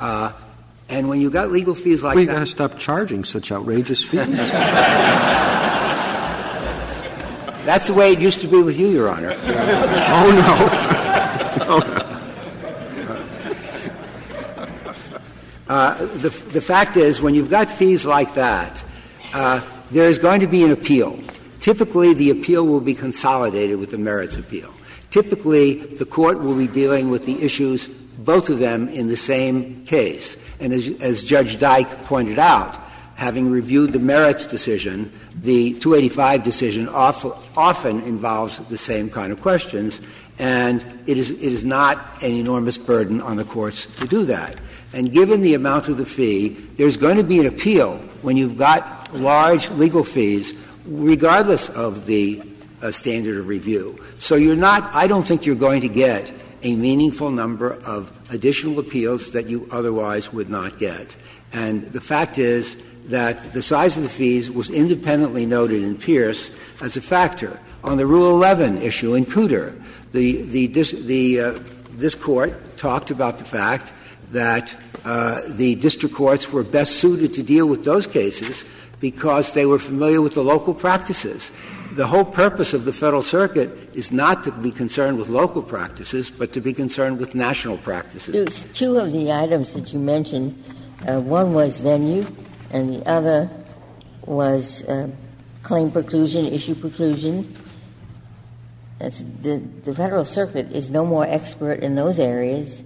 Uh, 0.00 0.32
and 0.88 1.08
when 1.08 1.20
you 1.20 1.30
got 1.30 1.50
legal 1.50 1.74
fees 1.74 2.02
like 2.02 2.16
we 2.16 2.24
that. 2.24 2.32
We've 2.32 2.38
got 2.38 2.44
to 2.44 2.46
stop 2.46 2.78
charging 2.78 3.24
such 3.24 3.52
outrageous 3.52 4.02
fees. 4.02 4.26
That's 7.68 7.86
the 7.88 7.94
way 7.94 8.12
it 8.12 8.20
used 8.20 8.40
to 8.40 8.48
be 8.48 8.62
with 8.62 8.78
you, 8.78 8.88
Your 8.88 9.10
Honor. 9.10 9.36
oh, 9.36 10.30
no. 11.60 11.68
oh, 11.68 11.78
no. 11.86 12.08
Uh, 15.68 16.06
the, 16.16 16.30
the 16.30 16.60
fact 16.60 16.96
is, 16.96 17.20
when 17.20 17.34
you've 17.34 17.50
got 17.50 17.70
fees 17.70 18.06
like 18.06 18.34
that, 18.34 18.82
uh, 19.34 19.60
there 19.90 20.08
is 20.08 20.18
going 20.18 20.40
to 20.40 20.46
be 20.46 20.64
an 20.64 20.70
appeal. 20.70 21.18
Typically, 21.60 22.14
the 22.14 22.30
appeal 22.30 22.66
will 22.66 22.80
be 22.80 22.94
consolidated 22.94 23.78
with 23.78 23.90
the 23.90 23.98
merits 23.98 24.36
appeal. 24.36 24.72
Typically, 25.10 25.74
the 25.74 26.04
court 26.04 26.40
will 26.40 26.54
be 26.54 26.66
dealing 26.66 27.10
with 27.10 27.24
the 27.24 27.42
issues, 27.42 27.88
both 27.88 28.48
of 28.48 28.58
them, 28.58 28.88
in 28.88 29.08
the 29.08 29.16
same 29.16 29.84
case. 29.84 30.36
And 30.60 30.72
as, 30.72 30.88
as 31.00 31.24
Judge 31.24 31.58
Dyke 31.58 32.04
pointed 32.04 32.38
out, 32.38 32.78
having 33.14 33.50
reviewed 33.50 33.92
the 33.92 33.98
merits 33.98 34.46
decision, 34.46 35.12
the 35.34 35.74
285 35.80 36.44
decision 36.44 36.88
often 36.88 38.00
involves 38.02 38.58
the 38.68 38.78
same 38.78 39.10
kind 39.10 39.32
of 39.32 39.40
questions, 39.42 40.00
and 40.38 40.84
it 41.06 41.18
is, 41.18 41.30
it 41.30 41.40
is 41.40 41.64
not 41.64 42.22
an 42.22 42.32
enormous 42.32 42.78
burden 42.78 43.20
on 43.20 43.36
the 43.36 43.44
courts 43.44 43.86
to 43.96 44.06
do 44.06 44.24
that. 44.26 44.56
And 44.92 45.12
given 45.12 45.40
the 45.40 45.54
amount 45.54 45.88
of 45.88 45.96
the 45.96 46.06
fee, 46.06 46.50
there's 46.76 46.96
going 46.96 47.16
to 47.16 47.24
be 47.24 47.40
an 47.40 47.46
appeal 47.46 47.96
when 48.22 48.36
you've 48.36 48.56
got 48.56 49.12
large 49.14 49.68
legal 49.70 50.04
fees, 50.04 50.54
regardless 50.86 51.68
of 51.70 52.06
the 52.06 52.42
uh, 52.80 52.90
standard 52.90 53.38
of 53.38 53.48
review. 53.48 53.98
So 54.18 54.36
you're 54.36 54.56
not, 54.56 54.94
I 54.94 55.06
don't 55.06 55.24
think 55.24 55.44
you're 55.44 55.56
going 55.56 55.80
to 55.82 55.88
get 55.88 56.32
a 56.62 56.74
meaningful 56.74 57.30
number 57.30 57.74
of 57.84 58.12
additional 58.30 58.78
appeals 58.78 59.32
that 59.32 59.46
you 59.46 59.68
otherwise 59.70 60.32
would 60.32 60.50
not 60.50 60.78
get. 60.78 61.16
And 61.52 61.82
the 61.92 62.00
fact 62.00 62.38
is 62.38 62.76
that 63.06 63.52
the 63.52 63.62
size 63.62 63.96
of 63.96 64.02
the 64.02 64.08
fees 64.08 64.50
was 64.50 64.70
independently 64.70 65.46
noted 65.46 65.82
in 65.82 65.96
Pierce 65.96 66.50
as 66.82 66.96
a 66.96 67.00
factor. 67.00 67.58
On 67.84 67.96
the 67.96 68.06
Rule 68.06 68.30
11 68.30 68.82
issue 68.82 69.14
in 69.14 69.24
Cooter, 69.24 69.80
the, 70.12 70.42
the, 70.42 70.66
the, 70.66 71.40
uh, 71.40 71.58
this 71.92 72.14
court 72.14 72.76
talked 72.76 73.10
about 73.10 73.38
the 73.38 73.44
fact 73.44 73.92
that 74.30 74.76
uh, 75.04 75.40
the 75.48 75.74
district 75.76 76.14
courts 76.14 76.50
were 76.50 76.62
best 76.62 76.96
suited 76.96 77.34
to 77.34 77.42
deal 77.42 77.66
with 77.66 77.84
those 77.84 78.06
cases 78.06 78.64
because 79.00 79.54
they 79.54 79.64
were 79.64 79.78
familiar 79.78 80.20
with 80.20 80.34
the 80.34 80.42
local 80.42 80.74
practices. 80.74 81.52
The 81.92 82.06
whole 82.06 82.24
purpose 82.24 82.74
of 82.74 82.84
the 82.84 82.92
Federal 82.92 83.22
Circuit 83.22 83.70
is 83.94 84.12
not 84.12 84.44
to 84.44 84.52
be 84.52 84.70
concerned 84.70 85.18
with 85.18 85.28
local 85.28 85.62
practices, 85.62 86.30
but 86.30 86.52
to 86.52 86.60
be 86.60 86.72
concerned 86.72 87.18
with 87.18 87.34
national 87.34 87.78
practices. 87.78 88.68
Two 88.72 88.98
of 88.98 89.12
the 89.12 89.32
items 89.32 89.72
that 89.72 89.92
you 89.92 89.98
mentioned. 89.98 90.62
Uh, 91.06 91.20
one 91.20 91.54
was 91.54 91.78
venue, 91.78 92.26
and 92.70 92.94
the 92.94 93.08
other 93.08 93.48
was 94.26 94.82
uh, 94.84 95.08
claim 95.62 95.90
preclusion, 95.90 96.52
issue 96.52 96.74
preclusion. 96.74 97.46
The, 98.98 99.62
the 99.84 99.94
Federal 99.94 100.24
Circuit 100.24 100.72
is 100.72 100.90
no 100.90 101.06
more 101.06 101.24
expert 101.24 101.80
in 101.80 101.94
those 101.94 102.18
areas 102.18 102.82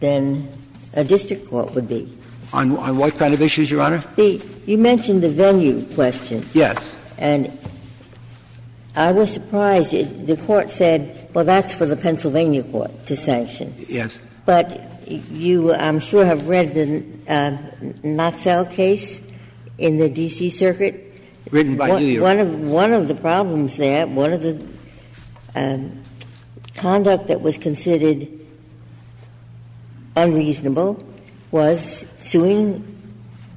than 0.00 0.48
a 0.94 1.04
district 1.04 1.48
court 1.48 1.74
would 1.74 1.88
be. 1.88 2.16
On, 2.52 2.76
on 2.78 2.96
what 2.96 3.14
kind 3.18 3.34
of 3.34 3.42
issues, 3.42 3.70
Your 3.70 3.82
Honor? 3.82 4.02
The, 4.16 4.42
you 4.64 4.78
mentioned 4.78 5.22
the 5.22 5.28
venue 5.28 5.84
question. 5.94 6.44
Yes. 6.54 6.96
And 7.18 7.58
I 8.96 9.12
was 9.12 9.32
surprised. 9.32 9.92
It, 9.92 10.26
the 10.26 10.36
court 10.36 10.70
said, 10.70 11.28
well, 11.34 11.44
that's 11.44 11.74
for 11.74 11.84
the 11.84 11.96
Pennsylvania 11.96 12.62
court 12.62 13.06
to 13.06 13.16
sanction. 13.16 13.74
Yes. 13.88 14.18
But 14.46 15.08
you, 15.08 15.74
I'm 15.74 16.00
sure, 16.00 16.24
have 16.24 16.48
read 16.48 16.74
the 16.74 17.04
uh, 17.28 17.56
Knoxell 18.02 18.70
case 18.70 19.20
in 19.78 19.98
the 19.98 20.08
D.C. 20.08 20.50
Circuit. 20.50 21.20
written 21.50 21.76
by 21.76 21.88
one, 21.88 22.04
you. 22.04 22.22
One 22.22 22.38
of, 22.38 22.60
one 22.60 22.92
of 22.92 23.08
the 23.08 23.14
problems 23.14 23.76
there, 23.76 24.06
one 24.06 24.32
of 24.32 24.42
the 24.42 24.54
conduct 26.74 27.28
that 27.28 27.40
was 27.40 27.56
considered 27.56 28.28
unreasonable 30.16 31.02
was 31.50 32.04
suing 32.18 32.90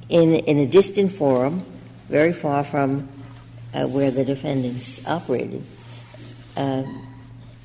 in, 0.08 0.34
in 0.34 0.58
a 0.58 0.66
distant 0.66 1.12
forum, 1.12 1.64
very 2.08 2.32
far 2.32 2.64
from 2.64 3.08
uh, 3.74 3.86
where 3.86 4.10
the 4.10 4.24
defendants 4.24 5.04
operated. 5.06 5.62
Um, 6.56 7.06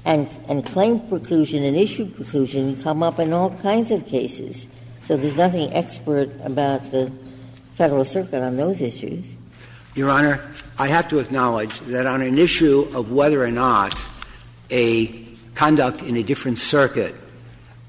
and, 0.06 0.36
and 0.48 0.66
claim 0.66 1.00
preclusion 1.00 1.66
and 1.66 1.78
issue 1.78 2.06
preclusion 2.06 2.82
come 2.84 3.02
up 3.02 3.20
in 3.20 3.32
all 3.32 3.52
kinds 3.58 3.90
of 3.90 4.06
cases. 4.06 4.68
So 5.04 5.16
there's 5.18 5.36
nothing 5.36 5.74
expert 5.74 6.30
about 6.44 6.92
the 6.92 7.12
Federal 7.76 8.06
Circuit 8.06 8.44
on 8.44 8.58
those 8.58 8.82
issues. 8.82 9.36
Your 9.96 10.10
Honor, 10.10 10.42
I 10.78 10.88
have 10.88 11.08
to 11.10 11.20
acknowledge 11.20 11.80
that 11.82 12.06
on 12.06 12.22
an 12.22 12.38
issue 12.38 12.90
of 12.94 13.12
whether 13.12 13.44
or 13.44 13.52
not 13.52 14.04
a 14.74 15.24
conduct 15.54 16.02
in 16.02 16.18
a 16.18 16.24
different 16.24 16.58
circuit 16.58 17.16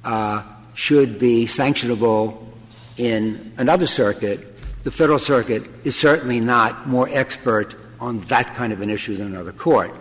uh, 0.05 0.43
should 0.75 1.19
be 1.19 1.47
sanctionable 1.47 2.45
in 2.97 3.53
another 3.57 3.87
circuit, 3.87 4.59
the 4.85 4.91
Federal 4.91 5.19
Circuit 5.19 5.63
is 5.85 5.97
certainly 5.97 6.41
not 6.41 6.87
more 6.87 7.09
expert 7.11 7.75
on 8.01 8.19
that 8.29 8.55
kind 8.55 8.73
of 8.73 8.83
an 8.83 8.91
issue 8.91 9.17
than 9.17 9.29
another 9.29 9.53
court. 9.53 9.95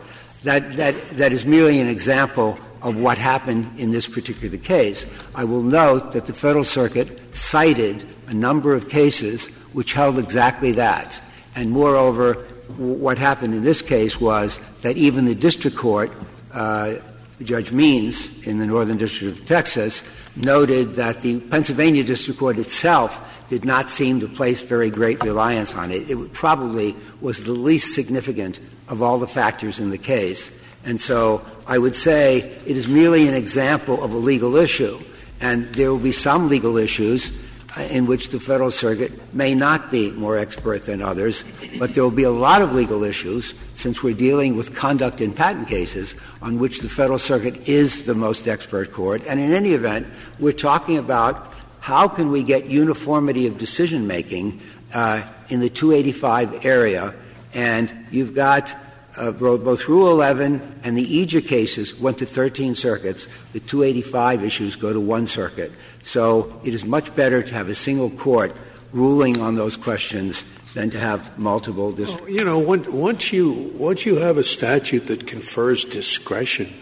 That, 0.43 0.75
that, 0.75 0.95
that 1.11 1.31
is 1.31 1.45
merely 1.45 1.79
an 1.79 1.87
example 1.87 2.59
of 2.81 2.97
what 2.97 3.17
happened 3.17 3.79
in 3.79 3.91
this 3.91 4.07
particular 4.07 4.57
case. 4.57 5.05
I 5.33 5.45
will 5.45 5.61
note 5.61 6.11
that 6.11 6.25
the 6.25 6.33
Federal 6.33 6.65
Circuit 6.65 7.17
cited 7.33 8.05
a 8.27 8.33
number 8.33 8.75
of 8.75 8.89
cases 8.89 9.47
which 9.71 9.93
held 9.93 10.19
exactly 10.19 10.73
that. 10.73 11.21
And 11.55 11.71
moreover, 11.71 12.33
what 12.77 13.17
happened 13.17 13.53
in 13.53 13.63
this 13.63 13.81
case 13.81 14.19
was 14.19 14.59
that 14.81 14.97
even 14.97 15.25
the 15.25 15.35
district 15.35 15.77
court, 15.77 16.11
Judge 16.53 17.71
Means 17.71 18.47
in 18.47 18.59
the 18.59 18.65
Northern 18.65 18.97
District 18.97 19.37
of 19.37 19.45
Texas, 19.45 20.03
noted 20.35 20.95
that 20.95 21.21
the 21.21 21.39
Pennsylvania 21.41 22.03
District 22.03 22.39
Court 22.39 22.57
itself 22.57 23.21
did 23.49 23.65
not 23.65 23.89
seem 23.89 24.19
to 24.19 24.27
place 24.27 24.61
very 24.61 24.89
great 24.89 25.21
reliance 25.23 25.75
on 25.75 25.91
it. 25.91 26.09
It 26.09 26.33
probably 26.33 26.95
was 27.21 27.43
the 27.43 27.51
least 27.51 27.93
significant 27.93 28.59
of 28.87 29.01
all 29.01 29.19
the 29.19 29.27
factors 29.27 29.79
in 29.79 29.89
the 29.89 29.97
case. 29.97 30.51
And 30.85 30.99
so 30.99 31.45
I 31.67 31.77
would 31.77 31.95
say 31.95 32.39
it 32.65 32.75
is 32.75 32.87
merely 32.87 33.27
an 33.27 33.33
example 33.33 34.03
of 34.03 34.13
a 34.13 34.17
legal 34.17 34.55
issue, 34.55 34.99
and 35.39 35.65
there 35.73 35.91
will 35.91 35.99
be 35.99 36.11
some 36.11 36.49
legal 36.49 36.77
issues 36.77 37.31
uh, 37.31 37.42
in 37.77 38.05
which 38.05 38.29
the 38.29 38.39
Federal 38.39 38.71
Circuit 38.71 39.11
may 39.33 39.55
not 39.55 39.89
be 39.89 40.11
more 40.11 40.37
expert 40.37 40.83
than 40.83 41.01
others, 41.01 41.43
but 41.79 41.93
there 41.93 42.03
will 42.03 42.11
be 42.11 42.23
a 42.23 42.31
lot 42.31 42.61
of 42.61 42.73
legal 42.73 43.03
issues, 43.03 43.53
since 43.75 44.03
we're 44.03 44.13
dealing 44.13 44.55
with 44.55 44.75
conduct 44.75 45.21
in 45.21 45.33
patent 45.33 45.67
cases, 45.67 46.15
on 46.41 46.59
which 46.59 46.81
the 46.81 46.89
Federal 46.89 47.17
Circuit 47.17 47.67
is 47.67 48.05
the 48.05 48.13
most 48.13 48.47
expert 48.47 48.91
court. 48.91 49.23
And 49.27 49.39
in 49.39 49.51
any 49.51 49.71
event, 49.73 50.07
we're 50.39 50.53
talking 50.53 50.97
about 50.97 51.51
how 51.79 52.07
can 52.07 52.31
we 52.31 52.43
get 52.43 52.65
uniformity 52.65 53.47
of 53.47 53.57
decision 53.57 54.05
making 54.07 54.61
uh, 54.93 55.23
in 55.49 55.59
the 55.59 55.69
285 55.69 56.65
area, 56.65 57.13
and 57.53 57.91
you've 58.11 58.35
got 58.35 58.75
uh, 59.17 59.31
both 59.31 59.87
Rule 59.87 60.09
11 60.11 60.79
and 60.83 60.97
the 60.97 61.05
EAJA 61.05 61.47
cases 61.47 61.99
went 61.99 62.17
to 62.19 62.25
13 62.25 62.75
circuits. 62.75 63.27
The 63.53 63.59
285 63.59 64.43
issues 64.43 64.75
go 64.75 64.93
to 64.93 64.99
one 64.99 65.27
circuit. 65.27 65.71
So 66.01 66.59
it 66.63 66.73
is 66.73 66.85
much 66.85 67.15
better 67.15 67.43
to 67.43 67.53
have 67.53 67.69
a 67.69 67.75
single 67.75 68.09
court 68.09 68.55
ruling 68.91 69.39
on 69.39 69.55
those 69.55 69.77
questions 69.77 70.45
than 70.73 70.89
to 70.89 70.99
have 70.99 71.37
multiple 71.37 71.91
districts. 71.91 72.31
you 72.31 72.43
know, 72.43 72.57
once 72.57 73.31
you, 73.31 73.71
once 73.75 74.05
you 74.05 74.15
have 74.15 74.37
a 74.37 74.43
statute 74.43 75.05
that 75.05 75.27
confers 75.27 75.85
discretion 75.85 76.73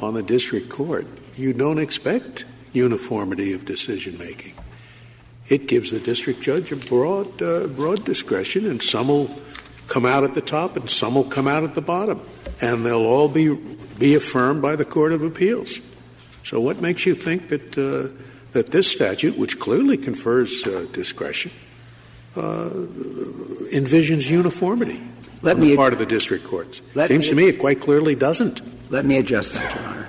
on 0.00 0.14
the 0.14 0.22
district 0.22 0.68
court, 0.68 1.06
you 1.36 1.52
don't 1.52 1.78
expect 1.78 2.44
uniformity 2.72 3.52
of 3.52 3.64
decision 3.64 4.18
making. 4.18 4.54
It 5.48 5.66
gives 5.66 5.90
the 5.90 6.00
district 6.00 6.40
judge 6.40 6.70
a 6.70 6.76
broad, 6.76 7.40
uh, 7.42 7.66
broad 7.68 8.04
discretion, 8.04 8.66
and 8.66 8.82
some 8.82 9.08
will 9.08 9.30
come 9.90 10.06
out 10.06 10.24
at 10.24 10.34
the 10.34 10.40
top 10.40 10.76
and 10.76 10.88
some 10.88 11.14
will 11.14 11.24
come 11.24 11.46
out 11.46 11.64
at 11.64 11.74
the 11.74 11.82
bottom, 11.82 12.22
and 12.62 12.86
they'll 12.86 13.04
all 13.04 13.28
be 13.28 13.54
be 13.98 14.14
affirmed 14.14 14.62
by 14.62 14.76
the 14.76 14.84
Court 14.84 15.12
of 15.12 15.22
Appeals. 15.22 15.80
So, 16.42 16.58
what 16.58 16.80
makes 16.80 17.04
you 17.04 17.14
think 17.14 17.48
that 17.48 17.76
uh, 17.76 18.16
that 18.52 18.68
this 18.68 18.90
statute, 18.90 19.36
which 19.36 19.58
clearly 19.60 19.98
confers 19.98 20.66
uh, 20.66 20.86
discretion, 20.92 21.50
uh, 22.36 22.70
envisions 23.72 24.30
uniformity 24.30 25.02
let 25.42 25.56
on 25.56 25.60
me 25.60 25.70
the 25.70 25.76
part 25.76 25.92
of 25.92 25.98
the 25.98 26.06
district 26.06 26.44
courts? 26.44 26.80
Seems 26.94 27.26
me, 27.26 27.28
to 27.28 27.34
me 27.34 27.48
it 27.48 27.58
quite 27.58 27.80
clearly 27.80 28.14
doesn't. 28.14 28.62
Let 28.90 29.04
me 29.04 29.18
address 29.18 29.52
that, 29.52 29.74
Your 29.74 29.84
Honor. 29.84 30.08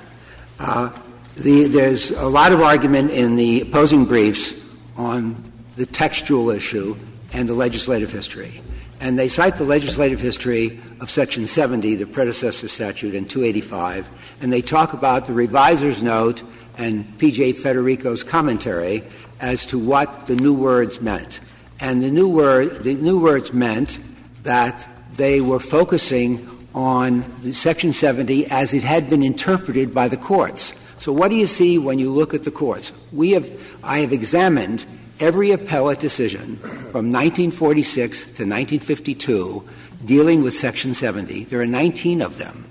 Uh, 0.59 0.99
the, 1.38 1.67
there's 1.67 2.11
a 2.11 2.27
lot 2.27 2.51
of 2.51 2.61
argument 2.61 3.11
in 3.11 3.36
the 3.36 3.61
opposing 3.61 4.05
briefs 4.05 4.53
on 4.95 5.51
the 5.75 5.86
textual 5.86 6.49
issue 6.49 6.95
and 7.34 7.47
the 7.47 7.53
legislative 7.53 8.11
history. 8.11 8.61
And 9.01 9.17
they 9.17 9.27
cite 9.27 9.55
the 9.55 9.63
legislative 9.63 10.21
history 10.21 10.79
of 10.99 11.09
Section 11.09 11.47
70, 11.47 11.95
the 11.95 12.05
predecessor 12.05 12.67
statute, 12.67 13.15
and 13.15 13.27
285, 13.27 14.07
and 14.41 14.53
they 14.53 14.61
talk 14.61 14.93
about 14.93 15.25
the 15.25 15.33
reviser's 15.33 16.03
note 16.03 16.43
and 16.77 17.17
P.J. 17.17 17.53
Federico's 17.53 18.23
commentary 18.23 19.03
as 19.39 19.65
to 19.65 19.79
what 19.79 20.27
the 20.27 20.35
new 20.35 20.53
words 20.53 21.01
meant. 21.01 21.41
And 21.79 22.03
the 22.03 22.11
new, 22.11 22.29
word, 22.29 22.83
the 22.83 22.93
new 22.93 23.19
words 23.19 23.51
meant 23.51 23.99
that 24.43 24.87
they 25.15 25.41
were 25.41 25.59
focusing 25.59 26.47
on 26.75 27.23
Section 27.53 27.91
70 27.91 28.45
as 28.51 28.71
it 28.71 28.83
had 28.83 29.09
been 29.09 29.23
interpreted 29.23 29.95
by 29.95 30.09
the 30.09 30.17
courts. 30.17 30.75
So 30.99 31.11
what 31.11 31.29
do 31.29 31.35
you 31.35 31.47
see 31.47 31.79
when 31.79 31.97
you 31.97 32.11
look 32.11 32.35
at 32.35 32.43
the 32.43 32.51
courts? 32.51 32.91
We 33.11 33.31
have, 33.31 33.49
I 33.83 33.99
have 33.99 34.13
examined 34.13 34.85
every 35.22 35.51
appellate 35.51 35.99
decision 35.99 36.57
from 36.57 37.11
1946 37.11 38.17
to 38.17 38.43
1952 38.43 39.63
dealing 40.03 40.41
with 40.41 40.53
Section 40.53 40.93
70. 40.93 41.45
There 41.45 41.61
are 41.61 41.67
19 41.67 42.22
of 42.22 42.38
them. 42.38 42.67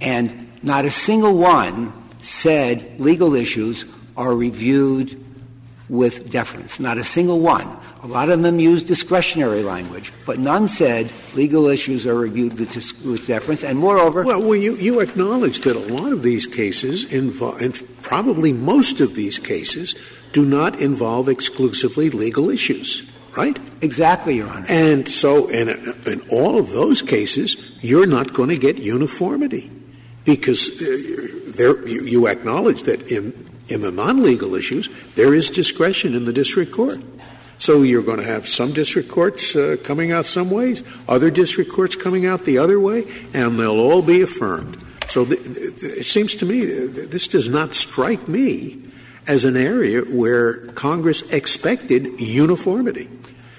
And 0.00 0.48
not 0.62 0.84
a 0.84 0.90
single 0.90 1.34
one 1.34 1.92
said 2.20 3.00
legal 3.00 3.34
issues 3.34 3.84
are 4.16 4.34
reviewed 4.34 5.22
with 5.88 6.30
deference. 6.30 6.78
Not 6.78 6.98
a 6.98 7.04
single 7.04 7.40
one. 7.40 7.68
A 8.02 8.06
lot 8.06 8.30
of 8.30 8.42
them 8.42 8.58
used 8.58 8.88
discretionary 8.88 9.62
language, 9.62 10.12
but 10.26 10.38
none 10.38 10.66
said 10.66 11.12
legal 11.34 11.68
issues 11.68 12.04
are 12.04 12.16
reviewed 12.16 12.58
with, 12.58 12.74
with 13.04 13.26
deference. 13.26 13.62
And 13.62 13.78
moreover, 13.78 14.24
well, 14.24 14.40
well 14.40 14.56
you, 14.56 14.74
you 14.76 15.00
acknowledge 15.00 15.60
that 15.60 15.76
a 15.76 15.92
lot 15.94 16.12
of 16.12 16.22
these 16.22 16.46
cases 16.46 17.04
involve, 17.12 17.60
and 17.60 17.80
probably 18.02 18.52
most 18.52 19.00
of 19.00 19.14
these 19.14 19.38
cases, 19.38 19.94
do 20.32 20.44
not 20.44 20.80
involve 20.80 21.28
exclusively 21.28 22.10
legal 22.10 22.50
issues, 22.50 23.10
right? 23.36 23.58
Exactly, 23.80 24.36
Your 24.36 24.48
Honor. 24.48 24.66
And 24.68 25.08
so, 25.08 25.48
in, 25.48 25.68
in 26.06 26.20
all 26.30 26.58
of 26.58 26.70
those 26.72 27.02
cases, 27.02 27.56
you're 27.80 28.06
not 28.06 28.32
going 28.32 28.48
to 28.48 28.58
get 28.58 28.78
uniformity 28.78 29.70
because 30.24 30.70
uh, 30.80 31.52
there, 31.56 31.86
you, 31.86 32.02
you 32.02 32.28
acknowledge 32.28 32.82
that 32.84 33.10
in, 33.10 33.48
in 33.68 33.82
the 33.82 33.90
non 33.90 34.22
legal 34.22 34.54
issues, 34.54 34.88
there 35.14 35.34
is 35.34 35.50
discretion 35.50 36.14
in 36.14 36.24
the 36.24 36.32
district 36.32 36.72
court. 36.72 37.00
So 37.58 37.82
you're 37.82 38.02
going 38.02 38.18
to 38.18 38.24
have 38.24 38.48
some 38.48 38.72
district 38.72 39.08
courts 39.08 39.54
uh, 39.54 39.76
coming 39.84 40.10
out 40.10 40.26
some 40.26 40.50
ways, 40.50 40.82
other 41.08 41.30
district 41.30 41.70
courts 41.70 41.94
coming 41.94 42.26
out 42.26 42.42
the 42.42 42.58
other 42.58 42.80
way, 42.80 43.06
and 43.32 43.58
they'll 43.58 43.78
all 43.78 44.02
be 44.02 44.20
affirmed. 44.20 44.82
So 45.06 45.24
th- 45.24 45.44
th- 45.44 45.82
it 45.82 46.04
seems 46.04 46.34
to 46.36 46.46
me 46.46 46.64
this 46.64 47.28
does 47.28 47.48
not 47.48 47.74
strike 47.74 48.26
me 48.26 48.82
as 49.26 49.44
an 49.44 49.56
area 49.56 50.02
where 50.02 50.66
Congress 50.68 51.30
expected 51.32 52.20
uniformity. 52.20 53.08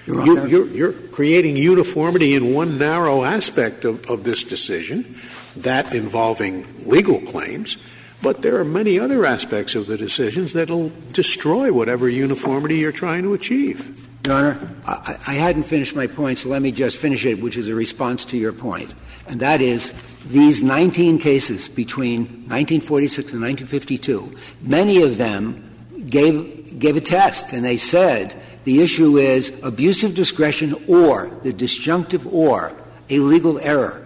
You, 0.06 0.46
you're, 0.46 0.66
you're, 0.66 0.92
creating 0.92 1.56
uniformity 1.56 2.34
in 2.34 2.52
one 2.52 2.76
narrow 2.76 3.24
aspect 3.24 3.86
of, 3.86 4.04
of 4.10 4.24
this 4.24 4.44
decision, 4.44 5.14
that 5.56 5.94
involving 5.94 6.66
legal 6.86 7.20
claims, 7.22 7.78
but 8.20 8.42
there 8.42 8.56
are 8.56 8.64
many 8.64 8.98
other 8.98 9.24
aspects 9.24 9.74
of 9.74 9.86
the 9.86 9.96
decisions 9.96 10.52
that 10.52 10.68
will 10.68 10.92
destroy 11.12 11.72
whatever 11.72 12.08
uniformity 12.08 12.76
you're 12.76 12.92
trying 12.92 13.22
to 13.22 13.32
achieve. 13.32 14.08
Your 14.26 14.34
Honor, 14.34 14.70
I, 14.86 15.18
I, 15.26 15.34
hadn't 15.34 15.64
finished 15.64 15.94
my 15.94 16.06
point, 16.06 16.38
so 16.38 16.48
let 16.48 16.62
me 16.62 16.72
just 16.72 16.96
finish 16.96 17.24
it, 17.26 17.40
which 17.40 17.56
is 17.56 17.68
a 17.68 17.74
response 17.74 18.24
to 18.26 18.38
your 18.38 18.52
point. 18.52 18.92
And 19.28 19.40
that 19.40 19.60
is 19.60 19.94
these 20.26 20.62
19 20.62 21.18
cases 21.18 21.68
between 21.68 22.20
1946 22.48 23.32
and 23.32 23.42
1952, 23.42 24.36
many 24.62 25.02
of 25.02 25.18
them 25.18 25.70
gave, 26.08 26.78
gave 26.78 26.96
a 26.96 27.00
test, 27.00 27.52
and 27.52 27.64
they 27.64 27.76
said 27.76 28.34
the 28.64 28.80
issue 28.80 29.18
is 29.18 29.52
abusive 29.62 30.14
discretion 30.14 30.74
or 30.88 31.30
the 31.42 31.52
disjunctive 31.52 32.26
or 32.32 32.72
a 33.10 33.18
legal 33.18 33.58
error. 33.58 34.00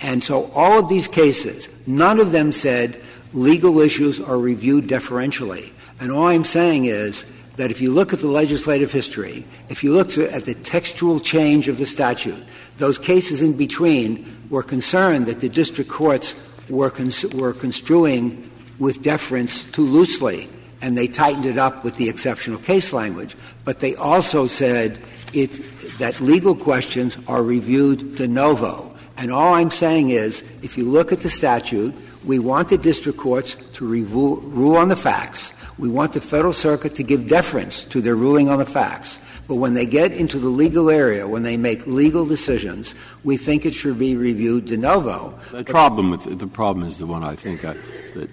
And 0.00 0.24
so 0.24 0.50
all 0.54 0.78
of 0.78 0.88
these 0.88 1.06
cases, 1.06 1.68
none 1.86 2.18
of 2.18 2.32
them 2.32 2.50
said 2.50 3.00
legal 3.32 3.80
issues 3.80 4.20
are 4.20 4.38
reviewed 4.38 4.86
deferentially. 4.86 5.72
And 6.00 6.10
all 6.10 6.26
I'm 6.26 6.44
saying 6.44 6.86
is 6.86 7.26
that 7.56 7.70
if 7.70 7.80
you 7.80 7.90
look 7.90 8.12
at 8.12 8.20
the 8.20 8.28
legislative 8.28 8.90
history, 8.90 9.44
if 9.68 9.84
you 9.84 9.92
look 9.92 10.16
at 10.16 10.44
the 10.44 10.54
textual 10.54 11.20
change 11.20 11.68
of 11.68 11.78
the 11.78 11.86
statute, 11.86 12.42
those 12.78 12.98
cases 12.98 13.42
in 13.42 13.56
between 13.56 14.24
were 14.50 14.62
concerned 14.62 15.26
that 15.26 15.40
the 15.40 15.48
district 15.48 15.90
courts 15.90 16.34
were, 16.68 16.90
cons- 16.90 17.26
were 17.34 17.52
construing 17.52 18.50
with 18.78 19.02
deference 19.02 19.64
too 19.70 19.86
loosely, 19.86 20.48
and 20.80 20.96
they 20.96 21.06
tightened 21.06 21.46
it 21.46 21.58
up 21.58 21.84
with 21.84 21.96
the 21.96 22.08
exceptional 22.08 22.58
case 22.58 22.92
language. 22.92 23.36
But 23.64 23.80
they 23.80 23.94
also 23.94 24.46
said 24.46 24.98
it, 25.32 25.50
that 25.98 26.20
legal 26.20 26.54
questions 26.54 27.16
are 27.28 27.42
reviewed 27.42 28.16
de 28.16 28.26
novo. 28.26 28.88
And 29.16 29.30
all 29.30 29.54
I'm 29.54 29.70
saying 29.70 30.08
is, 30.08 30.42
if 30.62 30.76
you 30.78 30.88
look 30.88 31.12
at 31.12 31.20
the 31.20 31.28
statute, 31.28 31.94
we 32.24 32.38
want 32.38 32.68
the 32.68 32.78
district 32.78 33.18
courts 33.18 33.54
to 33.74 33.84
rule 33.84 34.76
on 34.76 34.88
the 34.88 34.96
facts. 34.96 35.52
We 35.78 35.88
want 35.88 36.12
the 36.12 36.20
Federal 36.20 36.52
Circuit 36.52 36.94
to 36.96 37.02
give 37.02 37.28
deference 37.28 37.84
to 37.86 38.00
their 38.00 38.14
ruling 38.14 38.50
on 38.50 38.58
the 38.58 38.66
facts. 38.66 39.18
But 39.48 39.56
when 39.56 39.74
they 39.74 39.86
get 39.86 40.12
into 40.12 40.38
the 40.38 40.48
legal 40.48 40.90
area, 40.90 41.26
when 41.26 41.42
they 41.42 41.56
make 41.56 41.86
legal 41.86 42.24
decisions, 42.24 42.94
we 43.24 43.36
think 43.36 43.66
it 43.66 43.74
should 43.74 43.98
be 43.98 44.16
reviewed 44.16 44.66
de 44.66 44.76
novo. 44.76 45.38
The 45.50 45.64
problem 45.64 46.10
with 46.10 46.38
the 46.38 46.46
problem 46.46 46.86
is 46.86 46.98
the 46.98 47.06
one 47.06 47.24
I 47.24 47.34
think 47.34 47.64
I, 47.64 47.74
that 48.14 48.30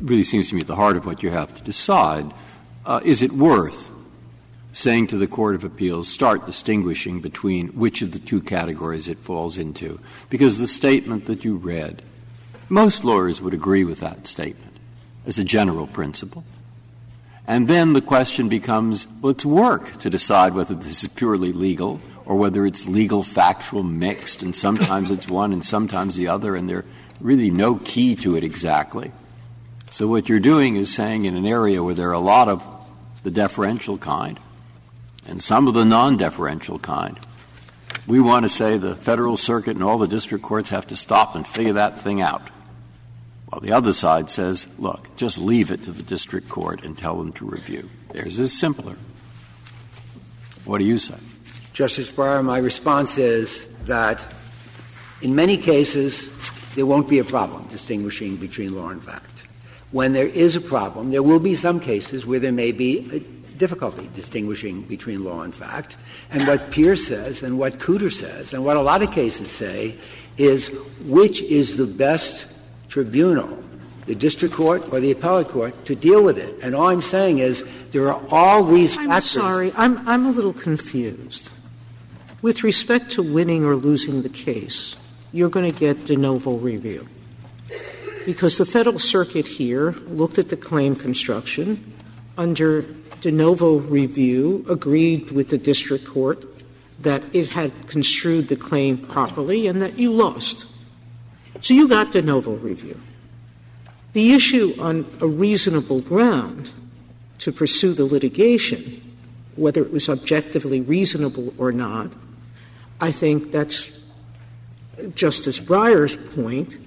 really 0.00 0.22
seems 0.22 0.48
to 0.50 0.54
me 0.54 0.60
at 0.60 0.66
the 0.66 0.76
heart 0.76 0.96
of 0.96 1.06
what 1.06 1.22
you 1.22 1.30
have 1.30 1.54
to 1.54 1.62
decide. 1.62 2.32
Uh, 2.84 3.00
is 3.04 3.22
it 3.22 3.32
worth 3.32 3.90
saying 4.72 5.08
to 5.08 5.18
the 5.18 5.26
Court 5.26 5.54
of 5.54 5.64
Appeals, 5.64 6.08
start 6.08 6.46
distinguishing 6.46 7.20
between 7.20 7.68
which 7.68 8.02
of 8.02 8.12
the 8.12 8.18
two 8.18 8.40
categories 8.40 9.08
it 9.08 9.18
falls 9.18 9.58
into? 9.58 9.98
Because 10.30 10.58
the 10.58 10.66
statement 10.66 11.26
that 11.26 11.44
you 11.44 11.56
read, 11.56 12.02
most 12.68 13.02
lawyers 13.02 13.40
would 13.40 13.54
agree 13.54 13.84
with 13.84 14.00
that 14.00 14.26
statement 14.26 14.67
as 15.28 15.38
a 15.38 15.44
general 15.44 15.86
principle. 15.86 16.42
And 17.46 17.68
then 17.68 17.92
the 17.92 18.00
question 18.00 18.48
becomes 18.48 19.06
well, 19.22 19.30
it's 19.30 19.44
work 19.44 19.98
to 20.00 20.10
decide 20.10 20.54
whether 20.54 20.74
this 20.74 21.04
is 21.04 21.08
purely 21.08 21.52
legal 21.52 22.00
or 22.24 22.36
whether 22.36 22.66
it's 22.66 22.86
legal, 22.86 23.22
factual, 23.22 23.82
mixed, 23.82 24.42
and 24.42 24.56
sometimes 24.56 25.10
it's 25.10 25.28
one 25.28 25.52
and 25.52 25.64
sometimes 25.64 26.16
the 26.16 26.28
other, 26.28 26.56
and 26.56 26.68
there's 26.68 26.84
really 27.20 27.50
no 27.50 27.76
key 27.76 28.14
to 28.16 28.36
it 28.36 28.44
exactly. 28.44 29.12
So 29.90 30.06
what 30.06 30.28
you're 30.28 30.40
doing 30.40 30.76
is 30.76 30.92
saying 30.92 31.24
in 31.24 31.36
an 31.36 31.46
area 31.46 31.82
where 31.82 31.94
there 31.94 32.10
are 32.10 32.12
a 32.12 32.20
lot 32.20 32.48
of 32.48 32.66
the 33.22 33.30
deferential 33.30 33.96
kind 33.96 34.38
and 35.26 35.42
some 35.42 35.68
of 35.68 35.74
the 35.74 35.84
non 35.84 36.16
deferential 36.16 36.78
kind, 36.78 37.18
we 38.06 38.20
want 38.20 38.44
to 38.44 38.48
say 38.48 38.76
the 38.76 38.96
Federal 38.96 39.36
Circuit 39.36 39.76
and 39.76 39.82
all 39.82 39.98
the 39.98 40.06
district 40.06 40.44
courts 40.44 40.70
have 40.70 40.86
to 40.88 40.96
stop 40.96 41.34
and 41.34 41.46
figure 41.46 41.74
that 41.74 42.00
thing 42.00 42.20
out. 42.20 42.42
While 43.48 43.60
the 43.60 43.72
other 43.72 43.92
side 43.92 44.28
says, 44.28 44.66
look, 44.78 45.16
just 45.16 45.38
leave 45.38 45.70
it 45.70 45.82
to 45.84 45.92
the 45.92 46.02
district 46.02 46.48
court 46.48 46.84
and 46.84 46.96
tell 46.98 47.16
them 47.16 47.32
to 47.34 47.46
review. 47.46 47.88
Theirs 48.12 48.38
is 48.38 48.52
simpler. 48.58 48.96
What 50.66 50.78
do 50.78 50.84
you 50.84 50.98
say? 50.98 51.16
Justice 51.72 52.10
Breyer, 52.10 52.44
my 52.44 52.58
response 52.58 53.16
is 53.16 53.66
that 53.84 54.34
in 55.22 55.34
many 55.34 55.56
cases, 55.56 56.28
there 56.74 56.84
won't 56.84 57.08
be 57.08 57.20
a 57.20 57.24
problem 57.24 57.66
distinguishing 57.68 58.36
between 58.36 58.76
law 58.76 58.90
and 58.90 59.02
fact. 59.02 59.44
When 59.92 60.12
there 60.12 60.26
is 60.26 60.54
a 60.54 60.60
problem, 60.60 61.10
there 61.10 61.22
will 61.22 61.40
be 61.40 61.54
some 61.54 61.80
cases 61.80 62.26
where 62.26 62.40
there 62.40 62.52
may 62.52 62.72
be 62.72 63.24
difficulty 63.56 64.10
distinguishing 64.14 64.82
between 64.82 65.24
law 65.24 65.40
and 65.42 65.54
fact. 65.54 65.96
And 66.30 66.46
what 66.46 66.70
Pierce 66.70 67.06
says 67.06 67.42
and 67.42 67.58
what 67.58 67.78
Cooter 67.78 68.12
says 68.12 68.52
and 68.52 68.64
what 68.64 68.76
a 68.76 68.82
lot 68.82 69.02
of 69.02 69.10
cases 69.10 69.50
say 69.50 69.96
is 70.36 70.68
which 71.06 71.42
is 71.42 71.78
the 71.78 71.86
best 71.86 72.46
tribunal, 72.88 73.62
the 74.06 74.14
district 74.14 74.54
court 74.54 74.92
or 74.92 75.00
the 75.00 75.10
appellate 75.10 75.48
court, 75.48 75.84
to 75.84 75.94
deal 75.94 76.22
with 76.22 76.38
it. 76.38 76.56
And 76.62 76.74
all 76.74 76.88
I'm 76.88 77.02
saying 77.02 77.38
is 77.38 77.64
there 77.90 78.10
are 78.10 78.20
all 78.30 78.64
these 78.64 78.96
I'm 78.98 79.20
sorry, 79.20 79.72
I'm, 79.76 80.06
I'm 80.08 80.26
a 80.26 80.30
little 80.30 80.52
confused. 80.52 81.50
With 82.40 82.62
respect 82.62 83.10
to 83.12 83.22
winning 83.22 83.64
or 83.64 83.74
losing 83.74 84.22
the 84.22 84.28
case, 84.28 84.96
you're 85.32 85.50
going 85.50 85.70
to 85.70 85.78
get 85.78 86.06
de 86.06 86.16
novo 86.16 86.56
review. 86.56 87.08
Because 88.24 88.58
the 88.58 88.66
Federal 88.66 88.98
Circuit 88.98 89.46
here 89.46 89.92
looked 90.06 90.38
at 90.38 90.48
the 90.48 90.56
claim 90.56 90.94
construction 90.94 91.94
under 92.36 92.82
de 93.20 93.32
novo 93.32 93.78
review, 93.78 94.64
agreed 94.68 95.30
with 95.32 95.48
the 95.48 95.58
district 95.58 96.06
court 96.06 96.44
that 97.00 97.22
it 97.34 97.50
had 97.50 97.72
construed 97.86 98.48
the 98.48 98.56
claim 98.56 98.98
properly 98.98 99.66
and 99.66 99.82
that 99.82 99.98
you 99.98 100.12
lost. 100.12 100.66
So 101.60 101.74
you 101.74 101.88
got 101.88 102.12
de 102.12 102.22
novo 102.22 102.54
review. 102.54 103.00
The 104.12 104.32
issue 104.32 104.74
on 104.78 105.06
a 105.20 105.26
reasonable 105.26 106.00
ground 106.00 106.72
to 107.38 107.52
pursue 107.52 107.92
the 107.92 108.04
litigation, 108.04 109.16
whether 109.56 109.82
it 109.82 109.92
was 109.92 110.08
objectively 110.08 110.80
reasonable 110.80 111.52
or 111.58 111.72
not, 111.72 112.12
I 113.00 113.12
think 113.12 113.52
that's 113.52 113.92
Justice 115.14 115.60
Breyer's 115.60 116.16
point, 116.16 116.78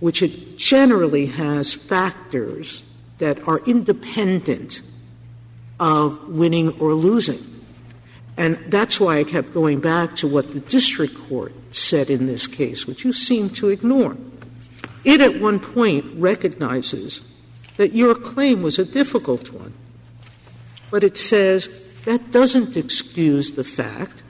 which 0.00 0.22
it 0.22 0.56
generally 0.56 1.26
has 1.26 1.72
factors 1.72 2.84
that 3.18 3.46
are 3.46 3.60
independent 3.66 4.82
of 5.78 6.28
winning 6.28 6.70
or 6.80 6.94
losing. 6.94 7.51
And 8.36 8.56
that's 8.66 8.98
why 8.98 9.18
I 9.18 9.24
kept 9.24 9.52
going 9.52 9.80
back 9.80 10.16
to 10.16 10.28
what 10.28 10.52
the 10.52 10.60
district 10.60 11.16
court 11.28 11.52
said 11.70 12.10
in 12.10 12.26
this 12.26 12.46
case, 12.46 12.86
which 12.86 13.04
you 13.04 13.12
seem 13.12 13.50
to 13.50 13.68
ignore. 13.68 14.16
It 15.04 15.20
at 15.20 15.40
one 15.40 15.60
point 15.60 16.06
recognizes 16.14 17.22
that 17.76 17.92
your 17.92 18.14
claim 18.14 18.62
was 18.62 18.78
a 18.78 18.84
difficult 18.84 19.52
one, 19.52 19.72
but 20.90 21.04
it 21.04 21.16
says 21.16 21.68
that 22.04 22.30
doesn't 22.30 22.76
excuse 22.76 23.52
the 23.52 23.64
fact 23.64 24.22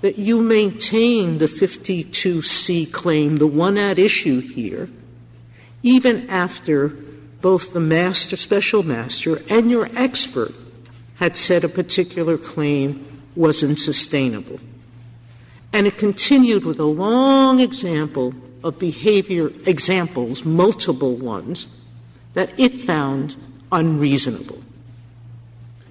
that 0.00 0.18
you 0.18 0.42
maintain 0.42 1.38
the 1.38 1.46
52C 1.46 2.92
claim, 2.92 3.36
the 3.36 3.46
one 3.46 3.78
at 3.78 3.98
issue 3.98 4.40
here, 4.40 4.88
even 5.82 6.28
after 6.28 6.88
both 7.40 7.72
the 7.72 7.80
master, 7.80 8.36
special 8.36 8.82
master, 8.82 9.42
and 9.48 9.70
your 9.70 9.88
expert 9.96 10.52
had 11.16 11.36
said 11.36 11.64
a 11.64 11.68
particular 11.68 12.36
claim 12.36 13.13
wasn't 13.36 13.78
sustainable. 13.78 14.60
And 15.72 15.86
it 15.86 15.98
continued 15.98 16.64
with 16.64 16.78
a 16.78 16.84
long 16.84 17.60
example 17.60 18.34
of 18.62 18.78
behavior 18.78 19.48
examples, 19.66 20.44
multiple 20.44 21.16
ones, 21.16 21.66
that 22.34 22.58
it 22.58 22.72
found 22.72 23.36
unreasonable. 23.72 24.62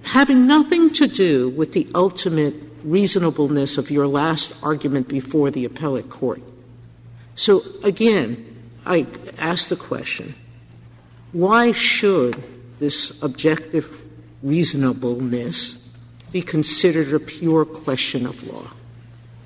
Having 0.04 0.46
nothing 0.46 0.90
to 0.94 1.06
do 1.06 1.48
with 1.50 1.72
the 1.72 1.88
ultimate 1.94 2.54
reasonableness 2.82 3.78
of 3.78 3.90
your 3.90 4.06
last 4.06 4.54
argument 4.62 5.08
before 5.08 5.50
the 5.50 5.64
appellate 5.64 6.10
court. 6.10 6.42
So 7.34 7.62
again, 7.82 8.70
I 8.86 9.06
ask 9.38 9.68
the 9.68 9.76
question 9.76 10.34
why 11.32 11.72
should 11.72 12.42
this 12.78 13.20
objective 13.22 14.04
reasonableness 14.42 15.83
be 16.34 16.42
considered 16.42 17.14
a 17.14 17.20
pure 17.20 17.64
question 17.64 18.26
of 18.26 18.44
law? 18.48 18.66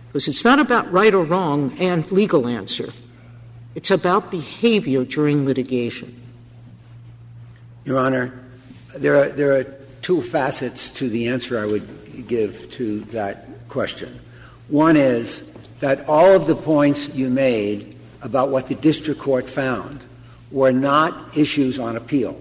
Because 0.06 0.26
it's 0.26 0.42
not 0.42 0.58
about 0.58 0.90
right 0.90 1.12
or 1.12 1.22
wrong 1.22 1.76
and 1.78 2.10
legal 2.10 2.48
answer. 2.48 2.88
It's 3.74 3.90
about 3.90 4.30
behavior 4.30 5.04
during 5.04 5.44
litigation. 5.44 6.18
Your 7.84 7.98
Honor, 7.98 8.40
there 8.96 9.16
are, 9.16 9.28
there 9.28 9.52
are 9.58 9.64
two 10.00 10.22
facets 10.22 10.88
to 10.92 11.10
the 11.10 11.28
answer 11.28 11.58
I 11.58 11.66
would 11.66 12.26
give 12.26 12.70
to 12.70 13.00
that 13.12 13.46
question. 13.68 14.18
One 14.68 14.96
is 14.96 15.44
that 15.80 16.08
all 16.08 16.34
of 16.34 16.46
the 16.46 16.56
points 16.56 17.10
you 17.10 17.28
made 17.28 17.96
about 18.22 18.48
what 18.48 18.68
the 18.68 18.74
district 18.76 19.20
court 19.20 19.46
found 19.46 20.02
were 20.50 20.72
not 20.72 21.36
issues 21.36 21.78
on 21.78 21.96
appeal. 21.96 22.40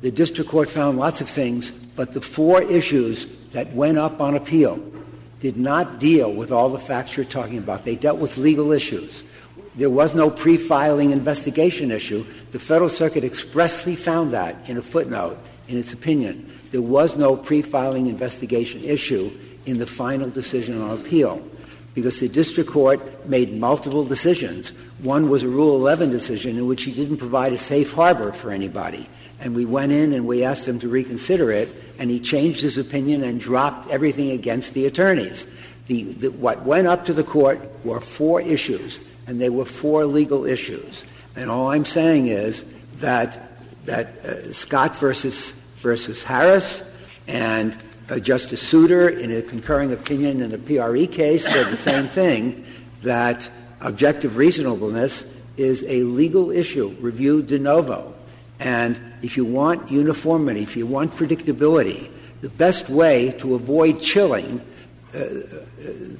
The 0.00 0.10
district 0.10 0.50
court 0.50 0.68
found 0.68 0.98
lots 0.98 1.20
of 1.20 1.28
things, 1.28 1.70
but 1.70 2.12
the 2.12 2.20
four 2.20 2.62
issues 2.62 3.28
that 3.52 3.72
went 3.72 3.98
up 3.98 4.20
on 4.20 4.34
appeal 4.34 4.82
did 5.40 5.56
not 5.56 5.98
deal 5.98 6.32
with 6.32 6.52
all 6.52 6.68
the 6.68 6.78
facts 6.78 7.16
you're 7.16 7.24
talking 7.24 7.58
about. 7.58 7.84
They 7.84 7.96
dealt 7.96 8.18
with 8.18 8.36
legal 8.36 8.72
issues. 8.72 9.24
There 9.76 9.90
was 9.90 10.14
no 10.14 10.30
pre 10.30 10.56
filing 10.56 11.10
investigation 11.10 11.90
issue. 11.90 12.24
The 12.50 12.58
Federal 12.58 12.90
Circuit 12.90 13.24
expressly 13.24 13.96
found 13.96 14.32
that 14.32 14.68
in 14.68 14.76
a 14.76 14.82
footnote 14.82 15.38
in 15.68 15.78
its 15.78 15.92
opinion. 15.92 16.50
There 16.70 16.82
was 16.82 17.16
no 17.16 17.36
pre 17.36 17.62
filing 17.62 18.06
investigation 18.06 18.84
issue 18.84 19.30
in 19.66 19.78
the 19.78 19.86
final 19.86 20.28
decision 20.28 20.80
on 20.80 20.98
appeal 20.98 21.42
because 21.94 22.20
the 22.20 22.28
district 22.28 22.70
court 22.70 23.28
made 23.28 23.52
multiple 23.52 24.04
decisions. 24.04 24.70
One 25.02 25.28
was 25.28 25.42
a 25.42 25.48
Rule 25.48 25.76
11 25.76 26.10
decision 26.10 26.56
in 26.56 26.66
which 26.66 26.82
he 26.82 26.92
didn't 26.92 27.16
provide 27.16 27.52
a 27.52 27.58
safe 27.58 27.92
harbor 27.92 28.32
for 28.32 28.50
anybody. 28.50 29.08
And 29.40 29.54
we 29.54 29.64
went 29.64 29.92
in 29.92 30.12
and 30.12 30.26
we 30.26 30.44
asked 30.44 30.68
him 30.68 30.78
to 30.80 30.88
reconsider 30.88 31.50
it, 31.50 31.89
and 32.00 32.10
he 32.10 32.18
changed 32.18 32.62
his 32.62 32.78
opinion 32.78 33.22
and 33.22 33.40
dropped 33.40 33.88
everything 33.90 34.32
against 34.32 34.74
the 34.74 34.86
attorneys. 34.86 35.46
The, 35.86 36.04
the, 36.04 36.28
what 36.32 36.62
went 36.62 36.88
up 36.88 37.04
to 37.04 37.12
the 37.12 37.22
court 37.22 37.60
were 37.84 38.00
four 38.00 38.40
issues, 38.40 38.98
and 39.26 39.40
they 39.40 39.50
were 39.50 39.64
four 39.64 40.06
legal 40.06 40.44
issues. 40.46 41.04
And 41.36 41.50
all 41.50 41.70
I'm 41.70 41.84
saying 41.84 42.26
is 42.26 42.64
that, 42.96 43.38
that 43.84 44.06
uh, 44.24 44.52
Scott 44.52 44.96
versus, 44.96 45.52
versus 45.76 46.24
Harris 46.24 46.82
And 47.30 47.78
uh, 48.08 48.18
Justice 48.18 48.60
Souter, 48.66 49.08
in 49.08 49.30
a 49.30 49.42
concurring 49.42 49.92
opinion 49.92 50.40
in 50.40 50.50
the 50.50 50.58
PRE 50.58 51.06
case, 51.06 51.44
said 51.44 51.66
the 51.66 51.76
same 51.76 52.08
thing 52.08 52.64
that 53.02 53.48
objective 53.80 54.36
reasonableness 54.36 55.24
is 55.56 55.84
a 55.86 56.02
legal 56.02 56.50
issue 56.50 56.96
reviewed 57.00 57.46
de 57.46 57.58
novo. 57.58 58.14
And 58.60 59.00
if 59.22 59.36
you 59.36 59.44
want 59.44 59.90
uniformity, 59.90 60.62
if 60.62 60.76
you 60.76 60.86
want 60.86 61.12
predictability, 61.12 62.10
the 62.42 62.50
best 62.50 62.88
way 62.88 63.32
to 63.38 63.54
avoid 63.54 64.00
chilling, 64.00 64.60
uh, 65.14 65.18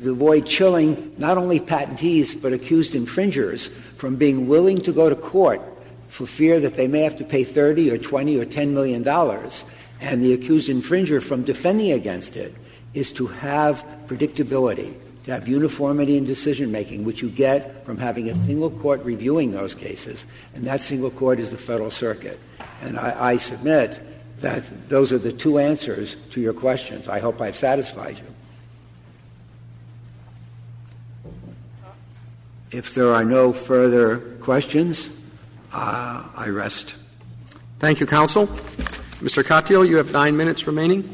to 0.01 0.11
avoid 0.11 0.47
chilling 0.47 1.14
not 1.18 1.38
only 1.38 1.61
patentees 1.61 2.41
but 2.41 2.53
accused 2.53 2.95
infringers 2.95 3.68
from 3.97 4.16
being 4.16 4.49
willing 4.49 4.80
to 4.80 4.93
go 4.93 5.09
to 5.09 5.14
court 5.14 5.61
for 6.09 6.26
fear 6.26 6.59
that 6.59 6.74
they 6.74 6.88
may 6.88 7.01
have 7.03 7.16
to 7.16 7.24
pay 7.24 7.45
30 7.45 7.91
or 7.93 7.99
20 7.99 8.36
or 8.36 8.45
10 8.45 8.74
million 8.74 9.03
dollars 9.03 9.64
and 10.01 10.22
the 10.22 10.32
accused 10.32 10.68
infringer 10.68 11.22
from 11.22 11.45
defending 11.45 11.93
against 11.93 12.36
it 12.36 12.53
is 12.95 13.12
to 13.12 13.26
have 13.26 13.84
predictability 14.09 14.95
to 15.30 15.34
have 15.36 15.46
uniformity 15.46 16.16
in 16.16 16.24
decision 16.24 16.72
making, 16.72 17.04
which 17.04 17.22
you 17.22 17.30
get 17.30 17.84
from 17.84 17.96
having 17.96 18.28
a 18.28 18.34
single 18.46 18.68
court 18.68 19.00
reviewing 19.04 19.52
those 19.52 19.76
cases, 19.76 20.26
and 20.54 20.64
that 20.64 20.80
single 20.80 21.10
court 21.10 21.38
is 21.38 21.50
the 21.50 21.56
Federal 21.56 21.90
Circuit. 21.90 22.40
And 22.82 22.98
I, 22.98 23.30
I 23.30 23.36
submit 23.36 24.00
that 24.40 24.88
those 24.88 25.12
are 25.12 25.18
the 25.18 25.30
two 25.30 25.60
answers 25.60 26.16
to 26.30 26.40
your 26.40 26.52
questions. 26.52 27.08
I 27.08 27.20
hope 27.20 27.40
I've 27.40 27.54
satisfied 27.54 28.18
you. 28.18 28.24
If 32.72 32.94
there 32.94 33.12
are 33.12 33.24
no 33.24 33.52
further 33.52 34.18
questions, 34.40 35.10
uh, 35.72 36.24
I 36.34 36.48
rest. 36.48 36.96
Thank 37.78 38.00
you, 38.00 38.06
counsel. 38.06 38.48
Mr. 39.22 39.44
Katyal, 39.44 39.88
you 39.88 39.96
have 39.98 40.12
nine 40.12 40.36
minutes 40.36 40.66
remaining. 40.66 41.04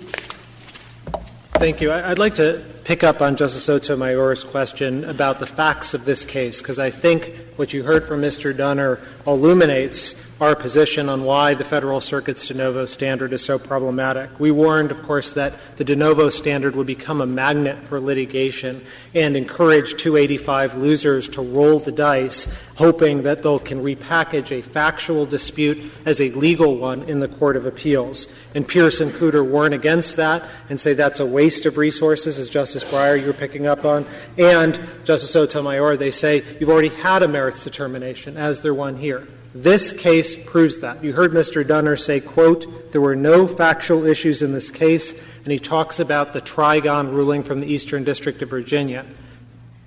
Thank 1.59 1.83
you. 1.83 1.93
I'd 1.93 2.19
like 2.19 2.37
to 2.37 2.76
pick 2.87 3.03
up 3.03 3.21
on 3.21 3.35
Justice 3.35 3.65
Sotomayor's 3.65 4.45
question 4.45 5.03
about 5.03 5.41
the 5.41 5.47
facts 5.47 5.93
of 5.93 6.05
this 6.05 6.25
case, 6.25 6.63
because 6.63 6.79
I 6.79 6.89
think 6.91 7.35
what 7.57 7.73
you 7.73 7.83
heard 7.83 8.07
from 8.07 8.23
Mr. 8.23 8.57
Dunner 8.57 9.01
illuminates 9.27 10.15
our 10.39 10.55
position 10.55 11.09
on 11.09 11.25
why 11.25 11.55
the 11.55 11.65
Federal 11.65 11.99
Circuit's 11.99 12.47
de 12.47 12.53
novo 12.53 12.85
standard 12.85 13.33
is 13.33 13.43
so 13.43 13.59
problematic. 13.59 14.39
We 14.39 14.51
warned, 14.51 14.91
of 14.91 15.03
course, 15.03 15.33
that 15.33 15.55
the 15.77 15.85
de 15.85 15.97
novo 15.97 16.29
standard 16.29 16.77
would 16.77 16.87
become 16.87 17.23
a 17.23 17.27
magnet 17.27 17.89
for 17.89 17.99
litigation 17.99 18.85
and 19.15 19.35
encourage 19.35 19.97
285 19.97 20.77
losers 20.77 21.31
to 21.31 21.41
roll 21.41 21.79
the 21.79 21.91
dice, 21.91 22.49
hoping 22.75 23.23
that 23.23 23.43
they 23.43 23.59
can 23.61 23.83
repackage 23.83 24.51
a 24.51 24.61
factual 24.61 25.25
dispute 25.25 25.91
as 26.05 26.21
a 26.21 26.29
legal 26.33 26.77
one 26.77 27.03
in 27.05 27.21
the 27.21 27.29
Court 27.29 27.57
of 27.57 27.65
Appeals. 27.65 28.27
And 28.55 28.69
Pierce 28.69 29.01
and 29.01 29.13
Cooter 29.13 29.47
warn 29.47 29.73
against 29.73 30.17
that 30.17 30.47
and 30.69 30.79
say 30.79 30.93
that's 30.93 31.19
a 31.19 31.27
waste 31.27 31.65
of 31.65 31.79
resources, 31.79 32.39
as 32.39 32.51
Justice 32.51 32.85
Breyer 32.85 33.19
you're 33.19 33.33
picking 33.33 33.67
up 33.67 33.87
on. 33.87 34.05
And 34.37 34.79
Justice 35.05 35.31
Sotomayor, 35.31 35.97
they 35.97 36.11
say 36.11 36.45
you've 36.61 36.69
already 36.69 36.89
had 36.89 37.23
a 37.23 37.29
merits 37.29 37.65
determination, 37.65 38.37
as 38.37 38.61
there 38.61 38.75
one 38.75 38.99
here. 38.99 39.27
This 39.63 39.91
case 39.91 40.37
proves 40.37 40.81
that. 40.81 41.03
You 41.03 41.15
heard 41.15 41.33
Mr. 41.33 41.67
Dunner 41.67 41.97
say, 41.97 42.21
quote, 42.21 42.93
there 42.93 43.01
were 43.01 43.17
no 43.17 43.49
factual 43.49 44.05
issues 44.05 44.43
in 44.43 44.53
this 44.53 44.71
case, 44.71 45.15
and 45.15 45.51
he 45.51 45.59
talks 45.59 45.99
about 45.99 46.35
the 46.35 46.43
Trigon 46.43 47.11
ruling 47.11 47.43
from 47.43 47.61
the 47.61 47.67
Eastern 47.67 48.05
District 48.05 48.43
of 48.43 48.51
Virginia. 48.51 49.07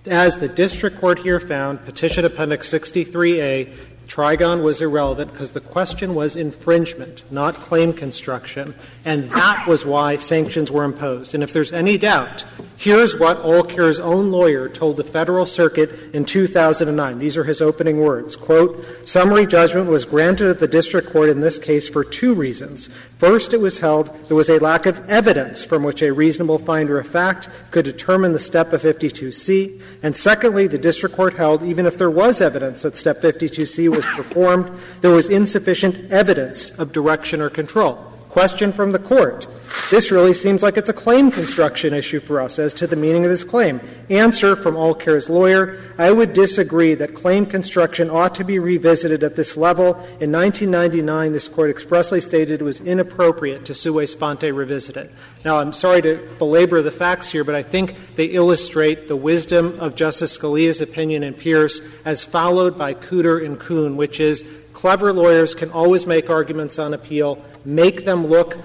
As 0.07 0.39
the 0.39 0.47
district 0.47 0.99
court 0.99 1.19
here 1.19 1.39
found, 1.39 1.85
Petition 1.85 2.25
Appendix 2.25 2.67
63A, 2.67 3.71
Trigon 4.09 4.63
was 4.63 4.81
irrelevant 4.81 5.31
because 5.31 5.51
the 5.51 5.61
question 5.61 6.15
was 6.15 6.35
infringement, 6.35 7.23
not 7.29 7.53
claim 7.53 7.93
construction, 7.93 8.73
and 9.05 9.29
that 9.29 9.67
was 9.67 9.85
why 9.85 10.15
sanctions 10.15 10.71
were 10.71 10.83
imposed. 10.83 11.35
And 11.35 11.43
if 11.43 11.53
there's 11.53 11.71
any 11.71 11.95
doubt, 11.95 12.43
here's 12.75 13.19
what 13.19 13.37
Allcare's 13.43 13.99
own 13.99 14.31
lawyer 14.31 14.67
told 14.67 14.97
the 14.97 15.03
Federal 15.03 15.45
Circuit 15.45 15.91
in 16.11 16.25
2009. 16.25 17.19
These 17.19 17.37
are 17.37 17.43
his 17.43 17.61
opening 17.61 17.99
words. 17.99 18.35
Quote, 18.35 19.07
summary 19.07 19.45
judgment 19.45 19.87
was 19.87 20.05
granted 20.05 20.49
at 20.49 20.59
the 20.59 20.67
district 20.67 21.11
court 21.11 21.29
in 21.29 21.39
this 21.39 21.59
case 21.59 21.87
for 21.87 22.03
two 22.03 22.33
reasons. 22.33 22.89
First, 23.19 23.53
it 23.53 23.59
was 23.59 23.79
held 23.79 24.15
there 24.29 24.37
was 24.37 24.49
a 24.49 24.59
lack 24.59 24.85
of 24.85 25.07
evidence 25.09 25.61
from 25.65 25.83
which 25.83 26.01
a 26.01 26.13
reasonable 26.13 26.57
finder 26.57 26.97
of 26.97 27.05
fact 27.05 27.49
could 27.69 27.83
determine 27.83 28.31
the 28.31 28.39
step 28.39 28.71
of 28.71 28.81
52C. 28.81 29.81
And 30.01 30.15
secondly, 30.15 30.67
the 30.67 30.77
district 30.77 31.17
court 31.17 31.33
held 31.33 31.61
even 31.61 31.85
if 31.85 31.97
there 31.97 32.09
was 32.09 32.39
evidence 32.39 32.83
that 32.83 32.95
step 32.95 33.21
52C 33.21 33.89
was 33.89 34.05
performed, 34.05 34.71
there 35.01 35.11
was 35.11 35.27
insufficient 35.27 36.09
evidence 36.09 36.71
of 36.79 36.93
direction 36.93 37.41
or 37.41 37.49
control. 37.49 38.08
Question 38.29 38.71
from 38.71 38.91
the 38.91 38.99
court. 38.99 39.47
This 39.89 40.11
really 40.11 40.35
seems 40.35 40.61
like 40.61 40.77
it's 40.77 40.89
a 40.89 40.93
claim 40.93 41.31
construction 41.31 41.95
issue 41.95 42.19
for 42.19 42.39
us 42.39 42.59
as 42.59 42.75
to 42.75 42.85
the 42.85 42.95
meaning 42.95 43.25
of 43.25 43.31
this 43.31 43.43
claim. 43.43 43.81
Answer 44.07 44.55
from 44.55 44.75
Allcare's 44.75 45.31
lawyer 45.31 45.81
I 45.97 46.11
would 46.11 46.33
disagree 46.33 46.93
that 46.93 47.15
claim 47.15 47.47
construction 47.47 48.07
ought 48.07 48.35
to 48.35 48.43
be 48.43 48.59
revisited 48.59 49.23
at 49.23 49.35
this 49.35 49.57
level. 49.57 49.95
In 50.19 50.31
1999, 50.31 51.31
this 51.31 51.47
court 51.47 51.71
expressly 51.71 52.21
stated 52.21 52.61
it 52.61 52.63
was 52.63 52.79
inappropriate 52.79 53.65
to 53.65 53.73
sua 53.73 54.05
sponte 54.05 54.43
revisit 54.43 54.95
it. 54.95 55.11
Now, 55.43 55.57
I'm 55.57 55.73
sorry 55.73 56.03
to 56.03 56.17
belabor 56.37 56.83
the 56.83 56.91
facts 56.91 57.31
here, 57.31 57.43
but 57.43 57.55
I 57.55 57.63
think 57.63 57.95
they 58.15 58.25
illustrate 58.25 59.07
the 59.07 59.15
wisdom 59.15 59.79
of 59.79 59.95
Justice 59.95 60.37
Scalia's 60.37 60.81
opinion 60.81 61.23
in 61.23 61.33
Pierce 61.33 61.81
as 62.05 62.23
followed 62.23 62.77
by 62.77 62.93
Cooter 62.93 63.43
and 63.43 63.59
Koon, 63.59 63.97
which 63.97 64.19
is 64.19 64.43
clever 64.79 65.11
lawyers 65.11 65.55
can 65.55 65.71
always 65.71 66.07
make 66.07 66.29
arguments 66.29 66.79
on 66.79 66.93
appeal, 66.93 67.43
make 67.65 68.05
them 68.05 68.27
look 68.27 68.57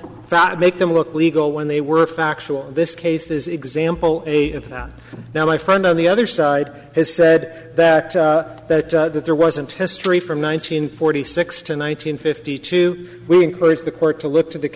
make 0.59 0.79
them 0.79 0.93
look 0.93 1.15
legal 1.15 1.53
when 1.53 1.69
they 1.69 1.81
were 1.81 2.07
factual. 2.07 2.71
This 2.71 2.95
case 2.95 3.31
is 3.31 3.47
example 3.47 4.23
A 4.27 4.53
of 4.53 4.69
that. 4.71 4.93
Now, 5.35 5.47
my 5.47 5.59
friend 5.59 5.87
on 5.87 5.97
the 5.97 6.09
other 6.09 6.27
side 6.27 6.73
has 6.95 7.13
said 7.13 7.77
that, 7.77 8.17
uh, 8.17 8.61
that, 8.69 8.95
uh, 8.95 9.09
that 9.11 9.25
there 9.25 9.35
wasn't 9.35 9.73
history 9.73 10.21
from 10.21 10.41
1946 10.41 11.57
to 11.63 11.73
1952. 11.73 13.25
We 13.27 13.45
encourage 13.45 13.83
the 13.83 13.91
court 13.91 14.21
to 14.21 14.29
look 14.29 14.51
to 14.53 14.59
the, 14.59 14.69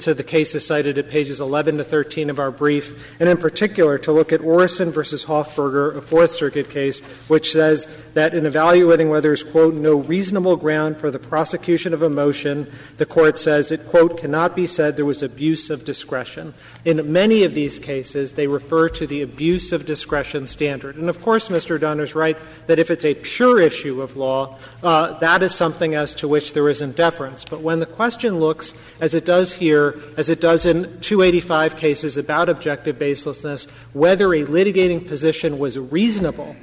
to 0.00 0.14
the 0.14 0.24
cases 0.24 0.66
cited 0.66 0.98
at 0.98 1.08
pages 1.08 1.40
11 1.40 1.78
to 1.78 1.84
13 1.84 2.30
of 2.30 2.38
our 2.38 2.50
brief, 2.50 3.14
and 3.20 3.28
in 3.28 3.36
particular 3.36 3.98
to 3.98 4.12
look 4.12 4.32
at 4.32 4.40
Orison 4.40 4.90
versus 4.90 5.26
Hofberger, 5.26 5.96
a 5.96 6.02
Fourth 6.02 6.32
Circuit 6.32 6.70
case, 6.70 7.00
which 7.28 7.52
says 7.52 7.86
that 8.14 8.34
in 8.34 8.46
evaluating 8.46 9.08
whether 9.08 9.28
there's, 9.28 9.44
quote, 9.44 9.74
no 9.74 9.96
reasonable 9.96 10.56
ground 10.56 10.96
for 10.96 11.10
the 11.10 11.18
prosecution 11.18 11.94
of 11.94 12.02
a 12.02 12.08
motion, 12.08 12.70
the 12.96 13.06
court 13.06 13.38
says 13.50 13.72
it, 13.72 13.84
quote, 13.88 14.16
cannot 14.16 14.54
be 14.54 14.64
said 14.64 14.94
there 14.94 15.04
was 15.04 15.24
abuse 15.24 15.70
of 15.70 15.84
discretion. 15.84 16.54
In 16.84 17.10
many 17.10 17.42
of 17.42 17.52
these 17.52 17.80
cases, 17.80 18.34
they 18.34 18.46
refer 18.46 18.88
to 18.90 19.08
the 19.08 19.22
abuse 19.22 19.72
of 19.72 19.84
discretion 19.84 20.46
standard. 20.46 20.94
And 20.94 21.08
of 21.08 21.20
course, 21.20 21.48
Mr. 21.48 21.80
Dunner's 21.80 22.14
right 22.14 22.38
that 22.68 22.78
if 22.78 22.92
it's 22.92 23.04
a 23.04 23.16
pure 23.16 23.60
issue 23.60 24.02
of 24.02 24.16
law, 24.16 24.56
uh, 24.84 25.18
that 25.18 25.42
is 25.42 25.52
something 25.52 25.96
as 25.96 26.14
to 26.14 26.28
which 26.28 26.52
there 26.52 26.68
isn't 26.68 26.94
deference. 26.94 27.44
But 27.44 27.60
when 27.60 27.80
the 27.80 27.86
question 27.86 28.38
looks, 28.38 28.72
as 29.00 29.16
it 29.16 29.24
does 29.24 29.54
here, 29.54 29.98
as 30.16 30.30
it 30.30 30.40
does 30.40 30.64
in 30.64 30.84
285 31.00 31.76
cases 31.76 32.16
about 32.16 32.48
objective 32.48 33.00
baselessness, 33.00 33.68
whether 33.92 34.32
a 34.32 34.46
litigating 34.46 35.04
position 35.04 35.58
was 35.58 35.76
reasonable 35.76 36.54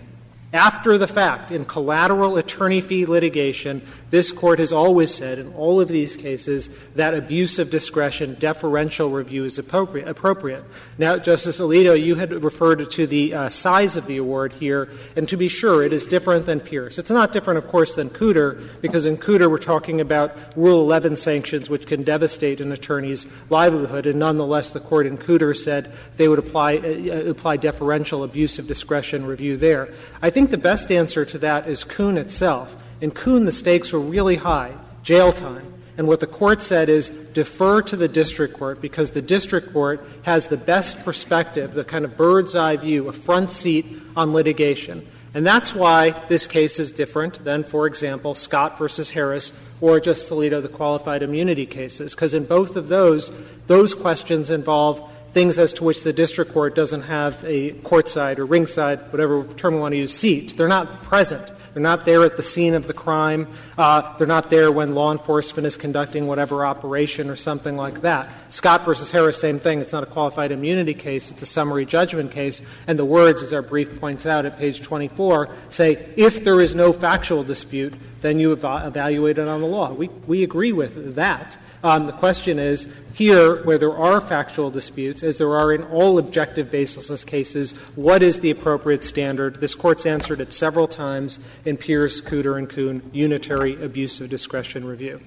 after 0.53 0.97
the 0.97 1.07
fact, 1.07 1.51
in 1.51 1.65
collateral 1.65 2.37
attorney 2.37 2.79
fee 2.79 3.05
litigation, 3.05 3.81
this 4.09 4.31
Court 4.31 4.59
has 4.59 4.71
always 4.71 5.13
said 5.13 5.37
in 5.39 5.53
all 5.53 5.81
of 5.81 5.89
these 5.89 6.15
cases 6.15 6.69
that 6.95 7.13
abuse 7.13 7.59
of 7.59 7.69
discretion, 7.69 8.35
deferential 8.39 9.09
review 9.09 9.43
is 9.43 9.57
appropriate. 9.57 10.63
Now, 10.97 11.17
Justice 11.17 11.59
Alito, 11.59 12.01
you 12.01 12.15
had 12.15 12.43
referred 12.43 12.89
to 12.91 13.07
the 13.07 13.33
uh, 13.33 13.49
size 13.49 13.97
of 13.97 14.07
the 14.07 14.17
award 14.17 14.53
here, 14.53 14.89
and 15.15 15.27
to 15.27 15.37
be 15.37 15.47
sure, 15.47 15.83
it 15.83 15.91
is 15.91 16.07
different 16.07 16.45
than 16.45 16.59
Pierce. 16.59 16.97
It's 16.97 17.09
not 17.09 17.33
different, 17.33 17.57
of 17.57 17.67
course, 17.67 17.95
than 17.95 18.09
Cooter, 18.09 18.61
because 18.81 19.05
in 19.05 19.17
Cooter 19.17 19.49
we're 19.49 19.57
talking 19.57 19.99
about 19.99 20.37
Rule 20.55 20.81
11 20.81 21.17
sanctions 21.17 21.69
which 21.69 21.85
can 21.85 22.03
devastate 22.03 22.61
an 22.61 22.71
attorney's 22.71 23.27
livelihood, 23.49 24.05
and 24.05 24.19
nonetheless 24.19 24.71
the 24.71 24.79
Court 24.79 25.05
in 25.05 25.17
Cooter 25.17 25.55
said 25.55 25.91
they 26.15 26.27
would 26.27 26.39
apply, 26.39 26.77
uh, 26.77 27.29
apply 27.29 27.57
deferential 27.57 28.23
abuse 28.23 28.57
of 28.57 28.67
discretion 28.67 29.25
review 29.25 29.57
there. 29.57 29.93
I 30.21 30.29
think 30.29 30.49
the 30.49 30.57
best 30.57 30.91
answer 30.91 31.25
to 31.25 31.37
that 31.39 31.67
is 31.67 31.83
Koon 31.83 32.17
itself. 32.17 32.75
In 33.01 33.11
Koon, 33.11 33.45
the 33.45 33.51
stakes 33.51 33.93
were 33.93 33.99
really 33.99 34.37
high, 34.37 34.73
jail 35.03 35.31
time. 35.31 35.73
And 35.97 36.07
what 36.07 36.19
the 36.19 36.27
court 36.27 36.61
said 36.61 36.89
is 36.89 37.09
defer 37.09 37.81
to 37.83 37.95
the 37.95 38.07
district 38.07 38.55
court 38.55 38.81
because 38.81 39.11
the 39.11 39.21
district 39.21 39.73
court 39.73 40.07
has 40.23 40.47
the 40.47 40.57
best 40.57 41.03
perspective, 41.03 41.73
the 41.73 41.83
kind 41.83 42.05
of 42.05 42.15
bird's 42.15 42.55
eye 42.55 42.77
view, 42.77 43.07
a 43.07 43.13
front 43.13 43.51
seat 43.51 43.85
on 44.15 44.31
litigation. 44.31 45.07
And 45.33 45.45
that's 45.45 45.73
why 45.73 46.11
this 46.27 46.47
case 46.47 46.79
is 46.79 46.91
different 46.91 47.43
than, 47.43 47.63
for 47.63 47.87
example, 47.87 48.35
Scott 48.35 48.77
versus 48.77 49.11
Harris 49.11 49.53
or 49.81 49.99
Justice 49.99 50.29
Alito, 50.31 50.61
the 50.61 50.69
qualified 50.69 51.21
immunity 51.21 51.65
cases, 51.65 52.15
because 52.15 52.33
in 52.33 52.45
both 52.45 52.75
of 52.75 52.89
those, 52.89 53.31
those 53.67 53.93
questions 53.93 54.49
involve 54.49 55.07
things 55.33 55.59
as 55.59 55.73
to 55.73 55.83
which 55.83 56.03
the 56.03 56.13
district 56.13 56.53
court 56.53 56.75
doesn't 56.75 57.03
have 57.03 57.43
a 57.43 57.73
courtside 57.73 58.39
or 58.39 58.45
ringside, 58.45 58.99
whatever 59.11 59.43
term 59.55 59.75
we 59.75 59.79
want 59.79 59.93
to 59.93 59.97
use, 59.97 60.13
seat. 60.13 60.55
They're 60.57 60.67
not 60.67 61.03
present. 61.03 61.51
They're 61.77 61.83
not 61.83 62.05
there 62.05 62.23
at 62.23 62.37
the 62.37 62.41
scene 62.41 62.73
of 62.73 62.87
the 62.87 62.93
crime. 62.93 63.47
Uh, 63.77 64.17
they're 64.17 64.25
not 64.25 64.49
there 64.49 64.71
when 64.71 64.95
law 64.95 65.11
enforcement 65.11 65.67
is 65.67 65.77
conducting 65.77 66.25
whatever 66.25 66.65
operation 66.65 67.29
or 67.29 67.35
something 67.35 67.77
like 67.77 68.01
that. 68.01 68.31
Scott 68.49 68.83
versus 68.83 69.11
Harris, 69.11 69.39
same 69.39 69.59
thing. 69.59 69.79
It's 69.79 69.93
not 69.93 70.01
a 70.01 70.07
qualified 70.07 70.51
immunity 70.51 70.95
case. 70.95 71.29
It's 71.29 71.43
a 71.43 71.45
summary 71.45 71.85
judgment 71.85 72.31
case. 72.31 72.63
And 72.87 72.97
the 72.97 73.05
words, 73.05 73.43
as 73.43 73.53
our 73.53 73.61
brief 73.61 73.99
points 73.99 74.25
out 74.25 74.47
at 74.47 74.57
page 74.57 74.81
24, 74.81 75.53
say 75.69 76.11
if 76.17 76.43
there 76.43 76.59
is 76.59 76.73
no 76.73 76.93
factual 76.93 77.43
dispute, 77.43 77.93
then 78.21 78.39
you 78.39 78.53
evaluate 78.53 79.37
it 79.37 79.47
on 79.47 79.61
the 79.61 79.67
law. 79.67 79.93
We, 79.93 80.07
we 80.25 80.41
agree 80.41 80.71
with 80.71 81.13
that. 81.13 81.59
Um, 81.83 82.07
the 82.07 82.13
question 82.13 82.59
is 82.59 82.87
here, 83.13 83.63
where 83.63 83.77
there 83.77 83.95
are 83.95 84.19
factual 84.19 84.69
disputes, 84.69 85.23
as 85.23 85.37
there 85.37 85.55
are 85.55 85.71
in 85.71 85.83
all 85.83 86.17
objective 86.17 86.67
baselessness 86.67 87.25
cases, 87.25 87.71
what 87.95 88.21
is 88.21 88.39
the 88.39 88.51
appropriate 88.51 89.03
standard? 89.03 89.59
This 89.59 89.75
Court's 89.75 90.05
answered 90.05 90.39
it 90.39 90.53
several 90.53 90.87
times 90.87 91.39
in 91.65 91.77
Pierce, 91.77 92.21
Cooter, 92.21 92.57
and 92.57 92.69
Koon, 92.69 93.09
unitary 93.13 93.81
abuse 93.83 94.19
of 94.21 94.29
discretion 94.29 94.85
review. 94.85 95.21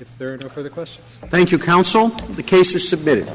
If 0.00 0.18
there 0.18 0.34
are 0.34 0.38
no 0.38 0.48
further 0.48 0.70
questions. 0.70 1.06
Thank 1.26 1.52
you, 1.52 1.58
counsel. 1.58 2.08
The 2.08 2.42
case 2.42 2.74
is 2.74 2.88
submitted. 2.88 3.30